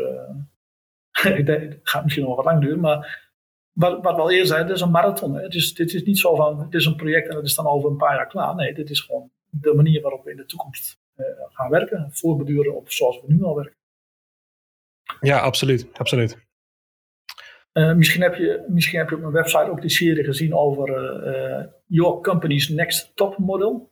Uh, 1.23 1.37
ik 1.39 1.45
denk, 1.45 1.61
het 1.61 1.79
gaat 1.83 2.03
misschien 2.03 2.25
nog 2.25 2.35
wat 2.35 2.45
lang 2.45 2.61
duren, 2.61 2.79
maar 2.79 3.29
wat, 3.71 4.03
wat 4.03 4.15
we 4.15 4.21
al 4.21 4.31
eerder 4.31 4.47
zeiden, 4.47 4.67
het 4.67 4.77
is 4.77 4.83
een 4.83 4.91
marathon. 4.91 5.35
Hè. 5.35 5.41
Het 5.41 5.53
is, 5.53 5.73
dit 5.73 5.93
is 5.93 6.03
niet 6.03 6.19
zo 6.19 6.35
van, 6.35 6.59
het 6.59 6.73
is 6.73 6.85
een 6.85 6.95
project 6.95 7.29
en 7.29 7.35
het 7.35 7.45
is 7.45 7.55
dan 7.55 7.67
over 7.67 7.89
een 7.89 7.97
paar 7.97 8.15
jaar 8.15 8.27
klaar. 8.27 8.55
Nee, 8.55 8.73
dit 8.73 8.89
is 8.89 8.99
gewoon 8.99 9.31
de 9.61 9.73
manier 9.73 10.01
waarop 10.01 10.23
we 10.23 10.31
in 10.31 10.37
de 10.37 10.45
toekomst 10.45 11.01
uh, 11.15 11.25
gaan 11.49 11.69
werken. 11.69 12.09
Voorbeduren 12.11 12.75
op 12.75 12.91
zoals 12.91 13.21
we 13.21 13.33
nu 13.33 13.43
al 13.43 13.55
werken. 13.55 13.77
Ja, 15.19 15.39
absoluut. 15.39 15.87
absoluut. 15.93 16.37
Uh, 17.73 17.93
misschien, 17.93 18.21
heb 18.21 18.35
je, 18.35 18.65
misschien 18.67 18.99
heb 18.99 19.09
je 19.09 19.15
op 19.15 19.21
mijn 19.21 19.33
website 19.33 19.69
ook 19.69 19.81
die 19.81 19.89
serie 19.89 20.23
gezien 20.23 20.53
over 20.53 20.89
uh, 21.27 21.65
Your 21.85 22.21
Company's 22.21 22.69
Next 22.69 23.15
Top 23.15 23.37
Model. 23.37 23.91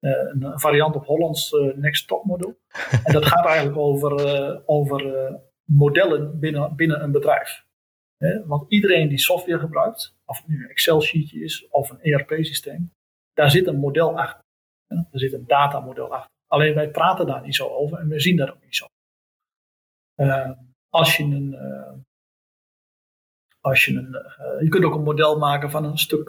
een 0.00 0.60
variant 0.60 0.94
op 0.94 1.04
Hollands 1.04 1.50
Next 1.74 2.08
Top 2.08 2.24
Model. 2.24 2.58
en 3.04 3.12
dat 3.12 3.24
gaat 3.24 3.46
eigenlijk 3.46 3.78
over, 3.78 4.62
over 4.66 5.30
modellen 5.64 6.38
binnen, 6.38 6.76
binnen 6.76 7.02
een 7.02 7.12
bedrijf. 7.12 7.64
want 8.44 8.72
iedereen 8.72 9.08
die 9.08 9.18
software 9.18 9.58
gebruikt, 9.58 10.16
of 10.24 10.38
het 10.38 10.48
nu 10.48 10.62
een 10.62 10.70
Excel-sheetje 10.70 11.40
is 11.40 11.68
of 11.68 11.90
een 11.90 12.00
ERP-systeem, 12.00 12.92
daar 13.34 13.50
zit 13.50 13.66
een 13.66 13.78
model 13.78 14.18
achter. 14.18 14.45
Er 14.88 15.18
zit 15.18 15.32
een 15.32 15.46
datamodel 15.46 16.14
achter. 16.14 16.30
Alleen 16.46 16.74
wij 16.74 16.90
praten 16.90 17.26
daar 17.26 17.42
niet 17.42 17.54
zo 17.54 17.68
over 17.68 17.98
en 17.98 18.08
we 18.08 18.20
zien 18.20 18.36
dat 18.36 18.50
ook 18.50 18.62
niet 18.62 18.76
zo. 18.76 18.86
Uh, 20.16 20.50
als 20.88 21.16
je 21.16 21.22
een. 21.22 21.52
Uh, 21.52 21.92
als 23.60 23.84
je, 23.84 23.94
een 23.96 24.14
uh, 24.14 24.62
je 24.62 24.68
kunt 24.68 24.84
ook 24.84 24.94
een 24.94 25.02
model 25.02 25.38
maken 25.38 25.70
van 25.70 25.84
een 25.84 25.98
stuk 25.98 26.28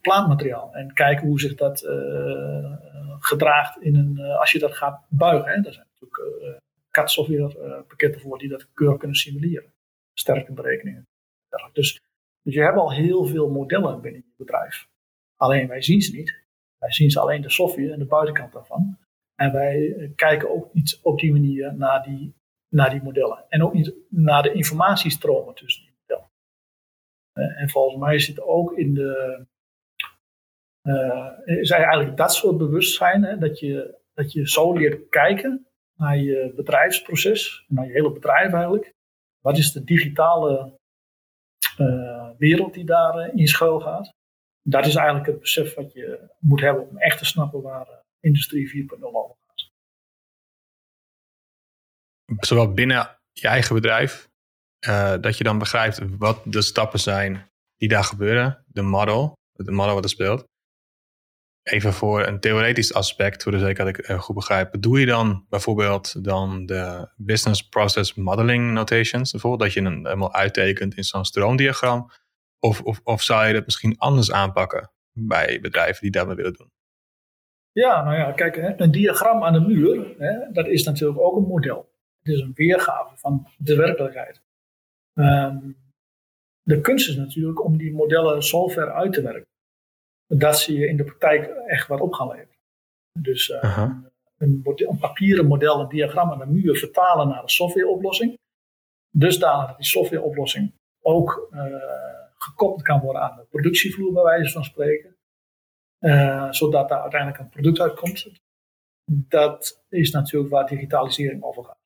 plaatmateriaal 0.00 0.74
en 0.74 0.92
kijken 0.92 1.26
hoe 1.26 1.40
zich 1.40 1.54
dat 1.54 1.80
gedraagt 3.20 3.80
in 3.80 3.96
een, 3.96 4.20
als 4.20 4.52
je 4.52 4.58
dat 4.58 4.76
gaat 4.76 5.06
buigen. 5.08 5.52
Hè. 5.52 5.60
Daar 5.60 5.72
zijn 5.72 5.86
natuurlijk 5.92 6.60
CAD-software 6.90 7.82
pakketten 7.82 8.20
voor 8.20 8.38
die 8.38 8.48
dat 8.48 8.72
keurig 8.72 8.98
kunnen 8.98 9.16
simuleren. 9.16 9.72
Sterke 10.12 10.52
berekeningen. 10.52 11.06
Dus, 11.72 12.00
dus 12.42 12.54
je 12.54 12.62
hebt 12.62 12.76
al 12.76 12.92
heel 12.92 13.24
veel 13.24 13.50
modellen 13.50 14.00
binnen 14.00 14.22
je 14.26 14.32
bedrijf. 14.36 14.88
Alleen 15.36 15.68
wij 15.68 15.82
zien 15.82 16.00
ze 16.00 16.16
niet. 16.16 16.44
Wij 16.78 16.92
zien 16.92 17.10
ze 17.10 17.20
alleen 17.20 17.42
de 17.42 17.50
software 17.50 17.92
en 17.92 17.98
de 17.98 18.04
buitenkant 18.04 18.52
daarvan. 18.52 18.98
En 19.34 19.52
wij 19.52 19.94
eh, 19.94 20.10
kijken 20.14 20.50
ook 20.50 20.74
niet 20.74 20.98
op 21.02 21.18
die 21.18 21.32
manier 21.32 21.74
naar 21.74 22.02
die, 22.02 22.34
naar 22.68 22.90
die 22.90 23.02
modellen. 23.02 23.44
En 23.48 23.62
ook 23.62 23.74
naar 24.08 24.42
de 24.42 24.52
informatiestromen 24.52 25.54
tussen 25.54 25.82
die 25.82 25.94
modellen. 26.00 26.30
Eh, 27.32 27.60
en 27.60 27.70
volgens 27.70 28.00
mij 28.00 28.18
zit 28.18 28.40
ook 28.40 28.72
in 28.72 28.94
de. 28.94 29.44
Uh, 30.82 31.32
is 31.44 31.70
eigenlijk 31.70 32.16
dat 32.16 32.34
soort 32.34 32.56
bewustzijn, 32.56 33.22
hè, 33.22 33.38
dat, 33.38 33.58
je, 33.58 33.98
dat 34.14 34.32
je 34.32 34.48
zo 34.48 34.72
leert 34.72 35.08
kijken 35.08 35.66
naar 35.96 36.16
je 36.16 36.52
bedrijfsproces, 36.56 37.64
naar 37.68 37.86
je 37.86 37.92
hele 37.92 38.12
bedrijf 38.12 38.52
eigenlijk. 38.52 38.94
Wat 39.40 39.58
is 39.58 39.72
de 39.72 39.84
digitale 39.84 40.78
wereld 42.38 42.74
die 42.74 42.84
daarin 42.84 43.36
in 43.36 43.46
schuil 43.46 43.80
gaat? 43.80 44.14
Dat 44.68 44.86
is 44.86 44.94
eigenlijk 44.94 45.26
het 45.26 45.40
besef 45.40 45.74
wat 45.74 45.92
je 45.92 46.30
moet 46.38 46.60
hebben 46.60 46.88
om 46.88 46.98
echt 46.98 47.18
te 47.18 47.24
snappen 47.24 47.62
waar 47.62 47.88
uh, 47.88 47.94
Industrie 48.20 48.86
4.0 48.90 49.00
over 49.00 49.36
gaat. 49.46 49.70
Zowel 52.46 52.72
binnen 52.72 53.18
je 53.32 53.48
eigen 53.48 53.74
bedrijf, 53.74 54.28
uh, 54.88 55.14
dat 55.20 55.38
je 55.38 55.44
dan 55.44 55.58
begrijpt 55.58 56.00
wat 56.18 56.42
de 56.44 56.62
stappen 56.62 57.00
zijn 57.00 57.50
die 57.76 57.88
daar 57.88 58.04
gebeuren, 58.04 58.64
de 58.66 58.82
model, 58.82 59.38
de 59.52 59.72
model 59.72 59.94
wat 59.94 60.04
er 60.04 60.10
speelt. 60.10 60.44
Even 61.62 61.92
voor 61.92 62.26
een 62.26 62.40
theoretisch 62.40 62.94
aspect, 62.94 63.42
voor 63.42 63.52
de 63.52 63.58
zekerheid 63.58 63.96
dat 63.96 64.04
ik 64.04 64.10
uh, 64.10 64.20
goed 64.20 64.34
begrijp. 64.34 64.74
Doe 64.80 65.00
je 65.00 65.06
dan 65.06 65.46
bijvoorbeeld 65.48 66.24
dan 66.24 66.66
de 66.66 67.12
business 67.16 67.68
process 67.68 68.14
modeling 68.14 68.72
notations, 68.72 69.30
bijvoorbeeld 69.30 69.62
dat 69.62 69.72
je 69.72 69.80
een 69.80 70.04
helemaal 70.04 70.34
uittekent 70.34 70.96
in 70.96 71.04
zo'n 71.04 71.24
stroomdiagram? 71.24 72.10
Of, 72.66 72.82
of, 72.82 73.00
of 73.04 73.22
zou 73.22 73.46
je 73.46 73.52
dat 73.52 73.64
misschien 73.64 73.98
anders 73.98 74.32
aanpakken 74.32 74.90
bij 75.12 75.60
bedrijven 75.60 76.02
die 76.02 76.10
dat 76.10 76.34
willen 76.34 76.52
doen? 76.52 76.70
Ja, 77.72 78.04
nou 78.04 78.16
ja, 78.16 78.32
kijk, 78.32 78.80
een 78.80 78.90
diagram 78.90 79.42
aan 79.42 79.52
de 79.52 79.60
muur, 79.60 80.14
hè, 80.18 80.52
dat 80.52 80.66
is 80.66 80.84
natuurlijk 80.84 81.20
ook 81.20 81.36
een 81.36 81.46
model. 81.46 81.88
Het 82.22 82.34
is 82.34 82.40
een 82.40 82.52
weergave 82.54 83.16
van 83.16 83.48
de 83.58 83.76
werkelijkheid. 83.76 84.42
Um, 85.14 85.76
de 86.62 86.80
kunst 86.80 87.08
is 87.08 87.16
natuurlijk 87.16 87.64
om 87.64 87.76
die 87.76 87.92
modellen 87.92 88.42
zo 88.42 88.68
ver 88.68 88.92
uit 88.92 89.12
te 89.12 89.22
werken 89.22 89.48
dat 90.26 90.58
ze 90.58 90.72
je 90.72 90.88
in 90.88 90.96
de 90.96 91.04
praktijk 91.04 91.46
echt 91.46 91.86
wat 91.86 92.00
op 92.00 92.12
gaan 92.12 92.28
leveren. 92.28 92.56
Dus 93.20 93.48
uh, 93.48 93.90
een, 94.38 94.60
model, 94.64 94.90
een, 94.90 94.98
papieren 94.98 95.46
model, 95.46 95.80
een 95.80 95.88
diagram 95.88 96.32
aan 96.32 96.38
de 96.38 96.46
muur 96.46 96.76
vertalen 96.76 97.28
naar 97.28 97.42
een 97.42 97.48
softwareoplossing. 97.48 98.38
Dusdanig 99.10 99.66
dat 99.66 99.76
die 99.76 99.86
softwareoplossing 99.86 100.72
ook 101.02 101.48
uh, 101.52 102.25
gekoppeld 102.46 102.82
kan 102.82 103.00
worden 103.00 103.22
aan 103.22 103.36
de 103.36 103.46
productievloer, 103.50 104.12
bij 104.12 104.22
wijze 104.22 104.52
van 104.52 104.64
spreken. 104.64 105.16
Uh, 106.00 106.52
zodat 106.52 106.88
daar 106.88 107.00
uiteindelijk 107.00 107.40
een 107.40 107.48
product 107.48 107.80
uitkomt. 107.80 108.28
Dat 109.04 109.84
is 109.88 110.10
natuurlijk 110.10 110.52
waar 110.52 110.66
digitalisering 110.66 111.42
over 111.42 111.64
gaat. 111.64 111.78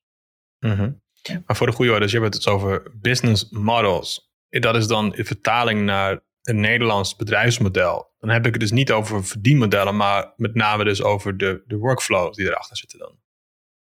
Mm 0.58 1.00
Maar 1.46 1.56
voor 1.56 1.66
de 1.66 1.72
goede 1.72 1.90
orde, 1.90 2.04
dus 2.04 2.12
je 2.12 2.20
hebt 2.20 2.34
het 2.34 2.46
over 2.46 2.92
business 3.00 3.50
models. 3.50 4.30
Dat 4.48 4.76
is 4.76 4.86
dan 4.86 5.14
in 5.14 5.24
vertaling 5.24 5.82
naar 5.82 6.20
een 6.42 6.60
Nederlands 6.60 7.16
bedrijfsmodel. 7.16 8.14
Dan 8.18 8.30
heb 8.30 8.46
ik 8.46 8.52
het 8.52 8.60
dus 8.60 8.70
niet 8.70 8.92
over 8.92 9.24
verdienmodellen, 9.24 9.96
maar 9.96 10.32
met 10.36 10.54
name 10.54 10.84
dus 10.84 11.02
over 11.02 11.36
de, 11.36 11.62
de 11.66 11.76
workflows 11.76 12.36
die 12.36 12.46
erachter 12.46 12.76
zitten 12.76 12.98
dan. 12.98 13.18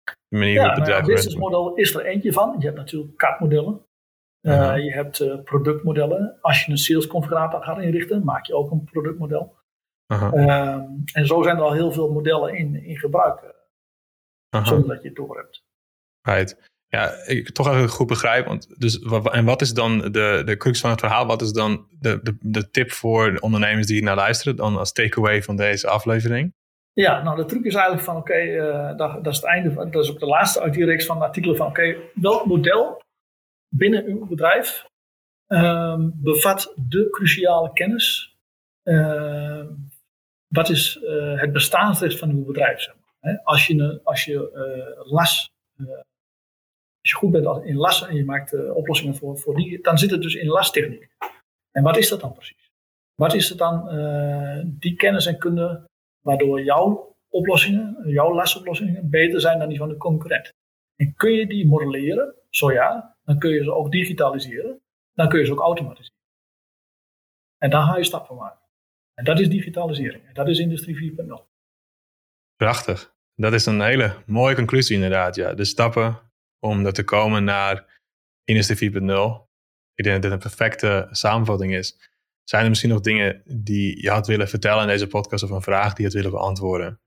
De 0.03 0.37
manier 0.37 0.53
ja, 0.53 0.69
het 0.69 0.79
bedrijf. 0.79 1.05
business 1.05 1.35
model 1.35 1.75
is 1.75 1.95
er 1.95 2.05
eentje 2.05 2.33
van. 2.33 2.55
Je 2.59 2.65
hebt 2.65 2.77
natuurlijk 2.77 3.17
CAD-modellen. 3.17 3.84
Uh, 4.45 4.83
je 4.83 4.91
hebt 4.91 5.19
uh, 5.19 5.43
productmodellen. 5.43 6.37
Als 6.41 6.65
je 6.65 6.71
een 6.71 6.77
sales 6.77 7.07
configurator 7.07 7.63
gaat 7.63 7.81
inrichten, 7.81 8.23
maak 8.23 8.45
je 8.45 8.55
ook 8.55 8.71
een 8.71 8.83
productmodel. 8.83 9.55
Uh 10.07 10.33
en 11.13 11.25
zo 11.25 11.43
zijn 11.43 11.57
er 11.57 11.63
al 11.63 11.73
heel 11.73 11.91
veel 11.91 12.11
modellen 12.11 12.57
in, 12.57 12.83
in 12.83 12.97
gebruik. 12.97 13.41
Uh, 14.55 14.65
zonder 14.65 14.87
dat 14.87 15.01
je 15.01 15.07
het 15.07 15.17
door 15.17 15.37
hebt. 15.37 15.63
Right. 16.21 16.73
Ja, 16.87 17.11
ik 17.25 17.49
toch 17.49 17.67
even 17.67 17.89
goed 17.89 18.07
begrijp. 18.07 18.45
Want 18.45 18.79
dus, 18.79 18.99
en 19.31 19.45
wat 19.45 19.61
is 19.61 19.73
dan 19.73 19.99
de, 19.99 20.41
de 20.45 20.57
crux 20.57 20.79
van 20.79 20.89
het 20.89 20.99
verhaal? 20.99 21.25
Wat 21.25 21.41
is 21.41 21.51
dan 21.51 21.87
de, 21.99 22.19
de, 22.23 22.37
de 22.39 22.69
tip 22.69 22.91
voor 22.91 23.31
de 23.31 23.39
ondernemers 23.39 23.87
die 23.87 24.03
naar 24.03 24.15
luisteren? 24.15 24.55
Dan 24.55 24.77
als 24.77 24.91
takeaway 24.91 25.43
van 25.43 25.55
deze 25.55 25.87
aflevering? 25.87 26.53
Ja, 26.93 27.23
nou 27.23 27.35
de 27.35 27.45
truc 27.45 27.63
is 27.63 27.73
eigenlijk 27.73 28.05
van 28.05 28.15
oké, 28.15 28.31
okay, 28.31 28.57
uh, 28.57 28.97
dat, 28.97 29.23
dat, 29.23 29.33
is 29.33 29.39
het 29.39 29.45
einde. 29.45 29.71
Van, 29.71 29.91
dat 29.91 30.03
is 30.03 30.11
ook 30.11 30.19
de 30.19 30.25
laatste 30.25 30.61
uit 30.61 30.73
die 30.73 30.85
reeks 30.85 31.05
van 31.05 31.21
artikelen 31.21 31.57
van 31.57 31.67
oké, 31.67 31.79
okay, 31.79 31.97
welk 32.13 32.45
model 32.45 33.03
binnen 33.77 34.05
uw 34.05 34.25
bedrijf 34.25 34.85
uh, 35.47 35.95
bevat 36.13 36.73
de 36.75 37.09
cruciale 37.09 37.73
kennis. 37.73 38.35
Uh, 38.83 39.65
wat 40.47 40.69
is 40.69 40.99
uh, 41.03 41.39
het 41.39 41.51
bestaansrecht 41.51 42.19
van 42.19 42.29
uw 42.29 42.45
bedrijf? 42.45 42.87
Maar. 43.19 43.41
als 43.43 43.67
je, 43.67 43.99
als 44.03 44.25
je 44.25 44.33
uh, 44.33 45.11
las, 45.11 45.51
uh, 45.77 45.87
als 46.99 47.09
je 47.09 47.15
goed 47.15 47.31
bent 47.31 47.65
in 47.65 47.75
lassen 47.75 48.07
en 48.07 48.15
je 48.15 48.25
maakt 48.25 48.69
oplossingen 48.69 49.15
voor, 49.15 49.37
voor 49.37 49.55
die, 49.55 49.81
dan 49.81 49.97
zit 49.97 50.11
het 50.11 50.21
dus 50.21 50.35
in 50.35 50.47
lastechniek. 50.47 51.07
En 51.71 51.83
wat 51.83 51.97
is 51.97 52.09
dat 52.09 52.21
dan 52.21 52.33
precies? 52.33 52.69
Wat 53.15 53.33
is 53.33 53.49
het 53.49 53.57
dan, 53.57 53.89
die 54.63 54.95
kennis 54.95 55.25
en 55.25 55.37
kunde, 55.37 55.85
waardoor 56.21 56.63
jouw 56.63 57.15
oplossingen, 57.29 58.03
jouw 58.05 58.33
lasoplossingen 58.33 59.09
beter 59.09 59.41
zijn 59.41 59.59
dan 59.59 59.69
die 59.69 59.77
van 59.77 59.89
de 59.89 59.97
concurrent? 59.97 60.53
En 60.95 61.13
kun 61.15 61.31
je 61.31 61.47
die 61.47 61.67
modelleren? 61.67 62.35
Zo 62.49 62.71
ja, 62.71 63.14
dan 63.25 63.39
kun 63.39 63.49
je 63.49 63.63
ze 63.63 63.73
ook 63.73 63.91
digitaliseren. 63.91 64.81
Dan 65.13 65.29
kun 65.29 65.39
je 65.39 65.45
ze 65.45 65.51
ook 65.51 65.59
automatiseren. 65.59 66.19
En 67.57 67.69
daar 67.69 67.85
ga 67.85 67.97
je 67.97 68.03
stappen 68.03 68.35
maken. 68.35 68.65
En 69.13 69.23
dat 69.23 69.39
is 69.39 69.49
digitalisering. 69.49 70.27
En 70.27 70.33
dat 70.33 70.47
is 70.47 70.59
industrie 70.59 71.13
4.0. 71.17 71.43
Prachtig. 72.55 73.13
Dat 73.35 73.53
is 73.53 73.65
een 73.65 73.81
hele 73.81 74.23
mooie 74.25 74.55
conclusie 74.55 74.95
inderdaad. 74.95 75.35
Ja. 75.35 75.53
De 75.53 75.65
stappen 75.65 76.19
om 76.59 76.85
er 76.85 76.93
te 76.93 77.03
komen 77.03 77.43
naar 77.43 78.01
industrie 78.43 78.91
4.0. 78.91 78.95
Ik 79.93 80.03
denk 80.03 80.15
dat 80.15 80.21
dit 80.21 80.31
een 80.31 80.49
perfecte 80.49 81.07
samenvatting 81.11 81.75
is. 81.75 82.13
Zijn 82.43 82.63
er 82.63 82.69
misschien 82.69 82.89
nog 82.89 83.01
dingen 83.01 83.41
die 83.45 84.01
je 84.01 84.09
had 84.09 84.27
willen 84.27 84.47
vertellen 84.47 84.81
in 84.81 84.87
deze 84.87 85.07
podcast 85.07 85.43
of 85.43 85.49
een 85.49 85.61
vraag 85.61 85.93
die 85.93 85.97
je 85.97 86.03
had 86.03 86.13
willen 86.13 86.31
beantwoorden? 86.31 86.99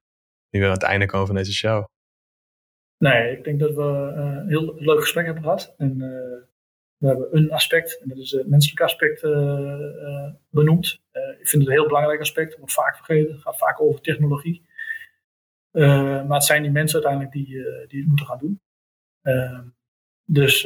Nu 0.50 0.60
we 0.60 0.66
aan 0.66 0.72
het 0.72 0.82
einde 0.82 1.06
komen 1.06 1.26
van 1.26 1.36
deze 1.36 1.52
show. 1.52 1.84
Nee, 2.98 3.36
ik 3.36 3.44
denk 3.44 3.60
dat 3.60 3.74
we 3.74 3.82
een 3.82 4.48
heel 4.48 4.74
leuk 4.78 5.00
gesprek 5.00 5.24
hebben 5.24 5.42
gehad. 5.42 5.74
En 5.76 5.98
we 6.96 7.06
hebben 7.06 7.36
een 7.36 7.50
aspect, 7.50 8.00
en 8.02 8.08
dat 8.08 8.18
is 8.18 8.30
het 8.30 8.48
menselijke 8.48 8.84
aspect, 8.84 9.20
benoemd. 10.50 11.00
ik 11.12 11.48
vind 11.48 11.62
het 11.62 11.66
een 11.66 11.78
heel 11.78 11.86
belangrijk 11.86 12.20
aspect, 12.20 12.56
wordt 12.56 12.72
vaak 12.72 12.96
vergeten. 12.96 13.32
Het 13.32 13.42
gaat 13.42 13.58
vaak 13.58 13.80
over 13.80 14.00
technologie. 14.00 14.62
maar 15.70 16.28
het 16.28 16.44
zijn 16.44 16.62
die 16.62 16.70
mensen 16.70 17.02
uiteindelijk 17.02 17.32
die, 17.32 17.46
die 17.88 17.98
het 17.98 18.08
moeten 18.08 18.26
gaan 18.26 18.38
doen. 18.38 18.60
Ehm, 19.22 19.64
dus 20.24 20.62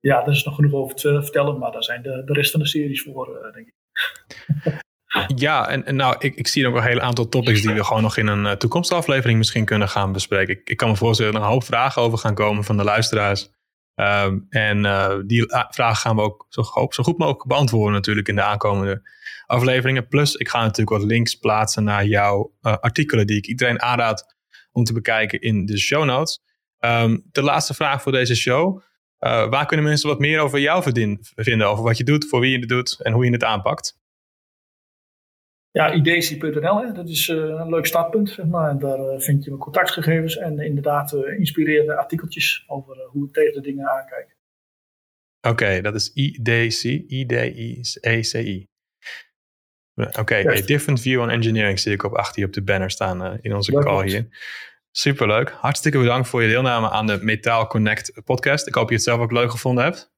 ja, 0.00 0.22
er 0.22 0.32
is 0.32 0.44
nog 0.44 0.54
genoeg 0.54 0.72
over 0.72 0.94
te 0.96 1.22
vertellen, 1.22 1.58
maar 1.58 1.72
daar 1.72 1.84
zijn 1.84 2.02
de, 2.02 2.22
de 2.24 2.32
rest 2.32 2.50
van 2.50 2.60
de 2.60 2.66
series 2.66 3.02
voor, 3.02 3.50
denk 3.52 3.66
ik. 3.66 3.74
Ja, 5.36 5.68
en, 5.68 5.86
en, 5.86 5.96
nou, 5.96 6.16
ik, 6.18 6.34
ik 6.34 6.46
zie 6.46 6.66
ook 6.66 6.76
een 6.76 6.82
hele 6.82 7.00
aantal 7.00 7.28
topics 7.28 7.62
die 7.62 7.74
we 7.74 7.84
gewoon 7.84 8.02
nog 8.02 8.16
in 8.16 8.26
een 8.26 8.44
uh, 8.44 8.52
toekomstige 8.52 9.00
aflevering 9.00 9.38
misschien 9.38 9.64
kunnen 9.64 9.88
gaan 9.88 10.12
bespreken. 10.12 10.54
Ik, 10.54 10.68
ik 10.68 10.76
kan 10.76 10.88
me 10.88 10.96
voorstellen 10.96 11.32
dat 11.32 11.40
er 11.40 11.46
een 11.46 11.52
hoop 11.52 11.64
vragen 11.64 12.02
over 12.02 12.18
gaan 12.18 12.34
komen 12.34 12.64
van 12.64 12.76
de 12.76 12.84
luisteraars. 12.84 13.50
Um, 13.94 14.46
en 14.48 14.82
die 15.26 15.44
vragen 15.70 15.96
gaan 15.96 16.16
we 16.16 16.22
ook 16.22 16.46
zo, 16.48 16.62
zo, 16.88 17.02
goed 17.02 17.18
mogelijk 17.18 17.46
beantwoorden 17.46 17.92
natuurlijk 17.92 18.28
in 18.28 18.34
de 18.34 18.42
aankomende 18.42 19.02
afleveringen. 19.46 20.08
Plus, 20.08 20.34
ik 20.34 20.48
ga 20.48 20.60
natuurlijk 20.60 20.90
wat 20.90 21.10
links 21.10 21.34
plaatsen 21.34 21.84
naar 21.84 22.06
jouw 22.06 22.52
artikelen 22.60 23.26
die 23.26 23.36
ik 23.36 23.46
iedereen 23.46 23.82
aanraad 23.82 24.36
om 24.72 24.84
te 24.84 24.92
bekijken 24.92 25.40
in 25.40 25.66
de 25.66 25.78
show 25.78 26.04
notes. 26.04 26.40
Um, 26.80 27.22
de 27.32 27.42
laatste 27.42 27.74
vraag 27.74 28.02
voor 28.02 28.12
deze 28.12 28.34
show. 28.34 28.82
Uh, 29.20 29.48
waar 29.48 29.66
kunnen 29.66 29.86
mensen 29.86 30.08
wat 30.08 30.18
meer 30.18 30.40
over 30.40 30.58
jou 30.58 30.82
vinden? 30.82 31.68
Over 31.68 31.84
wat 31.84 31.96
je 31.96 32.04
doet, 32.04 32.28
voor 32.28 32.40
wie 32.40 32.50
je 32.50 32.58
het 32.58 32.68
doet 32.68 33.00
en 33.02 33.12
hoe 33.12 33.24
je 33.24 33.32
het 33.32 33.44
aanpakt? 33.44 33.99
Ja, 35.72 35.92
idc.nl, 35.92 36.92
dat 36.92 37.08
is 37.08 37.28
uh, 37.28 37.36
een 37.36 37.68
leuk 37.68 37.86
startpunt. 37.86 38.30
Zeg 38.30 38.46
maar. 38.46 38.70
En 38.70 38.78
daar 38.78 38.98
uh, 38.98 39.20
vind 39.20 39.44
je 39.44 39.50
mijn 39.50 39.62
contactgegevens 39.62 40.36
en 40.36 40.58
inderdaad 40.58 41.12
inspirerende 41.12 41.96
artikeltjes 41.96 42.64
over 42.66 42.96
hoe 43.10 43.26
ik 43.26 43.32
tegen 43.32 43.52
de 43.52 43.60
dingen 43.60 43.90
aankijk. 43.90 44.36
Oké, 45.40 45.48
okay, 45.48 45.80
dat 45.80 45.94
is 45.94 46.12
IDC, 46.14 46.82
I-D-I-E-C-I. 47.08 48.68
Oké, 49.94 50.20
okay, 50.20 50.46
a 50.46 50.60
different 50.60 51.00
view 51.00 51.20
on 51.20 51.30
engineering 51.30 51.78
zie 51.78 51.92
ik 51.92 52.02
op 52.02 52.14
achter 52.14 52.36
hier 52.36 52.46
op 52.46 52.52
de 52.52 52.62
banner 52.62 52.90
staan 52.90 53.38
in 53.40 53.54
onze 53.54 53.72
call 53.72 54.06
hier. 54.08 54.28
Superleuk. 54.90 55.50
Hartstikke 55.50 55.98
bedankt 55.98 56.28
voor 56.28 56.42
je 56.42 56.48
deelname 56.48 56.90
aan 56.90 57.06
de 57.06 57.18
Metaal 57.22 57.66
Connect 57.66 58.24
podcast. 58.24 58.66
Ik 58.66 58.74
hoop 58.74 58.88
je 58.88 58.94
het 58.94 59.04
zelf 59.04 59.20
ook 59.20 59.32
leuk 59.32 59.50
gevonden 59.50 59.84
hebt. 59.84 60.12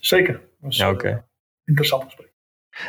Zeker. 0.00 0.40
Ja, 0.68 0.90
oké. 0.90 1.26
Interessant 1.64 2.04
gesprek. 2.04 2.32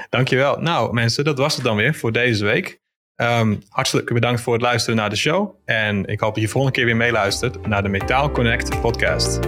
Dankjewel. 0.09 0.59
Nou 0.59 0.93
mensen, 0.93 1.23
dat 1.23 1.38
was 1.38 1.55
het 1.55 1.63
dan 1.63 1.75
weer 1.75 1.95
voor 1.95 2.11
deze 2.11 2.45
week. 2.45 2.79
Um, 3.15 3.61
hartelijk 3.69 4.13
bedankt 4.13 4.41
voor 4.41 4.53
het 4.53 4.61
luisteren 4.61 4.95
naar 4.95 5.09
de 5.09 5.15
show. 5.15 5.55
En 5.65 6.05
ik 6.05 6.19
hoop 6.19 6.33
dat 6.33 6.43
je 6.43 6.49
volgende 6.49 6.77
keer 6.77 6.85
weer 6.85 6.95
meeluistert 6.95 7.67
naar 7.67 7.83
de 7.83 7.89
Metaal 7.89 8.31
Connect 8.31 8.81
podcast. 8.81 9.39